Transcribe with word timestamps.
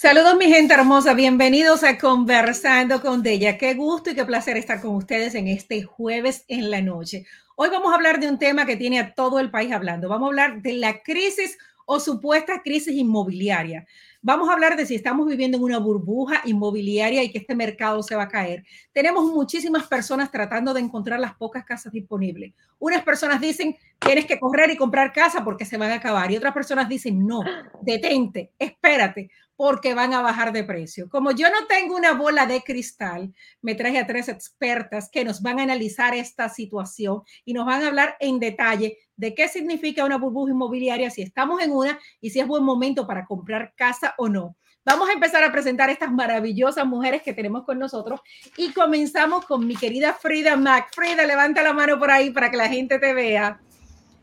Saludos 0.00 0.36
mi 0.36 0.46
gente 0.46 0.74
hermosa, 0.74 1.12
bienvenidos 1.12 1.82
a 1.82 1.98
Conversando 1.98 3.02
con 3.02 3.20
Della. 3.20 3.58
Qué 3.58 3.74
gusto 3.74 4.10
y 4.10 4.14
qué 4.14 4.24
placer 4.24 4.56
estar 4.56 4.80
con 4.80 4.94
ustedes 4.94 5.34
en 5.34 5.48
este 5.48 5.82
jueves 5.82 6.44
en 6.46 6.70
la 6.70 6.80
noche. 6.80 7.26
Hoy 7.56 7.68
vamos 7.68 7.90
a 7.90 7.96
hablar 7.96 8.20
de 8.20 8.28
un 8.28 8.38
tema 8.38 8.64
que 8.64 8.76
tiene 8.76 9.00
a 9.00 9.12
todo 9.12 9.40
el 9.40 9.50
país 9.50 9.72
hablando. 9.72 10.08
Vamos 10.08 10.26
a 10.26 10.30
hablar 10.30 10.62
de 10.62 10.74
la 10.74 11.02
crisis 11.02 11.58
o 11.84 11.98
supuesta 11.98 12.62
crisis 12.62 12.94
inmobiliaria. 12.94 13.88
Vamos 14.22 14.48
a 14.48 14.52
hablar 14.52 14.76
de 14.76 14.86
si 14.86 14.94
estamos 14.94 15.26
viviendo 15.26 15.56
en 15.56 15.64
una 15.64 15.78
burbuja 15.78 16.42
inmobiliaria 16.44 17.24
y 17.24 17.32
que 17.32 17.38
este 17.38 17.56
mercado 17.56 18.00
se 18.04 18.14
va 18.14 18.24
a 18.24 18.28
caer. 18.28 18.64
Tenemos 18.92 19.24
muchísimas 19.24 19.88
personas 19.88 20.30
tratando 20.30 20.74
de 20.74 20.80
encontrar 20.80 21.18
las 21.18 21.34
pocas 21.34 21.64
casas 21.64 21.92
disponibles. 21.92 22.52
Unas 22.78 23.02
personas 23.02 23.40
dicen, 23.40 23.76
tienes 23.98 24.26
que 24.26 24.38
correr 24.38 24.70
y 24.70 24.76
comprar 24.76 25.12
casa 25.12 25.42
porque 25.42 25.64
se 25.64 25.76
van 25.76 25.90
a 25.90 25.94
acabar. 25.94 26.30
Y 26.30 26.36
otras 26.36 26.54
personas 26.54 26.88
dicen, 26.88 27.26
no, 27.26 27.40
detente, 27.82 28.52
espérate, 28.60 29.30
porque 29.58 29.92
van 29.92 30.14
a 30.14 30.22
bajar 30.22 30.52
de 30.52 30.62
precio. 30.62 31.08
Como 31.08 31.32
yo 31.32 31.50
no 31.50 31.66
tengo 31.66 31.96
una 31.96 32.12
bola 32.12 32.46
de 32.46 32.62
cristal, 32.62 33.34
me 33.60 33.74
traje 33.74 33.98
a 33.98 34.06
tres 34.06 34.28
expertas 34.28 35.10
que 35.10 35.24
nos 35.24 35.42
van 35.42 35.58
a 35.58 35.64
analizar 35.64 36.14
esta 36.14 36.48
situación 36.48 37.22
y 37.44 37.54
nos 37.54 37.66
van 37.66 37.82
a 37.82 37.88
hablar 37.88 38.16
en 38.20 38.38
detalle 38.38 38.98
de 39.16 39.34
qué 39.34 39.48
significa 39.48 40.04
una 40.04 40.16
burbuja 40.16 40.52
inmobiliaria, 40.52 41.10
si 41.10 41.22
estamos 41.22 41.60
en 41.60 41.72
una 41.72 41.98
y 42.20 42.30
si 42.30 42.38
es 42.38 42.46
buen 42.46 42.62
momento 42.62 43.04
para 43.04 43.26
comprar 43.26 43.74
casa 43.74 44.14
o 44.16 44.28
no. 44.28 44.56
Vamos 44.84 45.08
a 45.08 45.12
empezar 45.12 45.42
a 45.42 45.50
presentar 45.50 45.90
estas 45.90 46.12
maravillosas 46.12 46.86
mujeres 46.86 47.22
que 47.22 47.34
tenemos 47.34 47.64
con 47.64 47.80
nosotros 47.80 48.20
y 48.56 48.72
comenzamos 48.72 49.44
con 49.44 49.66
mi 49.66 49.74
querida 49.74 50.14
Frida 50.14 50.54
Mac. 50.54 50.94
Frida, 50.94 51.26
levanta 51.26 51.64
la 51.64 51.72
mano 51.72 51.98
por 51.98 52.12
ahí 52.12 52.30
para 52.30 52.48
que 52.48 52.58
la 52.58 52.68
gente 52.68 53.00
te 53.00 53.12
vea. 53.12 53.60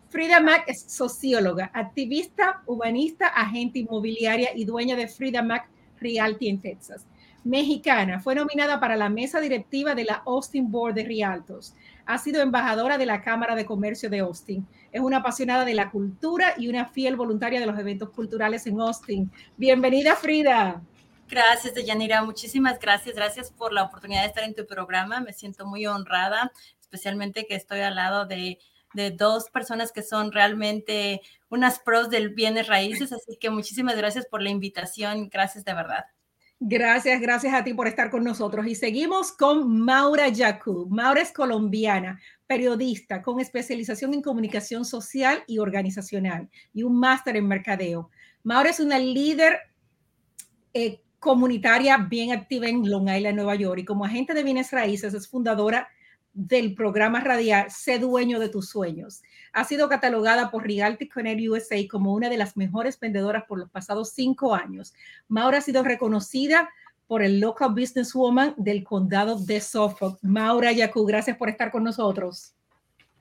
Frida 0.10 0.40
Mac 0.40 0.64
es 0.68 0.86
socióloga, 0.88 1.72
activista, 1.74 2.62
humanista, 2.66 3.28
agente 3.28 3.80
inmobiliaria 3.80 4.50
y 4.56 4.66
dueña 4.66 4.96
de 4.96 5.08
Frida 5.08 5.42
Mac 5.42 5.68
Realty 6.00 6.48
en 6.48 6.62
Texas. 6.62 7.06
Mexicana, 7.44 8.20
fue 8.20 8.34
nominada 8.34 8.80
para 8.80 8.96
la 8.96 9.08
mesa 9.08 9.40
directiva 9.40 9.94
de 9.94 10.06
la 10.06 10.24
Austin 10.26 10.72
Board 10.72 10.96
de 10.96 11.04
Rialtos. 11.04 11.76
Ha 12.08 12.18
sido 12.18 12.42
embajadora 12.42 12.98
de 12.98 13.06
la 13.06 13.22
Cámara 13.22 13.56
de 13.56 13.66
Comercio 13.66 14.10
de 14.10 14.20
Austin. 14.20 14.66
Es 14.92 15.00
una 15.00 15.18
apasionada 15.18 15.64
de 15.64 15.76
la 15.76 15.92
cultura 15.92 16.56
y 16.58 16.70
una 16.70 16.88
fiel 16.88 17.16
voluntaria 17.16 17.60
de 17.60 17.68
los 17.68 17.78
eventos 17.78 18.10
culturales 18.10 18.66
en 18.66 18.82
Austin. 18.82 19.32
Bienvenida, 19.58 20.16
Frida. 20.16 20.82
Gracias, 21.30 21.76
Deyanira. 21.76 22.24
Muchísimas 22.24 22.80
gracias. 22.80 23.16
Gracias 23.16 23.52
por 23.52 23.74
la 23.74 23.84
oportunidad 23.84 24.22
de 24.22 24.28
estar 24.28 24.44
en 24.44 24.56
tu 24.56 24.66
programa. 24.66 25.20
Me 25.22 25.34
siento 25.34 25.68
muy 25.68 25.86
honrada, 25.86 26.52
especialmente 26.82 27.46
que 27.46 27.56
estoy 27.56 27.82
al 27.82 27.96
lado 27.96 28.26
de 28.26 28.58
de 28.96 29.12
dos 29.12 29.50
personas 29.50 29.92
que 29.92 30.02
son 30.02 30.32
realmente 30.32 31.22
unas 31.50 31.80
pros 31.80 32.10
del 32.10 32.30
bienes 32.30 32.68
raíces. 32.68 33.12
Así 33.12 33.38
que 33.40 33.50
muchísimas 33.50 33.96
gracias 33.96 34.26
por 34.26 34.42
la 34.42 34.50
invitación. 34.50 35.30
Gracias 35.30 35.64
de 35.66 35.74
verdad. 35.74 36.06
Gracias, 36.60 37.20
gracias 37.20 37.54
a 37.54 37.64
ti 37.64 37.74
por 37.74 37.88
estar 37.88 38.10
con 38.10 38.24
nosotros. 38.24 38.66
Y 38.66 38.76
seguimos 38.76 39.34
con 39.34 39.82
Maura 39.82 40.30
Yacu. 40.30 40.88
Maura 40.90 41.22
es 41.22 41.32
colombiana, 41.32 42.20
periodista 42.48 43.22
con 43.22 43.42
especialización 43.42 44.14
en 44.14 44.22
comunicación 44.22 44.86
social 44.86 45.44
y 45.48 45.60
organizacional 45.60 46.50
y 46.74 46.84
un 46.84 46.98
máster 46.98 47.36
en 47.36 47.48
mercadeo. 47.48 48.10
Maura 48.44 48.70
es 48.70 48.80
una 48.80 48.98
líder 48.98 49.60
eh, 50.74 51.02
comunitaria 51.20 51.98
bien 51.98 52.32
activa 52.32 52.68
en 52.68 52.90
Long 52.90 53.10
Island, 53.10 53.36
Nueva 53.36 53.56
York, 53.56 53.80
y 53.80 53.86
como 53.86 54.06
agente 54.06 54.34
de 54.34 54.44
bienes 54.44 54.72
raíces 54.72 55.14
es 55.14 55.28
fundadora 55.28 55.90
del 56.36 56.76
programa 56.76 57.22
radial 57.22 57.72
Sé 57.72 57.98
dueño 57.98 58.40
de 58.40 58.50
tus 58.50 58.70
sueños. 58.70 59.24
Ha 59.54 59.64
sido 59.64 59.90
catalogada 59.90 60.52
por 60.52 60.64
Realty 60.64 61.08
Connect 61.08 61.42
USA 61.50 61.78
como 61.90 62.14
una 62.14 62.30
de 62.30 62.38
las 62.38 62.56
mejores 62.58 63.00
vendedoras 63.00 63.46
por 63.48 63.58
los 63.58 63.70
pasados 63.72 64.12
cinco 64.12 64.54
años. 64.54 64.94
Maura 65.28 65.58
ha 65.58 65.62
sido 65.62 65.82
reconocida 65.82 66.70
por 67.08 67.24
el 67.24 67.40
Local 67.40 67.70
Business 67.70 68.14
Woman 68.14 68.54
del 68.58 68.84
condado 68.84 69.40
de 69.40 69.62
Suffolk. 69.62 70.20
Maura 70.22 70.72
Yacu, 70.72 71.06
gracias 71.06 71.38
por 71.38 71.50
estar 71.50 71.72
con 71.72 71.84
nosotros. 71.84 72.54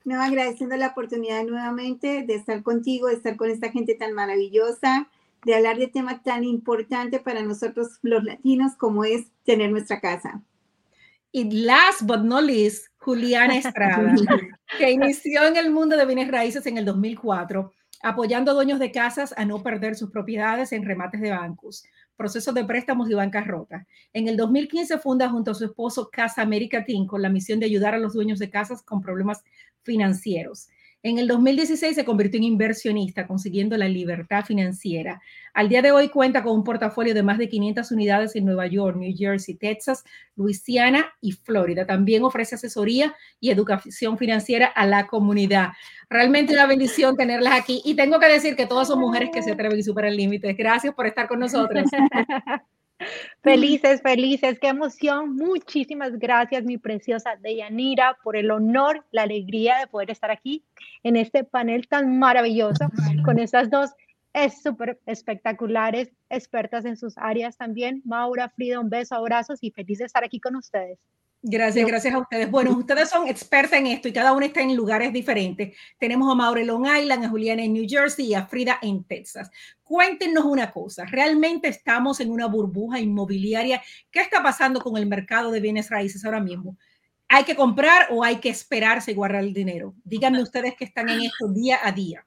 No, 0.05 0.21
agradeciendo 0.21 0.77
la 0.77 0.89
oportunidad 0.89 1.45
nuevamente 1.45 2.25
de 2.27 2.35
estar 2.35 2.63
contigo, 2.63 3.09
de 3.09 3.15
estar 3.15 3.37
con 3.37 3.49
esta 3.49 3.71
gente 3.71 3.95
tan 3.95 4.13
maravillosa, 4.13 5.09
de 5.45 5.55
hablar 5.55 5.79
de 5.79 5.87
tema 5.87 6.23
tan 6.23 6.45
importante 6.45 7.21
para 7.21 7.43
nosotros 7.43 7.99
los 8.03 8.25
latinos 8.25 8.73
como 8.77 9.05
es 9.05 9.27
tener 9.45 9.71
nuestra 9.71 10.01
casa. 10.01 10.43
Y 11.37 11.51
last 11.51 12.03
but 12.03 12.21
not 12.21 12.45
least, 12.45 12.87
Juliana 12.99 13.57
Estrada, 13.57 14.15
que 14.79 14.93
inició 14.93 15.45
en 15.45 15.57
el 15.57 15.73
mundo 15.73 15.97
de 15.97 16.07
bienes 16.07 16.31
raíces 16.31 16.65
en 16.67 16.79
el 16.79 16.85
2004, 16.85 17.73
apoyando 18.05 18.53
a 18.53 18.55
dueños 18.55 18.79
de 18.79 18.93
casas 18.93 19.35
a 19.37 19.45
no 19.45 19.61
perder 19.61 19.97
sus 19.97 20.13
propiedades 20.13 20.71
en 20.71 20.85
remates 20.85 21.21
de 21.21 21.33
bancos, 21.33 21.83
procesos 22.17 22.55
de 22.55 22.65
préstamos 22.65 23.11
y 23.11 23.15
bancarrota. 23.15 23.85
En 24.13 24.29
el 24.29 24.37
2015 24.37 24.97
funda 24.99 25.29
junto 25.29 25.51
a 25.51 25.55
su 25.55 25.65
esposo 25.65 26.09
Casa 26.09 26.41
América 26.41 26.85
Team 26.85 27.05
con 27.05 27.21
la 27.21 27.31
misión 27.31 27.59
de 27.59 27.67
ayudar 27.67 27.95
a 27.95 27.99
los 27.99 28.13
dueños 28.13 28.39
de 28.39 28.49
casas 28.49 28.81
con 28.83 29.03
problemas 29.03 29.43
financieros. 29.83 30.69
En 31.05 31.19
el 31.19 31.29
2016 31.29 31.97
se 31.97 32.05
convirtió 32.07 32.39
en 32.39 32.45
inversionista, 32.45 33.27
consiguiendo 33.27 33.77
la 33.77 33.87
libertad 33.87 34.43
financiera. 34.43 35.21
Al 35.53 35.69
día 35.69 35.83
de 35.83 35.93
hoy 35.93 36.09
cuenta 36.09 36.43
con 36.43 36.55
un 36.55 36.65
portafolio 36.65 37.13
de 37.13 37.23
más 37.23 37.37
de 37.37 37.47
500 37.47 37.91
unidades 37.91 38.35
en 38.37 38.47
Nueva 38.47 38.67
York, 38.69 38.97
New 38.97 39.15
Jersey, 39.15 39.55
Texas, 39.55 40.03
Luisiana 40.35 41.13
y 41.21 41.33
Florida. 41.33 41.85
También 41.85 42.25
ofrece 42.25 42.55
asesoría 42.55 43.15
y 43.39 43.51
educación 43.51 44.17
financiera 44.17 44.65
a 44.65 44.87
la 44.87 45.07
comunidad. 45.07 45.73
Realmente 46.09 46.55
una 46.55 46.65
bendición 46.65 47.17
tenerlas 47.19 47.53
aquí. 47.61 47.83
Y 47.85 47.97
tengo 47.97 48.19
que 48.19 48.29
decir 48.29 48.57
que 48.57 48.65
todas 48.65 48.89
son 48.89 48.99
mujeres 48.99 49.29
que 49.31 49.43
se 49.43 49.53
atreven 49.53 49.79
y 49.79 49.83
superan 49.83 50.17
límites. 50.17 50.57
Gracias 50.57 50.95
por 50.95 51.07
estar 51.07 51.29
con 51.29 51.39
nosotros. 51.39 51.85
Felices, 53.43 54.01
felices, 54.03 54.59
qué 54.59 54.69
emoción. 54.69 55.37
Muchísimas 55.37 56.19
gracias, 56.19 56.65
mi 56.65 56.79
preciosa 56.79 57.37
Deyanira, 57.37 58.17
por 58.23 58.37
el 58.37 58.51
honor, 58.51 59.05
la 59.11 59.23
alegría 59.23 59.79
de 59.79 59.87
poder 59.87 60.11
estar 60.11 60.31
aquí 60.31 60.65
en 61.03 61.17
este 61.17 61.45
panel 61.45 61.87
tan 61.89 62.19
maravilloso 62.19 62.87
con 63.25 63.39
estas 63.39 63.71
dos 63.71 63.91
es 64.35 64.63
súper 64.63 64.99
espectaculares, 65.07 66.11
expertas 66.29 66.85
en 66.85 66.97
sus 66.97 67.17
áreas 67.17 67.57
también. 67.57 68.03
Maura, 68.05 68.49
Frida, 68.49 68.81
un 68.81 68.91
beso, 68.91 69.15
abrazos 69.15 69.61
y 69.63 69.71
feliz 69.71 69.99
de 69.99 70.07
estar 70.07 70.25
aquí 70.25 70.41
con 70.41 70.57
ustedes. 70.57 70.99
Gracias, 71.47 71.87
gracias 71.87 72.15
a 72.15 72.19
ustedes. 72.21 72.51
Bueno, 72.51 72.71
ustedes 72.79 73.11
son 73.11 73.29
expertas 73.29 73.79
en 73.79 73.87
esto 73.89 74.09
y 74.09 74.15
cada 74.15 74.33
una 74.33 74.47
está 74.47 74.63
en 74.63 74.75
lugares 74.75 75.13
diferentes. 75.13 75.77
Tenemos 75.99 76.33
a 76.33 76.35
Maure 76.35 76.65
Long 76.65 76.87
Island, 76.87 77.23
a 77.23 77.29
Juliana 77.29 77.63
en 77.63 77.75
New 77.75 77.85
Jersey 77.87 78.29
y 78.29 78.35
a 78.35 78.47
Frida 78.47 78.79
en 78.81 79.05
Texas. 79.05 79.51
Cuéntenos 79.83 80.47
una 80.47 80.71
cosa, 80.71 81.05
¿realmente 81.05 81.69
estamos 81.69 82.21
en 82.21 82.31
una 82.31 82.47
burbuja 82.47 82.99
inmobiliaria? 82.99 83.83
¿Qué 84.11 84.21
está 84.21 84.43
pasando 84.43 84.81
con 84.81 84.97
el 84.97 85.05
mercado 85.05 85.51
de 85.51 85.61
bienes 85.61 85.91
raíces 85.91 86.25
ahora 86.25 86.41
mismo? 86.41 86.79
¿Hay 87.29 87.45
que 87.45 87.55
comprar 87.55 88.09
o 88.11 88.25
hay 88.25 88.37
que 88.37 88.49
esperarse 88.49 89.11
y 89.11 89.15
guardar 89.15 89.45
el 89.45 89.53
dinero? 89.53 89.95
Díganme 90.03 90.41
ustedes 90.41 90.75
que 90.77 90.87
están 90.87 91.11
en 91.11 91.25
esto 91.25 91.49
día 91.49 91.79
a 91.83 91.93
día. 91.93 92.25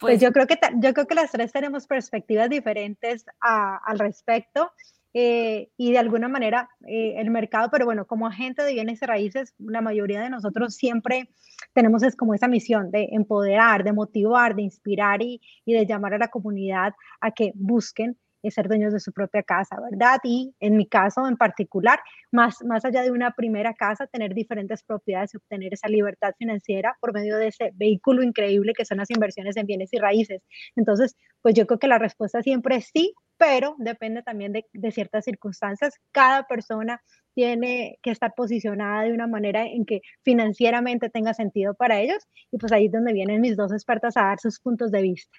Pues, 0.00 0.20
yo 0.20 0.32
creo 0.32 0.48
que 0.48 0.58
yo 0.80 0.92
creo 0.94 1.06
que 1.06 1.14
las 1.14 1.30
tres 1.30 1.52
tenemos 1.52 1.86
perspectivas 1.86 2.50
diferentes 2.50 3.24
al 3.38 4.00
respecto. 4.00 4.72
Eh, 5.14 5.68
y 5.76 5.92
de 5.92 5.98
alguna 5.98 6.28
manera 6.28 6.70
eh, 6.86 7.14
el 7.18 7.30
mercado, 7.30 7.68
pero 7.70 7.84
bueno, 7.84 8.06
como 8.06 8.26
agente 8.26 8.62
de 8.62 8.72
bienes 8.72 9.02
y 9.02 9.06
raíces, 9.06 9.54
la 9.58 9.82
mayoría 9.82 10.22
de 10.22 10.30
nosotros 10.30 10.74
siempre 10.74 11.28
tenemos 11.74 12.02
es 12.02 12.16
como 12.16 12.34
esa 12.34 12.48
misión 12.48 12.90
de 12.90 13.08
empoderar, 13.12 13.84
de 13.84 13.92
motivar, 13.92 14.54
de 14.54 14.62
inspirar 14.62 15.22
y, 15.22 15.40
y 15.66 15.74
de 15.74 15.86
llamar 15.86 16.14
a 16.14 16.18
la 16.18 16.28
comunidad 16.28 16.94
a 17.20 17.30
que 17.30 17.52
busquen 17.54 18.16
ser 18.50 18.68
dueños 18.68 18.92
de 18.92 19.00
su 19.00 19.12
propia 19.12 19.42
casa, 19.42 19.76
¿verdad? 19.90 20.18
Y 20.24 20.54
en 20.60 20.76
mi 20.76 20.86
caso 20.86 21.26
en 21.28 21.36
particular, 21.36 22.00
más, 22.32 22.62
más 22.64 22.84
allá 22.84 23.02
de 23.02 23.10
una 23.10 23.32
primera 23.32 23.74
casa, 23.74 24.06
tener 24.06 24.34
diferentes 24.34 24.82
propiedades 24.82 25.34
y 25.34 25.36
obtener 25.36 25.72
esa 25.74 25.88
libertad 25.88 26.34
financiera 26.38 26.96
por 27.00 27.12
medio 27.12 27.36
de 27.36 27.48
ese 27.48 27.70
vehículo 27.74 28.22
increíble 28.22 28.72
que 28.76 28.84
son 28.84 28.98
las 28.98 29.10
inversiones 29.10 29.56
en 29.56 29.66
bienes 29.66 29.92
y 29.92 29.98
raíces. 29.98 30.42
Entonces, 30.74 31.16
pues 31.42 31.54
yo 31.54 31.66
creo 31.66 31.78
que 31.78 31.88
la 31.88 31.98
respuesta 31.98 32.42
siempre 32.42 32.76
es 32.76 32.90
sí, 32.92 33.14
pero 33.42 33.74
depende 33.76 34.22
también 34.22 34.52
de, 34.52 34.64
de 34.72 34.92
ciertas 34.92 35.24
circunstancias. 35.24 35.98
Cada 36.12 36.46
persona 36.46 37.02
tiene 37.34 37.98
que 38.00 38.12
estar 38.12 38.32
posicionada 38.36 39.02
de 39.02 39.12
una 39.12 39.26
manera 39.26 39.66
en 39.66 39.84
que 39.84 40.00
financieramente 40.22 41.10
tenga 41.10 41.34
sentido 41.34 41.74
para 41.74 42.00
ellos 42.00 42.22
y 42.52 42.58
pues 42.58 42.70
ahí 42.70 42.86
es 42.86 42.92
donde 42.92 43.12
vienen 43.12 43.40
mis 43.40 43.56
dos 43.56 43.72
expertas 43.72 44.16
a 44.16 44.26
dar 44.26 44.38
sus 44.38 44.60
puntos 44.60 44.92
de 44.92 45.02
vista. 45.02 45.36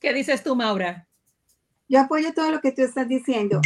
¿Qué 0.00 0.12
dices 0.12 0.42
tú, 0.42 0.56
Maura? 0.56 1.06
Yo 1.88 2.00
apoyo 2.00 2.34
todo 2.34 2.50
lo 2.50 2.60
que 2.60 2.72
tú 2.72 2.82
estás 2.82 3.06
diciendo. 3.06 3.60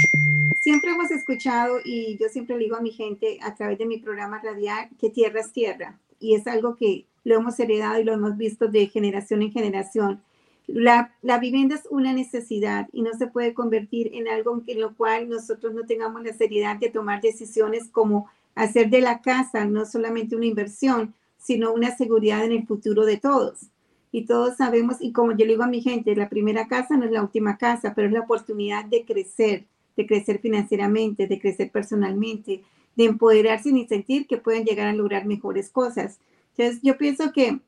Siempre 0.61 0.91
hemos 0.91 1.11
escuchado 1.11 1.79
y 1.83 2.19
yo 2.21 2.29
siempre 2.29 2.59
le 2.59 2.65
digo 2.65 2.77
a 2.77 2.83
mi 2.83 2.91
gente 2.91 3.39
a 3.41 3.55
través 3.55 3.79
de 3.79 3.87
mi 3.87 3.97
programa 3.97 4.43
radial 4.45 4.91
que 5.01 5.09
tierra 5.09 5.41
es 5.41 5.53
tierra 5.55 5.99
y 6.21 6.35
es 6.35 6.47
algo 6.47 6.77
que 6.77 7.07
lo 7.25 7.37
hemos 7.37 7.59
heredado 7.59 7.99
y 7.99 8.05
lo 8.05 8.13
hemos 8.13 8.37
visto 8.37 8.69
de 8.69 8.89
generación 8.89 9.41
en 9.41 9.53
generación. 9.53 10.23
La, 10.69 11.15
la, 11.23 11.39
vivienda 11.39 11.75
es 11.75 11.89
una 11.91 12.13
necesidad 12.13 12.89
y 12.93 13.03
no 13.03 13.15
se 13.15 13.27
puede 13.27 13.55
convertir 13.55 14.11
en 14.15 14.29
algo 14.29 14.63
en 14.67 14.81
lo 14.81 14.95
cual 14.95 15.29
nosotros 15.29 15.75
no 15.75 15.87
tengamos 15.87 16.23
la 16.23 16.35
seriedad 16.35 16.77
de 16.77 16.91
tomar 16.91 17.23
decisiones 17.23 17.89
como 17.89 18.29
hacer 18.55 18.91
de 18.91 19.01
la 19.01 19.23
casa 19.23 19.65
no 19.65 19.87
solamente 19.87 20.37
una 20.37 20.47
inversión, 20.47 21.15
sino 21.39 21.73
una 21.73 21.97
seguridad 21.97 22.45
en 22.45 22.53
el 22.53 22.67
futuro 22.67 23.05
de 23.05 23.17
todos. 23.17 23.71
y 24.11 24.25
todos 24.25 24.57
sabemos, 24.57 24.97
y 25.01 25.13
como 25.13 25.33
yo 25.33 25.45
le 25.45 25.53
digo 25.53 25.65
a 25.65 25.69
mi 25.69 25.83
gente, 25.83 26.17
la 26.17 26.31
primera 26.31 26.67
casa 26.67 26.97
no 26.97 27.05
es 27.05 27.11
la 27.11 27.23
última 27.23 27.59
casa, 27.59 27.93
pero 27.95 28.09
es 28.09 28.15
la 28.15 28.21
oportunidad 28.21 28.87
de 28.87 29.05
crecer, 29.05 29.67
de 29.99 30.07
crecer 30.07 30.41
financieramente, 30.41 31.27
de 31.27 31.39
crecer 31.39 31.71
personalmente, 31.71 32.63
de 32.97 33.05
empoderarse 33.05 33.69
y 33.69 33.87
sentir 33.87 34.27
que 34.27 34.39
pueden 34.39 34.65
llegar 34.65 34.89
a 34.89 34.95
lograr 34.95 35.27
mejores 35.27 35.69
cosas. 35.69 36.19
Entonces, 36.57 36.81
yo 36.83 36.97
pienso 36.97 37.33
que 37.33 37.61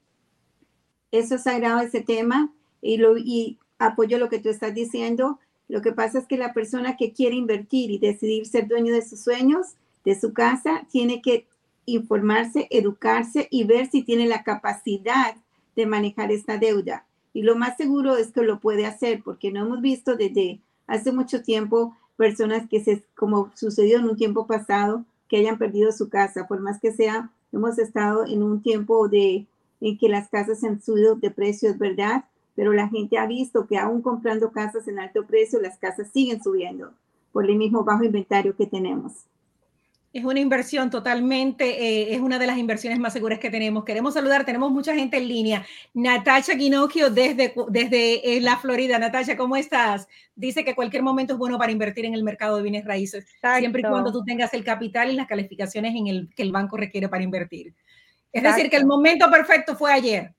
eso 1.12 1.34
es 1.34 1.42
sagrado 1.42 1.80
ese 1.80 2.00
tema 2.00 2.50
y, 2.82 2.96
lo, 2.96 3.16
y 3.16 3.58
apoyo 3.78 4.18
lo 4.18 4.28
que 4.28 4.38
tú 4.38 4.48
estás 4.48 4.74
diciendo. 4.74 5.38
Lo 5.68 5.82
que 5.82 5.92
pasa 5.92 6.18
es 6.18 6.26
que 6.26 6.36
la 6.36 6.52
persona 6.52 6.96
que 6.96 7.12
quiere 7.12 7.36
invertir 7.36 7.90
y 7.90 7.98
decidir 7.98 8.46
ser 8.46 8.68
dueño 8.68 8.92
de 8.92 9.06
sus 9.06 9.20
sueños, 9.20 9.74
de 10.04 10.18
su 10.18 10.32
casa, 10.32 10.86
tiene 10.90 11.22
que 11.22 11.46
informarse, 11.86 12.66
educarse 12.70 13.48
y 13.50 13.64
ver 13.64 13.90
si 13.90 14.02
tiene 14.02 14.26
la 14.26 14.42
capacidad 14.42 15.36
de 15.76 15.86
manejar 15.86 16.32
esta 16.32 16.58
deuda. 16.58 17.06
Y 17.32 17.42
lo 17.42 17.56
más 17.56 17.76
seguro 17.76 18.16
es 18.16 18.32
que 18.32 18.42
lo 18.42 18.60
puede 18.60 18.86
hacer 18.86 19.22
porque 19.22 19.50
no 19.50 19.60
hemos 19.60 19.80
visto 19.80 20.16
desde 20.16 20.60
hace 20.86 21.12
mucho 21.12 21.42
tiempo 21.42 21.96
personas 22.16 22.68
que 22.68 22.82
se, 22.82 23.04
como 23.14 23.50
sucedió 23.54 23.98
en 23.98 24.08
un 24.08 24.16
tiempo 24.16 24.46
pasado, 24.46 25.04
que 25.28 25.36
hayan 25.36 25.58
perdido 25.58 25.92
su 25.92 26.08
casa, 26.08 26.48
por 26.48 26.60
más 26.60 26.80
que 26.80 26.92
sea, 26.92 27.30
hemos 27.52 27.78
estado 27.78 28.26
en 28.26 28.42
un 28.42 28.62
tiempo 28.62 29.08
de 29.08 29.46
en 29.80 29.96
que 29.96 30.08
las 30.08 30.28
casas 30.28 30.62
han 30.64 30.82
subido 30.82 31.14
de 31.14 31.30
precio, 31.30 31.70
es 31.70 31.78
verdad, 31.78 32.24
pero 32.54 32.72
la 32.72 32.88
gente 32.88 33.18
ha 33.18 33.26
visto 33.26 33.66
que 33.66 33.78
aún 33.78 34.02
comprando 34.02 34.50
casas 34.50 34.86
en 34.88 34.98
alto 34.98 35.26
precio, 35.26 35.60
las 35.60 35.78
casas 35.78 36.08
siguen 36.12 36.42
subiendo 36.42 36.92
por 37.32 37.48
el 37.48 37.56
mismo 37.56 37.84
bajo 37.84 38.04
inventario 38.04 38.56
que 38.56 38.66
tenemos. 38.66 39.24
Es 40.12 40.24
una 40.24 40.40
inversión 40.40 40.90
totalmente, 40.90 41.64
eh, 41.64 42.14
es 42.14 42.20
una 42.20 42.40
de 42.40 42.48
las 42.48 42.58
inversiones 42.58 42.98
más 42.98 43.12
seguras 43.12 43.38
que 43.38 43.48
tenemos. 43.48 43.84
Queremos 43.84 44.14
saludar, 44.14 44.44
tenemos 44.44 44.72
mucha 44.72 44.92
gente 44.92 45.18
en 45.18 45.28
línea. 45.28 45.64
Natasha 45.94 46.56
Ginocchio 46.56 47.10
desde, 47.10 47.54
desde 47.68 48.36
eh, 48.36 48.40
la 48.40 48.56
Florida. 48.56 48.98
Natasha, 48.98 49.36
¿cómo 49.36 49.54
estás? 49.54 50.08
Dice 50.34 50.64
que 50.64 50.74
cualquier 50.74 51.04
momento 51.04 51.34
es 51.34 51.38
bueno 51.38 51.58
para 51.58 51.70
invertir 51.70 52.06
en 52.06 52.14
el 52.14 52.24
mercado 52.24 52.56
de 52.56 52.64
bienes 52.64 52.84
raíces, 52.84 53.24
siempre 53.58 53.82
y 53.82 53.84
cuando 53.88 54.10
tú 54.10 54.24
tengas 54.24 54.52
el 54.52 54.64
capital 54.64 55.12
y 55.12 55.14
las 55.14 55.28
calificaciones 55.28 55.94
en 55.94 56.08
el 56.08 56.28
que 56.34 56.42
el 56.42 56.50
banco 56.50 56.76
requiere 56.76 57.08
para 57.08 57.22
invertir. 57.22 57.72
Es 58.32 58.42
decir, 58.42 58.68
que 58.68 58.76
el 58.76 58.86
momento 58.86 59.30
perfecto 59.30 59.76
fue 59.76 59.92
ayer. 59.92 60.34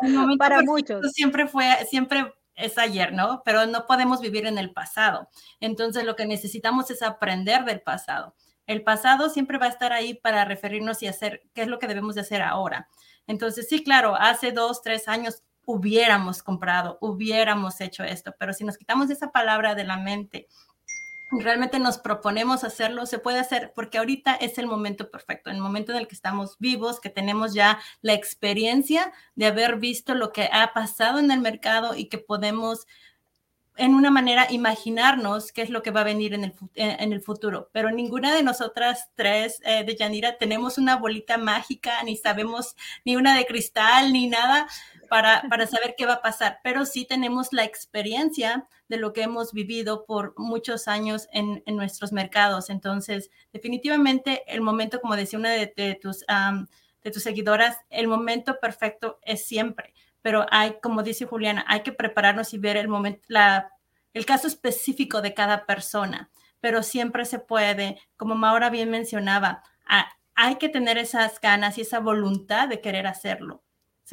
El 0.00 0.12
momento 0.12 0.38
para 0.38 0.62
muchos. 0.62 1.12
Siempre 1.12 1.46
fue, 1.46 1.66
siempre 1.88 2.32
es 2.54 2.78
ayer, 2.78 3.12
¿no? 3.12 3.42
Pero 3.44 3.66
no 3.66 3.86
podemos 3.86 4.20
vivir 4.20 4.46
en 4.46 4.58
el 4.58 4.72
pasado. 4.72 5.28
Entonces 5.60 6.04
lo 6.04 6.16
que 6.16 6.26
necesitamos 6.26 6.90
es 6.90 7.02
aprender 7.02 7.64
del 7.64 7.80
pasado. 7.80 8.34
El 8.66 8.82
pasado 8.82 9.28
siempre 9.28 9.58
va 9.58 9.66
a 9.66 9.70
estar 9.70 9.92
ahí 9.92 10.14
para 10.14 10.44
referirnos 10.44 11.02
y 11.02 11.06
hacer 11.06 11.42
qué 11.54 11.62
es 11.62 11.68
lo 11.68 11.78
que 11.78 11.88
debemos 11.88 12.14
de 12.14 12.20
hacer 12.20 12.42
ahora. 12.42 12.88
Entonces, 13.26 13.68
sí, 13.68 13.82
claro, 13.82 14.14
hace 14.16 14.52
dos, 14.52 14.82
tres 14.82 15.08
años 15.08 15.42
hubiéramos 15.64 16.42
comprado, 16.42 16.98
hubiéramos 17.00 17.80
hecho 17.80 18.02
esto, 18.02 18.34
pero 18.38 18.52
si 18.52 18.64
nos 18.64 18.76
quitamos 18.76 19.10
esa 19.10 19.30
palabra 19.30 19.74
de 19.74 19.84
la 19.84 19.96
mente 19.96 20.48
realmente 21.40 21.78
nos 21.78 21.98
proponemos 21.98 22.64
hacerlo, 22.64 23.06
se 23.06 23.18
puede 23.18 23.38
hacer 23.38 23.72
porque 23.74 23.98
ahorita 23.98 24.34
es 24.34 24.58
el 24.58 24.66
momento 24.66 25.10
perfecto, 25.10 25.50
el 25.50 25.58
momento 25.58 25.92
en 25.92 25.98
el 25.98 26.08
que 26.08 26.14
estamos 26.14 26.58
vivos, 26.58 27.00
que 27.00 27.10
tenemos 27.10 27.54
ya 27.54 27.78
la 28.02 28.12
experiencia 28.12 29.12
de 29.34 29.46
haber 29.46 29.76
visto 29.76 30.14
lo 30.14 30.32
que 30.32 30.48
ha 30.52 30.72
pasado 30.72 31.18
en 31.18 31.30
el 31.30 31.40
mercado 31.40 31.94
y 31.94 32.06
que 32.06 32.18
podemos 32.18 32.86
en 33.76 33.94
una 33.94 34.10
manera 34.10 34.46
imaginarnos 34.50 35.50
qué 35.50 35.62
es 35.62 35.70
lo 35.70 35.82
que 35.82 35.90
va 35.90 36.02
a 36.02 36.04
venir 36.04 36.34
en 36.34 36.44
el, 36.44 36.54
el 36.74 37.20
futuro. 37.22 37.70
Pero 37.72 37.90
ninguna 37.90 38.34
de 38.34 38.42
nosotras 38.42 39.08
tres 39.14 39.60
eh, 39.64 39.84
de 39.84 39.96
Yanira 39.96 40.36
tenemos 40.36 40.76
una 40.76 40.96
bolita 40.96 41.38
mágica, 41.38 42.02
ni 42.02 42.16
sabemos 42.16 42.76
ni 43.06 43.16
una 43.16 43.34
de 43.34 43.46
cristal, 43.46 44.12
ni 44.12 44.28
nada 44.28 44.66
para, 45.12 45.42
para 45.50 45.66
saber 45.66 45.94
qué 45.94 46.06
va 46.06 46.14
a 46.14 46.22
pasar. 46.22 46.60
Pero 46.64 46.86
sí 46.86 47.04
tenemos 47.04 47.52
la 47.52 47.64
experiencia 47.64 48.66
de 48.88 48.96
lo 48.96 49.12
que 49.12 49.20
hemos 49.20 49.52
vivido 49.52 50.06
por 50.06 50.32
muchos 50.38 50.88
años 50.88 51.28
en, 51.34 51.62
en 51.66 51.76
nuestros 51.76 52.12
mercados. 52.12 52.70
Entonces, 52.70 53.30
definitivamente 53.52 54.42
el 54.46 54.62
momento, 54.62 55.02
como 55.02 55.14
decía 55.14 55.38
una 55.38 55.50
de, 55.50 55.66
tus, 56.00 56.24
de 57.04 57.10
tus 57.10 57.22
seguidoras, 57.22 57.76
el 57.90 58.08
momento 58.08 58.58
perfecto 58.58 59.18
es 59.20 59.44
siempre 59.44 59.92
pero 60.22 60.46
hay, 60.52 60.76
como 60.80 61.02
dice 61.02 61.26
Juliana, 61.26 61.64
hay 61.66 61.80
que 61.80 61.90
prepararnos 61.90 62.54
y 62.54 62.58
ver 62.58 62.76
el 62.76 62.86
momento, 62.86 63.20
la, 63.26 63.72
el 64.14 64.24
caso 64.24 64.46
específico 64.46 65.20
de 65.20 65.34
cada 65.34 65.66
persona, 65.66 66.30
pero 66.60 66.84
siempre 66.84 67.24
se 67.24 67.40
puede, 67.40 68.00
como 68.16 68.36
Maura 68.36 68.70
bien 68.70 68.88
mencionaba, 68.88 69.64
hay 70.36 70.56
que 70.58 70.68
tener 70.68 70.96
esas 70.96 71.40
ganas 71.40 71.76
y 71.76 71.80
esa 71.80 71.98
voluntad 71.98 72.68
de 72.68 72.80
querer 72.80 73.08
hacerlo. 73.08 73.64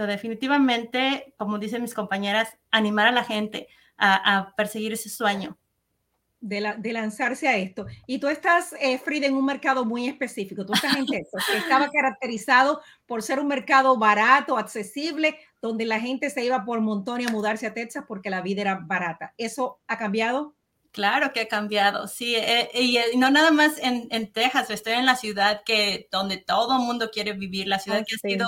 Definitivamente, 0.06 1.34
como 1.38 1.60
dicen 1.60 1.82
mis 1.82 1.94
compañeras, 1.94 2.58
animar 2.72 3.08
a 3.08 3.12
la 3.12 3.24
gente 3.24 3.68
a, 3.98 4.54
perseguir 4.56 4.94
ese 4.94 5.10
sueño. 5.10 5.58
De, 6.42 6.74
de, 6.78 6.94
lanzarse 6.94 7.50
a 7.50 7.58
esto. 7.58 7.86
Y 8.08 8.20
tú 8.20 8.30
estás, 8.30 8.74
eh, 8.80 8.98
Frida, 8.98 9.28
en 9.28 9.36
un 9.36 9.44
mercado 9.44 9.84
muy 9.84 10.08
específico. 10.08 10.66
Tú 10.66 10.72
estás 10.72 10.96
en 10.96 11.06
Texas, 11.06 11.44
que 11.52 11.58
estaba 11.58 11.90
caracterizado 11.90 12.82
por 13.06 13.22
ser 13.22 13.42
un 13.42 13.48
mercado 13.48 13.98
barato, 13.98 14.58
accesible, 14.58 15.38
donde 15.62 15.86
la 15.86 16.00
gente 16.00 16.30
se 16.30 16.46
iba 16.46 16.64
por 16.64 16.80
montón 16.80 17.26
a 17.28 17.30
mudarse 17.30 17.68
a 17.68 17.74
Texas 17.74 18.06
porque 18.08 18.30
la 18.30 18.42
vida 18.42 18.62
era 18.62 18.76
barata. 18.76 19.34
¿Eso 19.38 19.82
ha 19.88 19.98
cambiado? 19.98 20.56
Claro 20.92 21.34
que 21.34 21.42
ha 21.42 21.48
cambiado, 21.48 22.08
sí, 22.08 22.36
eh, 22.36 22.68
y, 22.74 22.98
eh, 22.98 23.06
no 23.16 23.30
nada 23.30 23.52
más 23.52 23.78
en, 23.78 24.08
en, 24.10 24.32
Texas, 24.32 24.72
estoy 24.72 24.94
en 24.94 25.06
la 25.06 25.16
ciudad 25.16 25.62
que 25.64 26.08
donde 26.12 26.38
todo 26.38 26.78
el 26.78 26.84
mundo 26.84 27.12
quiere 27.12 27.34
vivir, 27.34 27.68
la 27.68 27.78
ciudad 27.78 28.04
que 28.08 28.16
ha 28.16 28.18
sido 28.18 28.48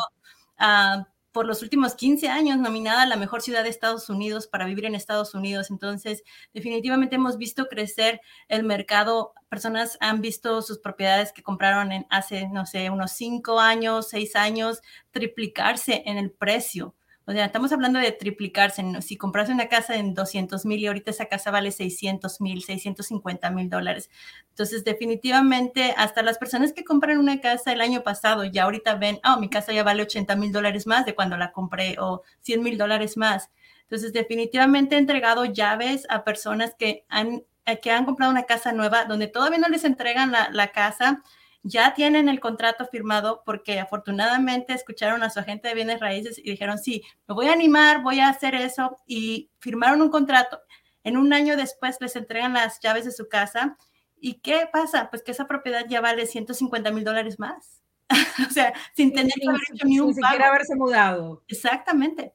uh, 0.60 1.04
por 1.32 1.46
los 1.46 1.62
últimos 1.62 1.96
15 1.96 2.28
años 2.30 2.58
nominada 2.58 3.06
la 3.06 3.16
mejor 3.16 3.42
ciudad 3.42 3.64
de 3.64 3.70
Estados 3.70 4.10
Unidos 4.10 4.48
para 4.48 4.66
vivir 4.66 4.86
en 4.86 4.96
Estados 4.96 5.34
Unidos. 5.34 5.70
Entonces, 5.70 6.24
definitivamente 6.54 7.16
hemos 7.16 7.38
visto 7.38 7.68
crecer 7.68 8.22
el 8.48 8.64
mercado. 8.64 9.34
Personas 9.50 9.98
han 10.02 10.22
visto 10.22 10.62
sus 10.62 10.80
propiedades 10.80 11.32
que 11.34 11.44
compraron 11.44 11.92
en 11.92 12.06
hace, 12.10 12.48
no 12.50 12.66
sé, 12.66 12.90
unos 12.90 13.12
5 13.14 13.60
años, 13.60 14.10
6 14.10 14.36
años, 14.36 14.82
triplicarse 15.12 16.04
en 16.06 16.18
el 16.18 16.32
precio. 16.32 16.96
O 17.26 17.32
sea, 17.32 17.46
estamos 17.46 17.72
hablando 17.72 18.00
de 18.00 18.12
triplicarse. 18.12 18.84
Si 19.02 19.16
compras 19.16 19.50
una 19.50 19.68
casa 19.68 19.96
en 19.96 20.14
200 20.16 20.66
mil 20.66 20.80
y 20.80 20.88
ahorita 20.88 21.12
esa 21.12 21.28
casa 21.28 21.52
vale 21.52 21.72
600 21.72 22.42
mil, 22.42 22.64
650 22.64 23.52
mil 23.52 23.70
dólares. 23.70 24.10
Entonces, 24.50 24.84
definitivamente, 24.84 25.94
hasta 25.98 26.24
las 26.24 26.40
personas 26.40 26.74
que 26.74 26.84
compran 26.84 27.20
una 27.20 27.40
casa 27.40 27.72
el 27.74 27.82
año 27.82 28.02
pasado 28.02 28.44
ya 28.46 28.64
ahorita 28.64 28.96
ven, 28.96 29.20
oh, 29.24 29.40
mi 29.40 29.50
casa 29.50 29.72
ya 29.72 29.84
vale 29.84 30.04
80 30.04 30.36
mil 30.36 30.52
dólares 30.52 30.88
más 30.88 31.06
de 31.06 31.14
cuando 31.14 31.38
la 31.38 31.52
compré 31.52 31.96
o 32.00 32.24
100 32.42 32.64
mil 32.64 32.78
dólares 32.78 33.18
más. 33.18 33.52
Entonces, 33.84 34.14
definitivamente 34.14 34.96
he 34.96 35.00
entregado 35.00 35.46
llaves 35.46 36.08
a 36.10 36.24
personas 36.24 36.74
que 36.78 37.06
han, 37.08 37.44
que 37.84 37.92
han 37.92 38.06
comprado 38.06 38.32
una 38.32 38.44
casa 38.44 38.72
nueva 38.74 39.06
donde 39.06 39.28
todavía 39.28 39.60
no 39.60 39.68
les 39.68 39.84
entregan 39.84 40.32
la, 40.32 40.50
la 40.52 40.72
casa 40.72 41.24
ya 41.64 41.94
tienen 41.94 42.28
el 42.28 42.40
contrato 42.40 42.86
firmado 42.86 43.44
porque 43.46 43.80
afortunadamente 43.80 44.74
escucharon 44.74 45.24
a 45.24 45.30
su 45.30 45.40
agente 45.40 45.68
de 45.68 45.76
bienes 45.76 46.00
raíces 46.00 46.40
y 46.40 46.50
dijeron, 46.50 46.78
sí, 46.78 47.04
me 47.28 47.36
voy 47.36 47.48
a 47.48 47.54
animar, 47.54 48.02
voy 48.02 48.20
a 48.20 48.30
hacer 48.30 48.56
eso 48.56 49.00
y 49.06 49.52
firmaron 49.60 50.02
un 50.02 50.10
contrato. 50.10 50.60
En 51.04 51.18
un 51.18 51.34
año 51.34 51.56
después 51.58 51.98
les 52.00 52.16
entregan 52.16 52.54
las 52.54 52.80
llaves 52.80 53.06
de 53.06 53.12
su 53.12 53.28
casa. 53.28 53.78
¿Y 54.20 54.36
qué 54.36 54.68
pasa? 54.72 55.10
Pues 55.10 55.24
que 55.24 55.32
esa 55.32 55.48
propiedad 55.48 55.86
ya 55.88 56.02
vale 56.02 56.26
150 56.26 56.92
mil 56.92 57.04
dólares 57.04 57.40
más. 57.40 57.82
o 58.48 58.52
sea, 58.52 58.74
sin 58.96 59.14
tener 59.14 59.34
que 59.34 59.48
haber 59.48 59.62
hecho 59.74 59.86
ni 59.86 60.00
un 60.00 60.14
sin 60.14 60.24
siquiera 60.24 60.50
haberse 60.50 60.76
mudado. 60.76 61.44
Exactamente. 61.48 62.34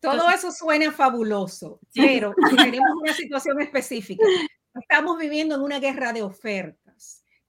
Todo 0.00 0.28
eso 0.28 0.52
suena 0.52 0.92
fabuloso, 0.92 1.80
pero 1.94 2.34
tenemos 2.54 2.90
una 3.02 3.14
situación 3.14 3.60
específica. 3.62 4.24
Estamos 4.74 5.18
viviendo 5.18 5.54
en 5.54 5.62
una 5.62 5.78
guerra 5.78 6.12
de 6.12 6.22
oferta 6.22 6.83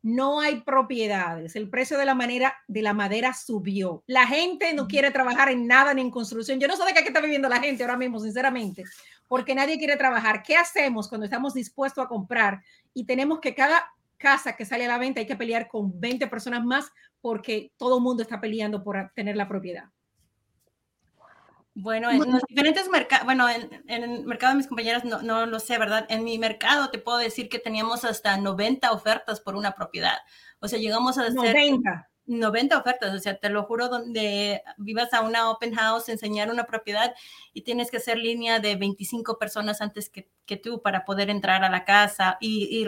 no 0.05 0.39
hay 0.39 0.61
propiedades, 0.61 1.55
el 1.55 1.67
precio 1.67 1.97
de 1.97 2.05
la, 2.05 2.13
manera, 2.13 2.55
de 2.67 2.83
la 2.83 2.93
madera 2.93 3.33
subió, 3.33 4.03
la 4.05 4.27
gente 4.27 4.71
no 4.75 4.87
quiere 4.87 5.09
trabajar 5.09 5.49
en 5.49 5.65
nada 5.65 5.95
ni 5.95 6.01
en 6.01 6.11
construcción. 6.11 6.59
Yo 6.59 6.67
no 6.67 6.77
sé 6.77 6.85
de 6.85 6.93
qué 6.93 7.07
está 7.07 7.21
viviendo 7.21 7.49
la 7.49 7.59
gente 7.59 7.83
ahora 7.83 7.97
mismo, 7.97 8.19
sinceramente, 8.19 8.83
porque 9.27 9.55
nadie 9.55 9.79
quiere 9.79 9.97
trabajar. 9.97 10.43
¿Qué 10.43 10.55
hacemos 10.55 11.09
cuando 11.09 11.25
estamos 11.25 11.55
dispuestos 11.55 12.05
a 12.05 12.07
comprar 12.07 12.61
y 12.93 13.05
tenemos 13.05 13.39
que 13.39 13.55
cada 13.55 13.83
casa 14.17 14.55
que 14.55 14.63
sale 14.63 14.85
a 14.85 14.89
la 14.89 14.99
venta 14.99 15.21
hay 15.21 15.25
que 15.25 15.35
pelear 15.35 15.67
con 15.67 15.99
20 15.99 16.27
personas 16.27 16.63
más 16.63 16.91
porque 17.19 17.71
todo 17.75 17.97
el 17.97 18.03
mundo 18.03 18.21
está 18.21 18.39
peleando 18.39 18.83
por 18.83 19.11
tener 19.15 19.35
la 19.35 19.47
propiedad? 19.47 19.85
Bueno, 21.77 22.09
en 22.09 22.31
los 22.31 22.41
diferentes 22.47 22.87
mercados, 22.89 23.25
bueno, 23.25 23.49
en, 23.49 23.83
el 23.87 24.23
mercado 24.23 24.53
de 24.53 24.57
mis 24.57 24.67
compañeras 24.67 25.03
no, 25.03 25.21
no, 25.21 25.45
lo 25.45 25.59
sé, 25.59 25.77
¿verdad? 25.77 26.05
En 26.07 26.23
mi 26.23 26.39
mercado 26.39 26.89
te 26.89 26.99
puedo 26.99 27.17
decir 27.17 27.49
que 27.49 27.59
teníamos 27.59 28.05
hasta 28.05 28.37
90 28.37 28.93
ofertas 28.93 29.41
por 29.41 29.57
una 29.57 29.75
propiedad. 29.75 30.17
O 30.59 30.69
sea, 30.69 30.79
llegamos 30.79 31.17
a 31.17 31.23
hacer... 31.23 31.35
90. 31.35 32.09
90 32.27 32.77
ofertas, 32.79 33.13
o 33.13 33.19
sea, 33.19 33.37
te 33.37 33.49
lo 33.49 33.63
juro, 33.65 33.87
donde 33.87 34.63
vivas 34.77 35.13
a 35.13 35.21
una 35.21 35.51
open 35.51 35.75
house, 35.75 36.09
enseñar 36.09 36.49
una 36.49 36.65
propiedad 36.65 37.13
y 37.53 37.61
tienes 37.61 37.91
que 37.91 37.97
hacer 37.97 38.17
línea 38.17 38.59
de 38.59 38.75
25 38.75 39.37
personas 39.37 39.79
antes 39.79 40.09
que, 40.09 40.27
que 40.47 40.57
tú 40.57 40.81
para 40.81 41.05
poder 41.05 41.29
entrar 41.29 41.63
a 41.63 41.69
la 41.69 41.85
casa. 41.85 42.37
Y, 42.39 42.67
y 42.71 42.87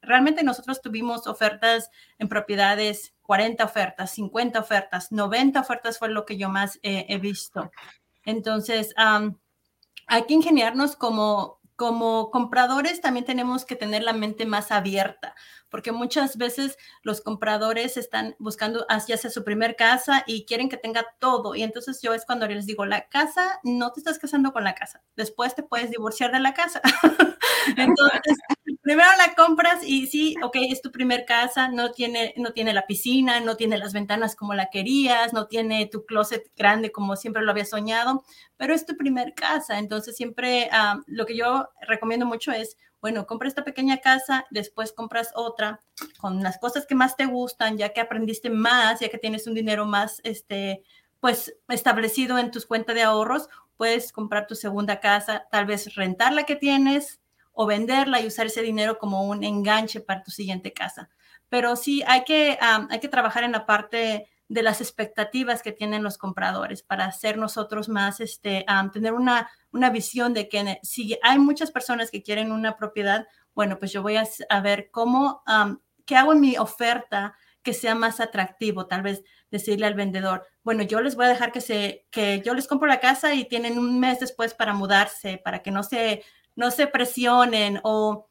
realmente 0.00 0.42
nosotros 0.42 0.80
tuvimos 0.80 1.26
ofertas 1.26 1.90
en 2.18 2.28
propiedades, 2.28 3.14
40 3.22 3.62
ofertas, 3.62 4.10
50 4.12 4.60
ofertas, 4.60 5.12
90 5.12 5.60
ofertas 5.60 5.98
fue 5.98 6.08
lo 6.08 6.24
que 6.24 6.38
yo 6.38 6.48
más 6.48 6.80
he 6.82 7.18
visto. 7.18 7.70
Entonces, 8.24 8.94
hay 10.06 10.24
que 10.24 10.34
ingeniarnos 10.34 10.96
como 10.96 11.60
como 11.76 12.30
compradores 12.30 13.00
también 13.00 13.24
tenemos 13.24 13.64
que 13.64 13.74
tener 13.76 14.04
la 14.04 14.12
mente 14.12 14.46
más 14.46 14.70
abierta, 14.70 15.34
porque 15.68 15.90
muchas 15.90 16.36
veces 16.36 16.78
los 17.02 17.22
compradores 17.22 17.96
están 17.96 18.36
buscando 18.38 18.86
hacia 18.88 19.16
su 19.18 19.42
primer 19.42 19.74
casa 19.74 20.22
y 20.26 20.44
quieren 20.46 20.68
que 20.68 20.76
tenga 20.76 21.04
todo. 21.18 21.56
Y 21.56 21.62
entonces 21.64 22.00
yo 22.02 22.14
es 22.14 22.24
cuando 22.26 22.46
les 22.46 22.66
digo, 22.66 22.86
la 22.86 23.08
casa, 23.08 23.58
no 23.64 23.90
te 23.92 24.00
estás 24.00 24.18
casando 24.20 24.52
con 24.52 24.64
la 24.64 24.74
casa, 24.76 25.02
después 25.16 25.56
te 25.56 25.64
puedes 25.64 25.90
divorciar 25.90 26.30
de 26.32 26.40
la 26.40 26.54
casa. 26.54 26.80
primero 28.82 29.08
la 29.16 29.34
compras 29.34 29.78
y 29.86 30.08
sí, 30.08 30.34
ok, 30.42 30.56
es 30.68 30.82
tu 30.82 30.90
primer 30.90 31.24
casa, 31.24 31.68
no 31.68 31.92
tiene, 31.92 32.34
no 32.36 32.52
tiene 32.52 32.74
la 32.74 32.86
piscina, 32.86 33.40
no 33.40 33.56
tiene 33.56 33.78
las 33.78 33.92
ventanas 33.92 34.36
como 34.36 34.54
la 34.54 34.70
querías, 34.70 35.32
no 35.32 35.46
tiene 35.46 35.86
tu 35.86 36.04
closet 36.04 36.50
grande 36.56 36.90
como 36.92 37.16
siempre 37.16 37.42
lo 37.42 37.52
había 37.52 37.64
soñado, 37.64 38.24
pero 38.56 38.74
es 38.74 38.84
tu 38.84 38.96
primer 38.96 39.34
casa. 39.34 39.78
Entonces 39.78 40.16
siempre 40.16 40.68
ah, 40.72 41.00
lo 41.06 41.24
que 41.26 41.36
yo 41.36 41.70
recomiendo 41.86 42.26
mucho 42.26 42.50
es, 42.52 42.76
bueno, 43.00 43.26
compra 43.26 43.48
esta 43.48 43.64
pequeña 43.64 43.98
casa, 43.98 44.46
después 44.50 44.92
compras 44.92 45.30
otra 45.34 45.80
con 46.20 46.42
las 46.42 46.58
cosas 46.58 46.84
que 46.84 46.96
más 46.96 47.16
te 47.16 47.26
gustan, 47.26 47.78
ya 47.78 47.92
que 47.92 48.00
aprendiste 48.00 48.50
más, 48.50 49.00
ya 49.00 49.08
que 49.08 49.18
tienes 49.18 49.46
un 49.46 49.54
dinero 49.54 49.86
más, 49.86 50.20
este, 50.24 50.82
pues 51.20 51.54
establecido 51.68 52.36
en 52.38 52.50
tus 52.50 52.66
cuentas 52.66 52.96
de 52.96 53.02
ahorros, 53.02 53.48
puedes 53.76 54.12
comprar 54.12 54.48
tu 54.48 54.56
segunda 54.56 54.98
casa, 54.98 55.46
tal 55.52 55.66
vez 55.66 55.94
rentar 55.94 56.32
la 56.32 56.44
que 56.44 56.56
tienes, 56.56 57.21
o 57.52 57.66
venderla 57.66 58.20
y 58.20 58.26
usar 58.26 58.46
ese 58.46 58.62
dinero 58.62 58.98
como 58.98 59.24
un 59.24 59.44
enganche 59.44 60.00
para 60.00 60.22
tu 60.22 60.30
siguiente 60.30 60.72
casa. 60.72 61.10
Pero 61.48 61.76
sí 61.76 62.02
hay 62.06 62.24
que, 62.24 62.58
hay 62.60 63.00
que 63.00 63.08
trabajar 63.08 63.44
en 63.44 63.52
la 63.52 63.66
parte 63.66 64.28
de 64.48 64.62
las 64.62 64.80
expectativas 64.80 65.62
que 65.62 65.72
tienen 65.72 66.02
los 66.02 66.18
compradores 66.18 66.82
para 66.82 67.06
hacer 67.06 67.38
nosotros 67.38 67.88
más, 67.88 68.20
este, 68.20 68.66
tener 68.92 69.14
una, 69.14 69.50
una 69.70 69.90
visión 69.90 70.34
de 70.34 70.48
que 70.48 70.78
si 70.82 71.18
hay 71.22 71.38
muchas 71.38 71.70
personas 71.70 72.10
que 72.10 72.22
quieren 72.22 72.52
una 72.52 72.76
propiedad, 72.76 73.26
bueno, 73.54 73.78
pues 73.78 73.92
yo 73.92 74.02
voy 74.02 74.16
a, 74.16 74.24
a 74.50 74.60
ver 74.60 74.90
cómo, 74.90 75.42
qué 76.04 76.16
hago 76.16 76.32
en 76.32 76.40
mi 76.40 76.58
oferta 76.58 77.34
que 77.62 77.72
sea 77.72 77.94
más 77.94 78.20
atractivo, 78.20 78.86
tal 78.86 79.02
vez 79.02 79.22
decirle 79.50 79.86
al 79.86 79.94
vendedor, 79.94 80.46
bueno, 80.64 80.82
yo 80.82 81.00
les 81.00 81.14
voy 81.14 81.26
a 81.26 81.30
dejar 81.30 81.52
que 81.52 81.60
se, 81.60 82.06
que 82.10 82.42
yo 82.44 82.54
les 82.54 82.66
compro 82.66 82.88
la 82.88 83.00
casa 83.00 83.34
y 83.34 83.46
tienen 83.46 83.78
un 83.78 84.00
mes 84.00 84.20
después 84.20 84.54
para 84.54 84.74
mudarse, 84.74 85.40
para 85.42 85.62
que 85.62 85.70
no 85.70 85.82
se 85.82 86.24
no 86.56 86.70
se 86.70 86.86
presionen 86.86 87.80
o, 87.82 88.28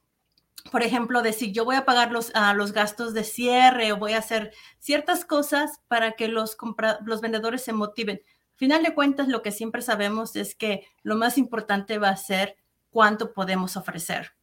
por 0.71 0.83
ejemplo, 0.83 1.21
decir 1.21 1.51
yo 1.51 1.65
voy 1.65 1.75
a 1.75 1.85
pagar 1.85 2.11
los, 2.11 2.31
ah, 2.35 2.53
los 2.53 2.71
gastos 2.71 3.13
de 3.13 3.23
cierre 3.23 3.91
o 3.91 3.97
voy 3.97 4.13
a 4.13 4.19
hacer 4.19 4.53
ciertas 4.79 5.25
cosas 5.25 5.79
para 5.87 6.13
que 6.13 6.27
los, 6.27 6.57
los 7.05 7.21
vendedores 7.21 7.63
se 7.63 7.73
motiven. 7.73 8.21
Al 8.53 8.57
final 8.57 8.83
de 8.83 8.93
cuentas, 8.93 9.27
lo 9.27 9.41
que 9.41 9.51
siempre 9.51 9.81
sabemos 9.81 10.35
es 10.35 10.55
que 10.55 10.87
lo 11.01 11.15
más 11.15 11.37
importante 11.37 11.97
va 11.97 12.09
a 12.09 12.17
ser 12.17 12.57
cuánto 12.91 13.33
podemos 13.33 13.75
ofrecer. 13.77 14.33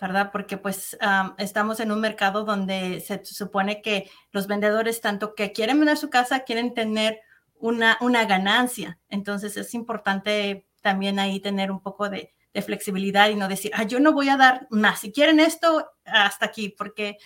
¿verdad? 0.00 0.30
Porque 0.32 0.56
pues 0.56 0.96
estamos 1.36 1.78
en 1.78 1.92
un 1.92 2.00
mercado 2.00 2.44
donde 2.44 3.00
se 3.00 3.22
supone 3.22 3.82
que 3.82 4.10
los 4.32 4.46
vendedores, 4.46 5.02
tanto 5.02 5.34
que 5.34 5.52
quieren 5.52 5.78
vender 5.78 5.98
su 5.98 6.08
casa, 6.08 6.40
quieren 6.40 6.72
tener 6.72 7.20
una, 7.58 7.98
una 8.00 8.24
ganancia. 8.24 8.98
Entonces 9.10 9.58
es 9.58 9.74
importante 9.74 10.66
también 10.80 11.18
ahí 11.18 11.38
tener 11.38 11.70
un 11.70 11.80
poco 11.80 12.08
de, 12.08 12.32
de 12.52 12.62
flexibilidad 12.62 13.28
y 13.28 13.36
no 13.36 13.48
decir, 13.48 13.70
ah, 13.74 13.84
yo 13.84 14.00
no 14.00 14.12
voy 14.12 14.28
a 14.28 14.36
dar 14.36 14.66
más. 14.70 15.00
Si 15.00 15.12
quieren 15.12 15.40
esto, 15.40 15.88
hasta 16.04 16.46
aquí, 16.46 16.68
porque 16.76 17.16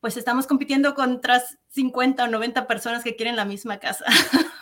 pues 0.00 0.16
estamos 0.16 0.46
compitiendo 0.46 0.94
contra 0.94 1.42
50 1.70 2.24
o 2.24 2.28
90 2.28 2.66
personas 2.66 3.02
que 3.02 3.16
quieren 3.16 3.36
la 3.36 3.44
misma 3.44 3.78
casa. 3.78 4.04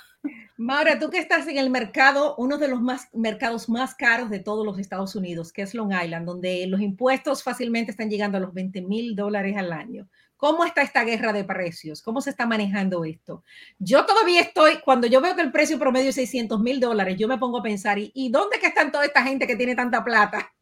Maura, 0.58 0.98
tú 0.98 1.10
que 1.10 1.18
estás 1.18 1.46
en 1.48 1.58
el 1.58 1.68
mercado, 1.68 2.34
uno 2.38 2.56
de 2.56 2.68
los 2.68 2.80
más, 2.80 3.08
mercados 3.12 3.68
más 3.68 3.94
caros 3.94 4.30
de 4.30 4.38
todos 4.38 4.64
los 4.64 4.78
Estados 4.78 5.14
Unidos, 5.14 5.52
que 5.52 5.60
es 5.60 5.74
Long 5.74 5.92
Island, 5.92 6.24
donde 6.24 6.66
los 6.66 6.80
impuestos 6.80 7.42
fácilmente 7.42 7.90
están 7.90 8.08
llegando 8.08 8.38
a 8.38 8.40
los 8.40 8.54
20 8.54 8.80
mil 8.80 9.14
dólares 9.14 9.54
al 9.58 9.70
año. 9.70 10.08
¿Cómo 10.36 10.64
está 10.64 10.82
esta 10.82 11.04
guerra 11.04 11.32
de 11.32 11.44
precios? 11.44 12.02
¿Cómo 12.02 12.20
se 12.20 12.30
está 12.30 12.46
manejando 12.46 13.04
esto? 13.04 13.42
Yo 13.78 14.04
todavía 14.04 14.42
estoy, 14.42 14.80
cuando 14.84 15.06
yo 15.06 15.20
veo 15.20 15.34
que 15.34 15.42
el 15.42 15.52
precio 15.52 15.78
promedio 15.78 16.10
es 16.10 16.16
600 16.16 16.60
mil 16.60 16.78
dólares, 16.78 17.16
yo 17.18 17.26
me 17.26 17.38
pongo 17.38 17.58
a 17.58 17.62
pensar, 17.62 17.98
¿y, 17.98 18.28
dónde 18.30 18.58
que 18.58 18.66
están 18.66 18.92
toda 18.92 19.06
esta 19.06 19.22
gente 19.22 19.46
que 19.46 19.56
tiene 19.56 19.74
tanta 19.74 20.04
plata? 20.04 20.52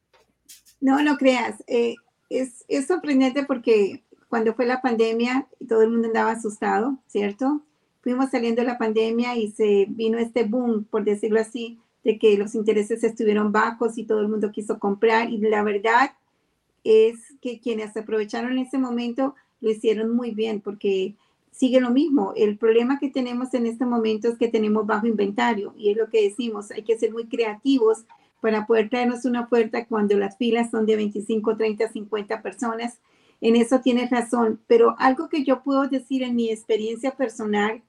No, 0.80 1.02
no 1.02 1.16
creas. 1.16 1.64
Eh, 1.66 1.96
es, 2.30 2.64
es 2.68 2.86
sorprendente 2.86 3.44
porque 3.44 4.04
cuando 4.28 4.54
fue 4.54 4.66
la 4.66 4.80
pandemia, 4.80 5.46
todo 5.68 5.82
el 5.82 5.90
mundo 5.90 6.08
andaba 6.08 6.32
asustado, 6.32 6.98
¿cierto? 7.06 7.62
Fuimos 8.02 8.30
saliendo 8.30 8.62
de 8.62 8.68
la 8.68 8.78
pandemia 8.78 9.36
y 9.36 9.50
se 9.50 9.86
vino 9.88 10.18
este 10.18 10.44
boom, 10.44 10.84
por 10.84 11.04
decirlo 11.04 11.40
así, 11.40 11.80
de 12.04 12.18
que 12.18 12.36
los 12.36 12.54
intereses 12.54 13.02
estuvieron 13.02 13.50
bajos 13.50 13.96
y 13.96 14.04
todo 14.04 14.20
el 14.20 14.28
mundo 14.28 14.52
quiso 14.52 14.78
comprar. 14.78 15.30
Y 15.30 15.38
la 15.38 15.62
verdad 15.62 16.12
es 16.84 17.16
que 17.40 17.60
quienes 17.60 17.96
aprovecharon 17.96 18.58
ese 18.58 18.76
momento 18.78 19.34
lo 19.64 19.70
hicieron 19.70 20.14
muy 20.14 20.32
bien 20.32 20.60
porque 20.60 21.14
sigue 21.50 21.80
lo 21.80 21.90
mismo. 21.90 22.34
El 22.36 22.58
problema 22.58 22.98
que 22.98 23.08
tenemos 23.08 23.54
en 23.54 23.66
este 23.66 23.86
momento 23.86 24.28
es 24.28 24.36
que 24.36 24.48
tenemos 24.48 24.86
bajo 24.86 25.06
inventario 25.06 25.74
y 25.76 25.90
es 25.90 25.96
lo 25.96 26.10
que 26.10 26.22
decimos, 26.22 26.70
hay 26.70 26.82
que 26.82 26.98
ser 26.98 27.12
muy 27.12 27.26
creativos 27.26 28.04
para 28.42 28.66
poder 28.66 28.90
traernos 28.90 29.24
una 29.24 29.40
oferta 29.40 29.86
cuando 29.86 30.18
las 30.18 30.36
filas 30.36 30.70
son 30.70 30.84
de 30.84 30.96
25, 30.96 31.56
30, 31.56 31.88
50 31.88 32.42
personas. 32.42 33.00
En 33.40 33.56
eso 33.56 33.80
tienes 33.80 34.10
razón, 34.10 34.60
pero 34.66 34.96
algo 34.98 35.28
que 35.30 35.44
yo 35.44 35.62
puedo 35.62 35.88
decir 35.88 36.22
en 36.22 36.36
mi 36.36 36.50
experiencia 36.50 37.12
personal, 37.12 37.82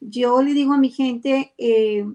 yo 0.00 0.40
le 0.40 0.54
digo 0.54 0.72
a 0.72 0.78
mi 0.78 0.88
gente 0.88 1.52
eh, 1.58 2.06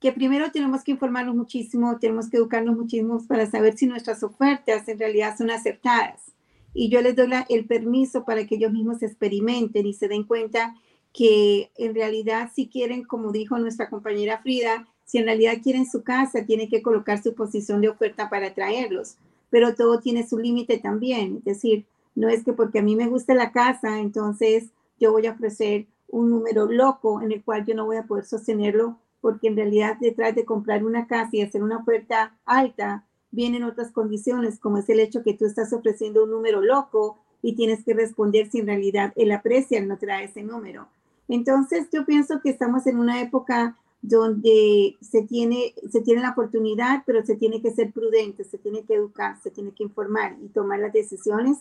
que 0.00 0.12
primero 0.12 0.50
tenemos 0.50 0.84
que 0.84 0.92
informarnos 0.92 1.34
muchísimo, 1.34 1.98
tenemos 1.98 2.28
que 2.28 2.36
educarnos 2.36 2.76
muchísimo 2.76 3.24
para 3.26 3.46
saber 3.50 3.76
si 3.78 3.86
nuestras 3.86 4.22
ofertas 4.22 4.86
en 4.88 4.98
realidad 4.98 5.38
son 5.38 5.50
aceptadas 5.50 6.30
y 6.72 6.88
yo 6.88 7.00
les 7.02 7.16
doy 7.16 7.30
el 7.48 7.66
permiso 7.66 8.24
para 8.24 8.46
que 8.46 8.56
ellos 8.56 8.72
mismos 8.72 9.02
experimenten 9.02 9.86
y 9.86 9.94
se 9.94 10.08
den 10.08 10.24
cuenta 10.24 10.74
que 11.12 11.70
en 11.76 11.94
realidad 11.94 12.50
si 12.54 12.68
quieren, 12.68 13.02
como 13.04 13.32
dijo 13.32 13.58
nuestra 13.58 13.90
compañera 13.90 14.38
Frida, 14.38 14.86
si 15.04 15.18
en 15.18 15.24
realidad 15.24 15.58
quieren 15.62 15.90
su 15.90 16.02
casa, 16.02 16.44
tienen 16.46 16.68
que 16.68 16.82
colocar 16.82 17.22
su 17.22 17.34
posición 17.34 17.80
de 17.80 17.88
oferta 17.88 18.30
para 18.30 18.54
traerlos, 18.54 19.16
pero 19.50 19.74
todo 19.74 19.98
tiene 19.98 20.26
su 20.26 20.38
límite 20.38 20.78
también, 20.78 21.38
es 21.38 21.44
decir, 21.44 21.84
no 22.14 22.28
es 22.28 22.44
que 22.44 22.52
porque 22.52 22.78
a 22.78 22.82
mí 22.82 22.94
me 22.94 23.08
guste 23.08 23.34
la 23.34 23.50
casa, 23.50 23.98
entonces 23.98 24.70
yo 25.00 25.10
voy 25.10 25.26
a 25.26 25.32
ofrecer 25.32 25.86
un 26.08 26.30
número 26.30 26.66
loco 26.66 27.22
en 27.22 27.32
el 27.32 27.42
cual 27.42 27.64
yo 27.66 27.74
no 27.74 27.86
voy 27.86 27.96
a 27.96 28.04
poder 28.04 28.24
sostenerlo, 28.24 28.98
porque 29.20 29.48
en 29.48 29.56
realidad 29.56 29.96
detrás 30.00 30.34
de 30.34 30.44
comprar 30.44 30.84
una 30.84 31.06
casa 31.06 31.30
y 31.32 31.42
hacer 31.42 31.62
una 31.62 31.78
oferta 31.78 32.36
alta, 32.44 33.04
vienen 33.32 33.64
otras 33.64 33.92
condiciones, 33.92 34.58
como 34.58 34.78
es 34.78 34.88
el 34.88 35.00
hecho 35.00 35.22
que 35.22 35.34
tú 35.34 35.44
estás 35.44 35.72
ofreciendo 35.72 36.24
un 36.24 36.30
número 36.30 36.60
loco 36.60 37.18
y 37.42 37.54
tienes 37.54 37.84
que 37.84 37.94
responder 37.94 38.50
si 38.50 38.58
en 38.58 38.66
realidad 38.66 39.12
él 39.16 39.32
aprecia 39.32 39.80
no 39.80 39.98
trae 39.98 40.24
ese 40.24 40.42
número. 40.42 40.88
Entonces, 41.28 41.88
yo 41.92 42.04
pienso 42.04 42.40
que 42.40 42.50
estamos 42.50 42.86
en 42.86 42.98
una 42.98 43.22
época 43.22 43.76
donde 44.02 44.96
se 45.00 45.22
tiene, 45.22 45.74
se 45.90 46.00
tiene 46.00 46.22
la 46.22 46.30
oportunidad, 46.30 47.02
pero 47.06 47.24
se 47.24 47.36
tiene 47.36 47.60
que 47.60 47.70
ser 47.70 47.92
prudente, 47.92 48.44
se 48.44 48.58
tiene 48.58 48.82
que 48.82 48.94
educar, 48.94 49.40
se 49.42 49.50
tiene 49.50 49.72
que 49.72 49.84
informar 49.84 50.36
y 50.42 50.48
tomar 50.48 50.80
las 50.80 50.92
decisiones 50.92 51.58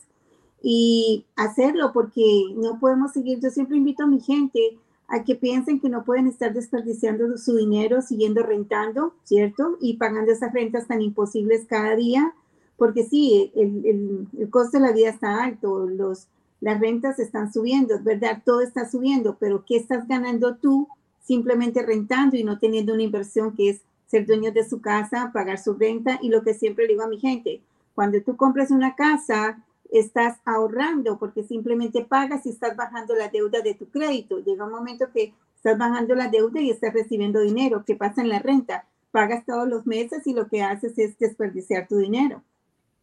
y 0.61 1.25
hacerlo 1.35 1.91
porque 1.93 2.45
no 2.55 2.79
podemos 2.79 3.11
seguir. 3.11 3.39
Yo 3.39 3.49
siempre 3.49 3.77
invito 3.77 4.03
a 4.03 4.07
mi 4.07 4.19
gente 4.21 4.77
a 5.09 5.23
que 5.23 5.35
piensen 5.35 5.79
que 5.79 5.89
no 5.89 6.03
pueden 6.05 6.27
estar 6.27 6.53
desperdiciando 6.53 7.37
su 7.37 7.57
dinero 7.57 8.01
siguiendo 8.01 8.43
rentando, 8.43 9.13
¿cierto? 9.23 9.77
Y 9.81 9.97
pagando 9.97 10.31
esas 10.31 10.53
rentas 10.53 10.87
tan 10.87 11.01
imposibles 11.01 11.65
cada 11.67 11.95
día, 11.95 12.33
porque 12.77 13.03
sí, 13.03 13.51
el, 13.55 14.27
el, 14.37 14.49
costo 14.49 14.77
de 14.77 14.85
la 14.85 14.93
vida 14.93 15.09
está 15.09 15.43
alto, 15.43 15.87
los, 15.87 16.27
las 16.61 16.79
rentas 16.79 17.19
están 17.19 17.51
subiendo, 17.51 17.95
es 17.95 18.03
verdad, 18.03 18.41
todo 18.45 18.61
está 18.61 18.89
subiendo, 18.89 19.37
pero 19.39 19.65
¿qué 19.65 19.77
estás 19.77 20.07
ganando 20.07 20.55
tú 20.55 20.87
simplemente 21.21 21.81
rentando 21.81 22.37
y 22.37 22.43
no 22.43 22.59
teniendo 22.59 22.93
una 22.93 23.03
inversión 23.03 23.53
que 23.53 23.69
es 23.69 23.81
ser 24.07 24.25
dueño 24.25 24.51
de 24.51 24.67
su 24.67 24.79
casa, 24.79 25.31
pagar 25.33 25.57
su 25.57 25.73
renta? 25.73 26.19
Y 26.21 26.29
lo 26.29 26.43
que 26.43 26.53
siempre 26.53 26.87
digo 26.87 27.03
a 27.03 27.07
mi 27.07 27.19
gente, 27.19 27.61
cuando 27.95 28.21
tú 28.21 28.37
compras 28.37 28.71
una 28.71 28.95
casa, 28.95 29.61
estás 29.89 30.37
ahorrando 30.45 31.17
porque 31.17 31.43
simplemente 31.43 32.05
pagas 32.05 32.45
y 32.45 32.49
estás 32.49 32.75
bajando 32.75 33.15
la 33.15 33.29
deuda 33.29 33.61
de 33.61 33.73
tu 33.73 33.89
crédito. 33.89 34.39
Llega 34.39 34.65
un 34.65 34.71
momento 34.71 35.11
que 35.13 35.33
estás 35.55 35.77
bajando 35.77 36.15
la 36.15 36.27
deuda 36.27 36.61
y 36.61 36.69
estás 36.69 36.93
recibiendo 36.93 37.41
dinero. 37.41 37.83
¿Qué 37.85 37.95
pasa 37.95 38.21
en 38.21 38.29
la 38.29 38.39
renta? 38.39 38.85
Pagas 39.11 39.45
todos 39.45 39.67
los 39.67 39.85
meses 39.85 40.25
y 40.27 40.33
lo 40.33 40.47
que 40.47 40.61
haces 40.61 40.97
es 40.97 41.17
desperdiciar 41.17 41.87
tu 41.87 41.97
dinero. 41.97 42.43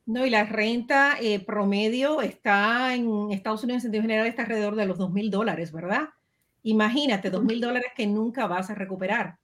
No, 0.06 0.24
y 0.24 0.30
la 0.30 0.44
renta 0.44 1.16
eh, 1.20 1.40
promedio 1.40 2.22
está 2.22 2.94
en 2.94 3.32
Estados 3.32 3.64
Unidos 3.64 3.78
en 3.78 3.82
sentido 3.82 4.02
general 4.02 4.28
está 4.28 4.42
alrededor 4.42 4.76
de 4.76 4.86
los 4.86 4.98
dos 4.98 5.12
mil 5.12 5.32
dólares, 5.32 5.72
¿verdad? 5.72 6.10
Imagínate, 6.62 7.28
dos 7.28 7.42
mil 7.42 7.60
dólares 7.60 7.90
que 7.96 8.06
nunca 8.06 8.46
vas 8.46 8.70
a 8.70 8.76
recuperar. 8.76 9.36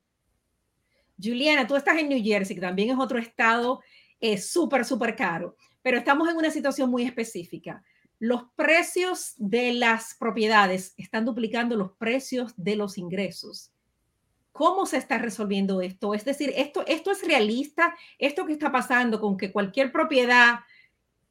Juliana, 1.20 1.66
tú 1.66 1.74
estás 1.74 1.98
en 1.98 2.08
New 2.08 2.22
Jersey, 2.22 2.54
que 2.54 2.62
también 2.62 2.90
es 2.90 2.98
otro 2.98 3.18
estado 3.18 3.80
eh, 4.20 4.38
súper, 4.38 4.84
súper 4.84 5.16
caro, 5.16 5.56
pero 5.82 5.98
estamos 5.98 6.28
en 6.28 6.36
una 6.36 6.50
situación 6.50 6.90
muy 6.90 7.02
específica. 7.02 7.82
Los 8.18 8.44
precios 8.54 9.34
de 9.36 9.72
las 9.72 10.14
propiedades 10.14 10.94
están 10.96 11.24
duplicando 11.24 11.76
los 11.76 11.92
precios 11.92 12.54
de 12.56 12.76
los 12.76 12.96
ingresos. 12.96 13.72
¿Cómo 14.52 14.86
se 14.86 14.98
está 14.98 15.18
resolviendo 15.18 15.80
esto? 15.80 16.14
Es 16.14 16.24
decir, 16.24 16.52
esto, 16.56 16.84
esto 16.86 17.10
es 17.10 17.26
realista, 17.26 17.96
esto 18.18 18.46
que 18.46 18.52
está 18.52 18.70
pasando 18.70 19.20
con 19.20 19.36
que 19.36 19.50
cualquier 19.50 19.90
propiedad 19.90 20.60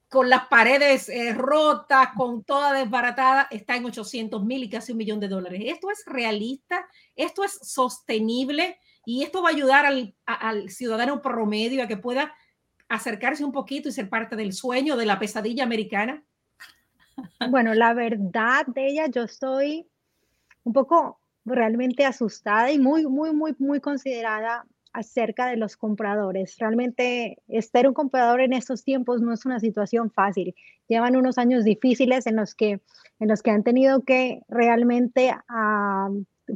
con 0.09 0.29
las 0.29 0.47
paredes 0.47 1.07
eh, 1.07 1.33
rotas, 1.33 2.09
con 2.17 2.43
toda 2.43 2.73
desbaratada, 2.73 3.47
está 3.49 3.77
en 3.77 3.85
800 3.85 4.43
mil 4.43 4.61
y 4.61 4.69
casi 4.69 4.91
un 4.91 4.97
millón 4.97 5.21
de 5.21 5.29
dólares. 5.29 5.61
Esto 5.63 5.89
es 5.89 6.03
realista, 6.05 6.85
esto 7.15 7.45
es 7.45 7.53
sostenible 7.61 8.77
y 9.05 9.23
esto 9.23 9.41
va 9.41 9.49
a 9.49 9.53
ayudar 9.53 9.85
al, 9.85 10.13
al 10.25 10.69
ciudadano 10.69 11.21
promedio 11.21 11.81
a 11.81 11.87
que 11.87 11.95
pueda 11.95 12.35
acercarse 12.91 13.45
un 13.45 13.53
poquito 13.53 13.87
y 13.87 13.93
ser 13.93 14.09
parte 14.09 14.35
del 14.35 14.51
sueño, 14.51 14.97
de 14.97 15.05
la 15.05 15.17
pesadilla 15.17 15.63
americana. 15.63 16.23
Bueno, 17.49 17.73
la 17.73 17.93
verdad 17.93 18.65
de 18.67 18.87
ella, 18.87 19.07
yo 19.07 19.23
estoy 19.23 19.87
un 20.63 20.73
poco 20.73 21.19
realmente 21.45 22.05
asustada 22.05 22.71
y 22.71 22.79
muy, 22.79 23.07
muy, 23.07 23.33
muy, 23.33 23.55
muy 23.59 23.79
considerada 23.79 24.65
acerca 24.91 25.47
de 25.47 25.55
los 25.55 25.77
compradores. 25.77 26.57
Realmente 26.59 27.37
estar 27.47 27.87
un 27.87 27.93
comprador 27.93 28.41
en 28.41 28.51
estos 28.51 28.83
tiempos 28.83 29.21
no 29.21 29.33
es 29.33 29.45
una 29.45 29.61
situación 29.61 30.11
fácil. 30.11 30.53
Llevan 30.89 31.15
unos 31.15 31.37
años 31.37 31.63
difíciles 31.63 32.27
en 32.27 32.35
los 32.35 32.55
que, 32.55 32.81
en 33.19 33.27
los 33.29 33.41
que 33.41 33.51
han 33.51 33.63
tenido 33.63 34.03
que 34.03 34.41
realmente 34.49 35.33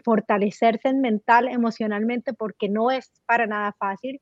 fortalecerse 0.03 0.93
mental, 0.93 1.47
emocionalmente, 1.47 2.33
porque 2.33 2.67
no 2.67 2.91
es 2.91 3.13
para 3.25 3.47
nada 3.47 3.73
fácil 3.79 4.19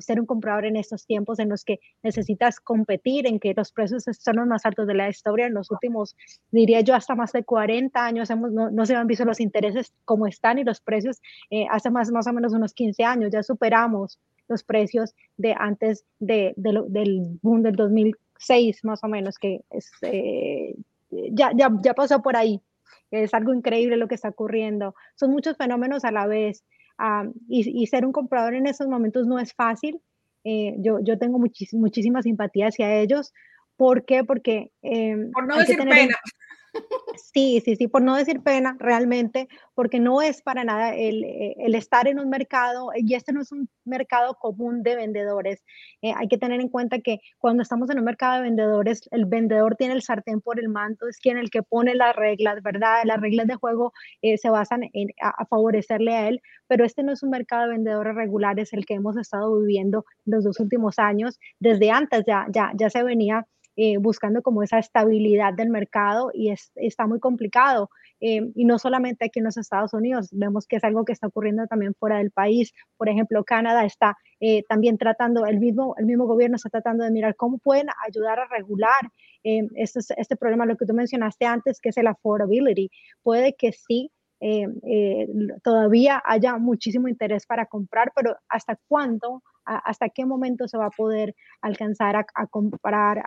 ser 0.00 0.20
un 0.20 0.26
comprador 0.26 0.66
en 0.66 0.76
estos 0.76 1.06
tiempos 1.06 1.38
en 1.38 1.48
los 1.48 1.64
que 1.64 1.80
necesitas 2.02 2.60
competir, 2.60 3.26
en 3.26 3.40
que 3.40 3.54
los 3.54 3.72
precios 3.72 4.04
son 4.18 4.36
los 4.36 4.46
más 4.46 4.64
altos 4.66 4.86
de 4.86 4.94
la 4.94 5.08
historia. 5.08 5.46
En 5.46 5.54
los 5.54 5.70
últimos, 5.70 6.16
diría 6.50 6.80
yo, 6.80 6.94
hasta 6.94 7.14
más 7.14 7.32
de 7.32 7.44
40 7.44 8.04
años 8.04 8.30
hemos, 8.30 8.52
no, 8.52 8.86
se 8.86 8.94
han 8.94 9.06
visto 9.06 9.24
los 9.24 9.40
intereses 9.40 9.92
como 10.04 10.26
están 10.26 10.58
y 10.58 10.64
los 10.64 10.80
precios 10.80 11.20
eh, 11.50 11.66
hace 11.70 11.90
más, 11.90 12.10
más 12.10 12.26
o 12.26 12.32
menos 12.32 12.52
unos 12.52 12.72
15 12.74 13.04
años. 13.04 13.30
Ya 13.32 13.42
superamos 13.42 14.18
los 14.48 14.62
precios 14.62 15.14
de 15.36 15.54
antes 15.58 16.04
de, 16.18 16.54
del 16.56 17.38
boom 17.42 17.62
del 17.62 17.76
2006, 17.76 18.84
más 18.84 19.02
o 19.02 19.08
menos, 19.08 19.38
que 19.38 19.62
es, 19.70 19.90
eh, 20.02 20.74
ya, 21.10 21.50
ya, 21.54 21.70
ya 21.82 21.94
pasó 21.94 22.22
por 22.22 22.36
ahí. 22.36 22.60
Es 23.10 23.32
algo 23.34 23.54
increíble 23.54 23.96
lo 23.96 24.08
que 24.08 24.14
está 24.14 24.28
ocurriendo. 24.28 24.94
Son 25.14 25.30
muchos 25.30 25.56
fenómenos 25.56 26.04
a 26.04 26.10
la 26.10 26.26
vez 26.26 26.64
y, 27.48 27.86
ser 27.86 28.04
un 28.04 28.12
comprador 28.12 28.54
en 28.54 28.66
esos 28.66 28.86
momentos 28.88 29.26
no 29.26 29.38
es 29.38 29.52
fácil. 29.52 30.00
Eh, 30.44 30.74
yo, 30.78 30.98
yo 31.00 31.18
tengo 31.18 31.38
muchísima 31.38 32.22
simpatía 32.22 32.68
hacia 32.68 32.94
ellos. 32.94 33.32
¿Por 33.76 34.04
qué? 34.04 34.24
Porque... 34.24 34.70
Em, 34.82 35.30
Por 35.32 35.46
no 35.46 35.56
decir 35.58 35.78
pena. 35.78 36.16
Sí, 37.32 37.62
sí, 37.64 37.76
sí, 37.76 37.86
por 37.88 38.02
no 38.02 38.16
decir 38.16 38.42
pena, 38.42 38.76
realmente, 38.80 39.48
porque 39.74 40.00
no 40.00 40.20
es 40.20 40.42
para 40.42 40.64
nada 40.64 40.94
el, 40.94 41.22
eh, 41.24 41.54
el 41.58 41.74
estar 41.76 42.08
en 42.08 42.18
un 42.18 42.28
mercado, 42.28 42.90
y 42.96 43.14
este 43.14 43.32
no 43.32 43.40
es 43.40 43.52
un 43.52 43.68
mercado 43.84 44.36
común 44.40 44.82
de 44.82 44.96
vendedores. 44.96 45.64
Eh, 46.02 46.12
hay 46.16 46.26
que 46.28 46.38
tener 46.38 46.60
en 46.60 46.68
cuenta 46.68 46.98
que 46.98 47.20
cuando 47.38 47.62
estamos 47.62 47.88
en 47.90 47.98
un 47.98 48.04
mercado 48.04 48.36
de 48.36 48.42
vendedores, 48.42 49.08
el 49.12 49.26
vendedor 49.26 49.76
tiene 49.76 49.94
el 49.94 50.02
sartén 50.02 50.40
por 50.40 50.58
el 50.58 50.68
manto, 50.68 51.06
es 51.08 51.18
quien 51.18 51.38
el 51.38 51.50
que 51.50 51.62
pone 51.62 51.94
las 51.94 52.16
reglas, 52.16 52.62
¿verdad? 52.62 53.02
Las 53.04 53.20
reglas 53.20 53.46
de 53.46 53.54
juego 53.54 53.92
eh, 54.22 54.36
se 54.38 54.50
basan 54.50 54.82
en 54.92 55.08
favorecerle 55.48 56.14
a 56.14 56.28
él, 56.28 56.40
pero 56.66 56.84
este 56.84 57.02
no 57.04 57.12
es 57.12 57.22
un 57.22 57.30
mercado 57.30 57.64
de 57.64 57.74
vendedores 57.74 58.14
regulares, 58.14 58.72
el 58.72 58.86
que 58.86 58.94
hemos 58.94 59.16
estado 59.16 59.56
viviendo 59.60 60.04
los 60.24 60.42
dos 60.44 60.58
últimos 60.60 60.98
años. 60.98 61.38
Desde 61.60 61.90
antes 61.90 62.24
ya, 62.26 62.46
ya, 62.50 62.72
ya 62.74 62.90
se 62.90 63.02
venía 63.02 63.46
eh, 63.76 63.98
buscando 63.98 64.40
como 64.40 64.62
esa 64.62 64.78
estabilidad 64.78 65.52
del 65.52 65.68
mercado 65.68 66.30
y 66.32 66.54
está 66.76 67.08
muy 67.08 67.18
complicado. 67.18 67.90
Eh, 68.20 68.52
y 68.54 68.64
no 68.64 68.78
solamente 68.78 69.24
aquí 69.24 69.40
en 69.40 69.46
los 69.46 69.56
Estados 69.56 69.92
Unidos, 69.92 70.28
vemos 70.30 70.68
que 70.68 70.76
es 70.76 70.84
algo 70.84 71.04
que 71.04 71.12
está 71.12 71.26
ocurriendo 71.26 71.66
también 71.66 71.92
fuera 71.94 72.18
del 72.18 72.30
país. 72.30 72.72
Por 72.96 73.08
ejemplo, 73.08 73.42
Canadá 73.42 73.84
está 73.84 74.16
eh, 74.38 74.62
también 74.68 74.96
tratando, 74.96 75.44
el 75.46 75.58
mismo, 75.58 75.96
el 75.98 76.06
mismo 76.06 76.26
gobierno 76.26 76.54
está 76.54 76.70
tratando 76.70 77.02
de 77.02 77.10
mirar 77.10 77.34
cómo 77.34 77.58
pueden 77.58 77.88
ayudar 78.06 78.38
a 78.38 78.46
regular 78.46 79.10
este, 79.42 80.00
este 80.16 80.36
problema, 80.36 80.64
lo 80.66 80.76
que 80.76 80.86
tú 80.86 80.94
mencionaste 80.94 81.44
antes, 81.44 81.80
que 81.80 81.88
es 81.88 81.96
el 81.96 82.06
affordability. 82.06 82.90
Puede 83.22 83.54
que 83.54 83.72
sí 83.72 84.10
todavía 85.62 86.22
haya 86.24 86.58
muchísimo 86.58 87.08
interés 87.08 87.44
para 87.44 87.66
comprar, 87.66 88.12
pero 88.14 88.36
¿hasta 88.48 88.78
cuándo 88.88 89.42
hasta 89.64 90.08
qué 90.08 90.26
momento 90.26 90.68
se 90.68 90.78
va 90.78 90.86
a 90.86 90.90
poder 90.90 91.34
alcanzar 91.60 92.16
a, 92.16 92.46
comprar, 92.46 93.22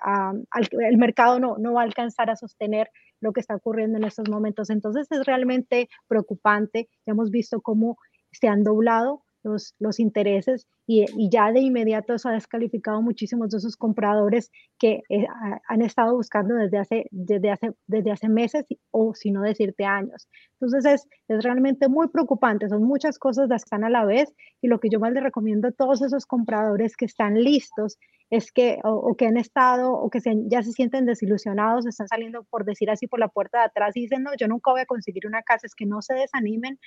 el 0.71 0.97
mercado 0.97 1.39
no, 1.39 1.58
no 1.58 1.73
va 1.73 1.82
a 1.82 1.86
alcanzar 1.86 2.30
a 2.30 2.36
sostener 2.36 2.89
lo 3.19 3.34
que 3.34 3.39
está 3.39 3.56
ocurriendo 3.56 3.97
en 3.97 4.04
estos 4.04 4.30
momentos. 4.30 4.69
Entonces 4.69 5.08
es 5.12 5.26
realmente 5.26 5.89
preocupante. 6.08 6.89
Ya 7.06 7.13
hemos 7.13 7.32
visto 7.32 7.62
cómo 7.62 7.97
se 8.32 8.47
han 8.47 8.63
doblado 8.63 9.23
los, 9.43 10.00
intereses 10.00 10.67
y, 10.86 11.06
ya 11.30 11.52
de 11.52 11.62
inmediato 11.62 12.13
eso 12.13 12.30
ha 12.30 12.34
descalificado 12.34 13.02
muchísimos 13.02 13.50
de 13.50 13.58
esos 13.58 13.76
compradores 13.76 14.52
que 14.80 15.04
eh, 15.10 15.28
han 15.67 15.82
estado 15.82 16.15
buscando 16.15 16.56
desde 16.56 16.78
hace, 16.78 17.08
desde 17.12 17.52
hace, 17.52 17.71
desde 17.88 18.12
hace 18.12 18.30
meses 18.30 18.65
o 18.91 19.13
si 19.13 19.32
no 19.32 19.41
decirte 19.41 19.86
años. 19.86 20.28
Entonces 20.60 20.86
es, 20.86 21.08
es 21.28 21.43
realmente 21.43 21.88
muy 21.88 22.08
preocupante, 22.10 22.69
son 22.69 22.84
muchas 22.84 23.19
cosas 23.19 23.50
las 23.50 23.63
que 23.63 23.67
están 23.67 23.84
a 23.84 23.89
la 23.89 24.06
vez 24.06 24.34
y 24.62 24.67
lo 24.67 24.80
que 24.80 24.89
yo 24.89 25.00
más 25.00 25.13
le 25.13 25.21
recomiendo 25.21 25.67
a 25.67 25.71
todos 25.71 26.02
esos 26.02 26.26
compradores 26.26 26.95
que 26.97 27.06
están 27.06 27.36
listos 27.36 27.97
es 28.30 28.52
que 28.52 28.80
o, 28.84 29.16
que 29.16 29.28
han 29.28 29.38
estado 29.38 29.94
o 29.94 30.10
que 30.10 30.20
ya 30.48 30.62
se 30.62 30.72
sienten 30.72 31.06
desilusionados, 31.06 31.86
están 31.86 32.08
saliendo 32.08 32.44
por 32.44 32.66
decir 32.66 32.90
así 32.90 33.08
por 33.08 33.20
la 33.20 33.30
puerta 33.30 33.60
de 33.60 33.66
atrás 33.66 33.96
y 33.96 34.02
dicen, 34.02 34.24
no, 34.24 34.32
yo 34.38 34.48
nunca 34.48 34.72
voy 34.72 34.82
a 34.82 34.86
conseguir 34.86 35.26
una 35.28 35.44
casa, 35.44 35.68
es 35.68 35.76
que 35.76 35.86
no 35.86 36.02
se 36.02 36.13
desanimen, 36.13 36.80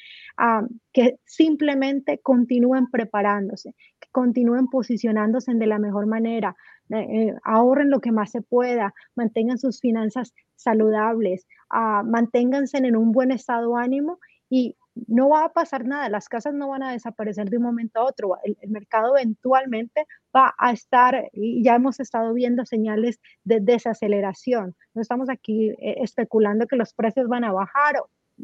que 0.92 1.18
simplemente 1.24 2.20
continúen 2.22 2.90
preparándose, 2.90 3.74
que 3.98 4.08
continúen 4.12 4.68
posicionándose 4.68 5.54
de 5.54 5.66
la 5.66 5.78
mejor 5.78 6.06
manera, 6.06 6.56
eh, 6.90 6.98
eh, 6.98 7.34
ahorren 7.44 7.90
lo 7.90 8.00
que 8.00 8.12
más 8.12 8.30
se 8.30 8.42
pueda, 8.42 8.92
mantengan 9.14 9.58
sus 9.58 9.80
finanzas 9.80 10.34
saludables, 10.56 11.46
uh, 11.72 12.04
manténganse 12.04 12.78
en 12.78 12.96
un 12.96 13.12
buen 13.12 13.30
estado 13.30 13.76
ánimo 13.76 14.18
y 14.48 14.76
no 15.06 15.28
va 15.30 15.44
a 15.44 15.52
pasar 15.52 15.84
nada, 15.84 16.08
las 16.08 16.28
casas 16.28 16.54
no 16.54 16.68
van 16.68 16.82
a 16.82 16.92
desaparecer 16.92 17.48
de 17.48 17.56
un 17.56 17.62
momento 17.62 18.00
a 18.00 18.04
otro, 18.04 18.36
el, 18.42 18.56
mercado 18.68 19.16
eventualmente 19.16 20.06
va 20.34 20.54
a 20.58 20.72
estar, 20.72 21.30
y 21.32 21.62
ya 21.62 21.76
hemos 21.76 22.00
estado 22.00 22.32
viendo 22.34 22.64
señales 22.66 23.20
de 23.44 23.60
desaceleración, 23.60 24.74
no 24.94 25.02
estamos 25.02 25.28
aquí 25.30 25.70
eh, 25.70 25.96
especulando 26.02 26.66
que 26.66 26.76
los 26.76 26.92
precios 26.92 27.28
van 27.28 27.44
a 27.44 27.52
bajar 27.52 27.96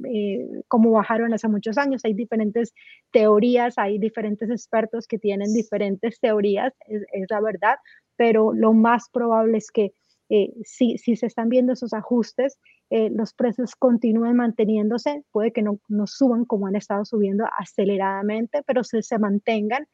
eh, 0.05 0.63
como 0.69 0.91
bajaron 0.91 1.33
hace 1.33 1.49
muchos 1.49 1.79
años. 1.79 2.05
Hay 2.05 2.15
diferentes 2.15 2.75
teorías, 3.13 3.79
hay 3.79 3.99
diferentes 3.99 4.51
expertos 4.51 5.07
que 5.07 5.19
tienen 5.19 5.53
diferentes 5.55 6.21
teorías, 6.21 6.75
es, 6.87 7.03
la 7.31 7.41
verdad, 7.41 7.77
pero 8.17 8.53
lo 8.53 8.73
más 8.73 9.09
probable 9.11 9.59
es 9.59 9.71
que 9.71 9.93
eh, 10.29 10.53
si, 10.65 10.99
si 10.99 11.17
se 11.17 11.27
están 11.27 11.49
viendo 11.49 11.73
esos 11.73 11.93
ajustes, 11.93 12.59
eh, 12.91 13.11
los 13.11 13.33
precios 13.33 13.75
continúen 13.77 14.37
manteniéndose, 14.37 15.25
puede 15.33 15.53
que 15.53 15.62
no, 15.62 15.79
no, 15.89 16.07
suban 16.07 16.45
como 16.45 16.67
han 16.67 16.77
estado 16.77 17.05
subiendo 17.05 17.45
aceleradamente, 17.59 18.62
pero 18.67 18.85
se, 18.85 19.03
se 19.03 19.19
mantengan. 19.19 19.87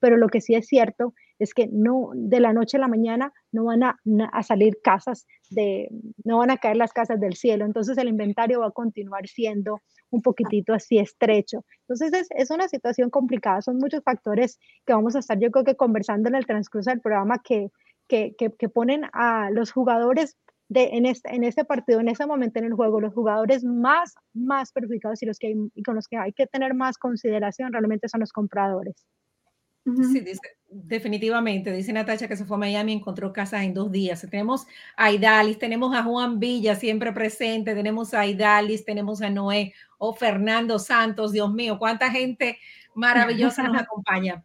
Pero 0.00 0.16
lo 0.18 0.28
que 0.28 0.42
sí 0.42 0.54
es 0.54 0.66
cierto 0.66 1.14
es 1.38 1.54
que 1.54 1.68
no 1.70 2.10
de 2.14 2.40
la 2.40 2.52
noche 2.52 2.76
a 2.76 2.80
la 2.80 2.88
mañana 2.88 3.32
no 3.52 3.64
van 3.64 3.82
a, 3.82 3.98
a, 4.32 4.42
salir 4.42 4.78
casas 4.82 5.26
de, 5.50 5.88
no 6.24 6.38
van 6.38 6.50
a 6.50 6.58
caer 6.58 6.76
las 6.76 6.92
casas 6.92 7.20
del 7.20 7.34
cielo, 7.34 7.64
entonces 7.64 7.96
el 7.96 8.08
inventario 8.08 8.60
va 8.60 8.66
a 8.66 8.72
continuar 8.72 9.26
siendo 9.28 9.80
un 10.10 10.20
poquitito 10.20 10.74
así 10.74 10.98
estrecho. 10.98 11.64
Entonces 11.88 12.12
es, 12.12 12.28
es 12.30 12.50
una 12.50 12.68
situación 12.68 13.08
complicada, 13.08 13.62
son 13.62 13.78
muchos 13.78 14.02
factores 14.02 14.58
que 14.86 14.92
vamos 14.92 15.16
a 15.16 15.20
estar 15.20 15.38
yo 15.38 15.50
creo 15.50 15.64
que 15.64 15.76
conversando 15.76 16.28
en 16.28 16.34
el 16.34 16.46
transcurso 16.46 16.90
del 16.90 17.00
programa 17.00 17.40
que, 17.42 17.70
que, 18.08 18.34
que, 18.36 18.52
que 18.52 18.68
ponen 18.68 19.04
a 19.12 19.50
los 19.50 19.72
jugadores 19.72 20.36
en, 20.74 21.06
este, 21.06 21.34
en 21.34 21.44
este 21.44 21.64
partido, 21.64 22.00
en 22.00 22.08
ese 22.08 22.26
momento 22.26 22.58
en 22.58 22.66
el 22.66 22.74
juego, 22.74 23.00
los 23.00 23.14
jugadores 23.14 23.64
más, 23.64 24.14
más 24.32 24.72
perjudicados 24.72 25.22
y 25.22 25.26
los 25.26 25.38
que 25.38 25.54
y 25.74 25.82
con 25.82 25.94
los 25.94 26.08
que 26.08 26.16
hay 26.16 26.32
que 26.32 26.46
tener 26.46 26.74
más 26.74 26.98
consideración 26.98 27.72
realmente 27.72 28.08
son 28.08 28.20
los 28.20 28.32
compradores. 28.32 28.94
Sí, 29.84 30.24
definitivamente. 30.70 31.70
Dice 31.70 31.92
Natacha 31.92 32.26
que 32.26 32.36
se 32.38 32.46
fue 32.46 32.56
a 32.56 32.60
Miami 32.60 32.92
y 32.92 32.96
encontró 32.96 33.34
casas 33.34 33.64
en 33.64 33.74
dos 33.74 33.92
días. 33.92 34.26
Tenemos 34.30 34.66
a 34.96 35.12
Idalis, 35.12 35.58
tenemos 35.58 35.94
a 35.94 36.02
Juan 36.02 36.40
Villa 36.40 36.74
siempre 36.74 37.12
presente, 37.12 37.74
tenemos 37.74 38.14
a 38.14 38.26
Idalis, 38.26 38.86
tenemos 38.86 39.20
a 39.20 39.28
Noé 39.28 39.74
o 39.98 40.14
Fernando 40.14 40.78
Santos. 40.78 41.32
Dios 41.32 41.52
mío, 41.52 41.78
cuánta 41.78 42.10
gente 42.10 42.58
maravillosa 42.94 43.62
nos 43.64 43.76
acompaña. 43.82 44.42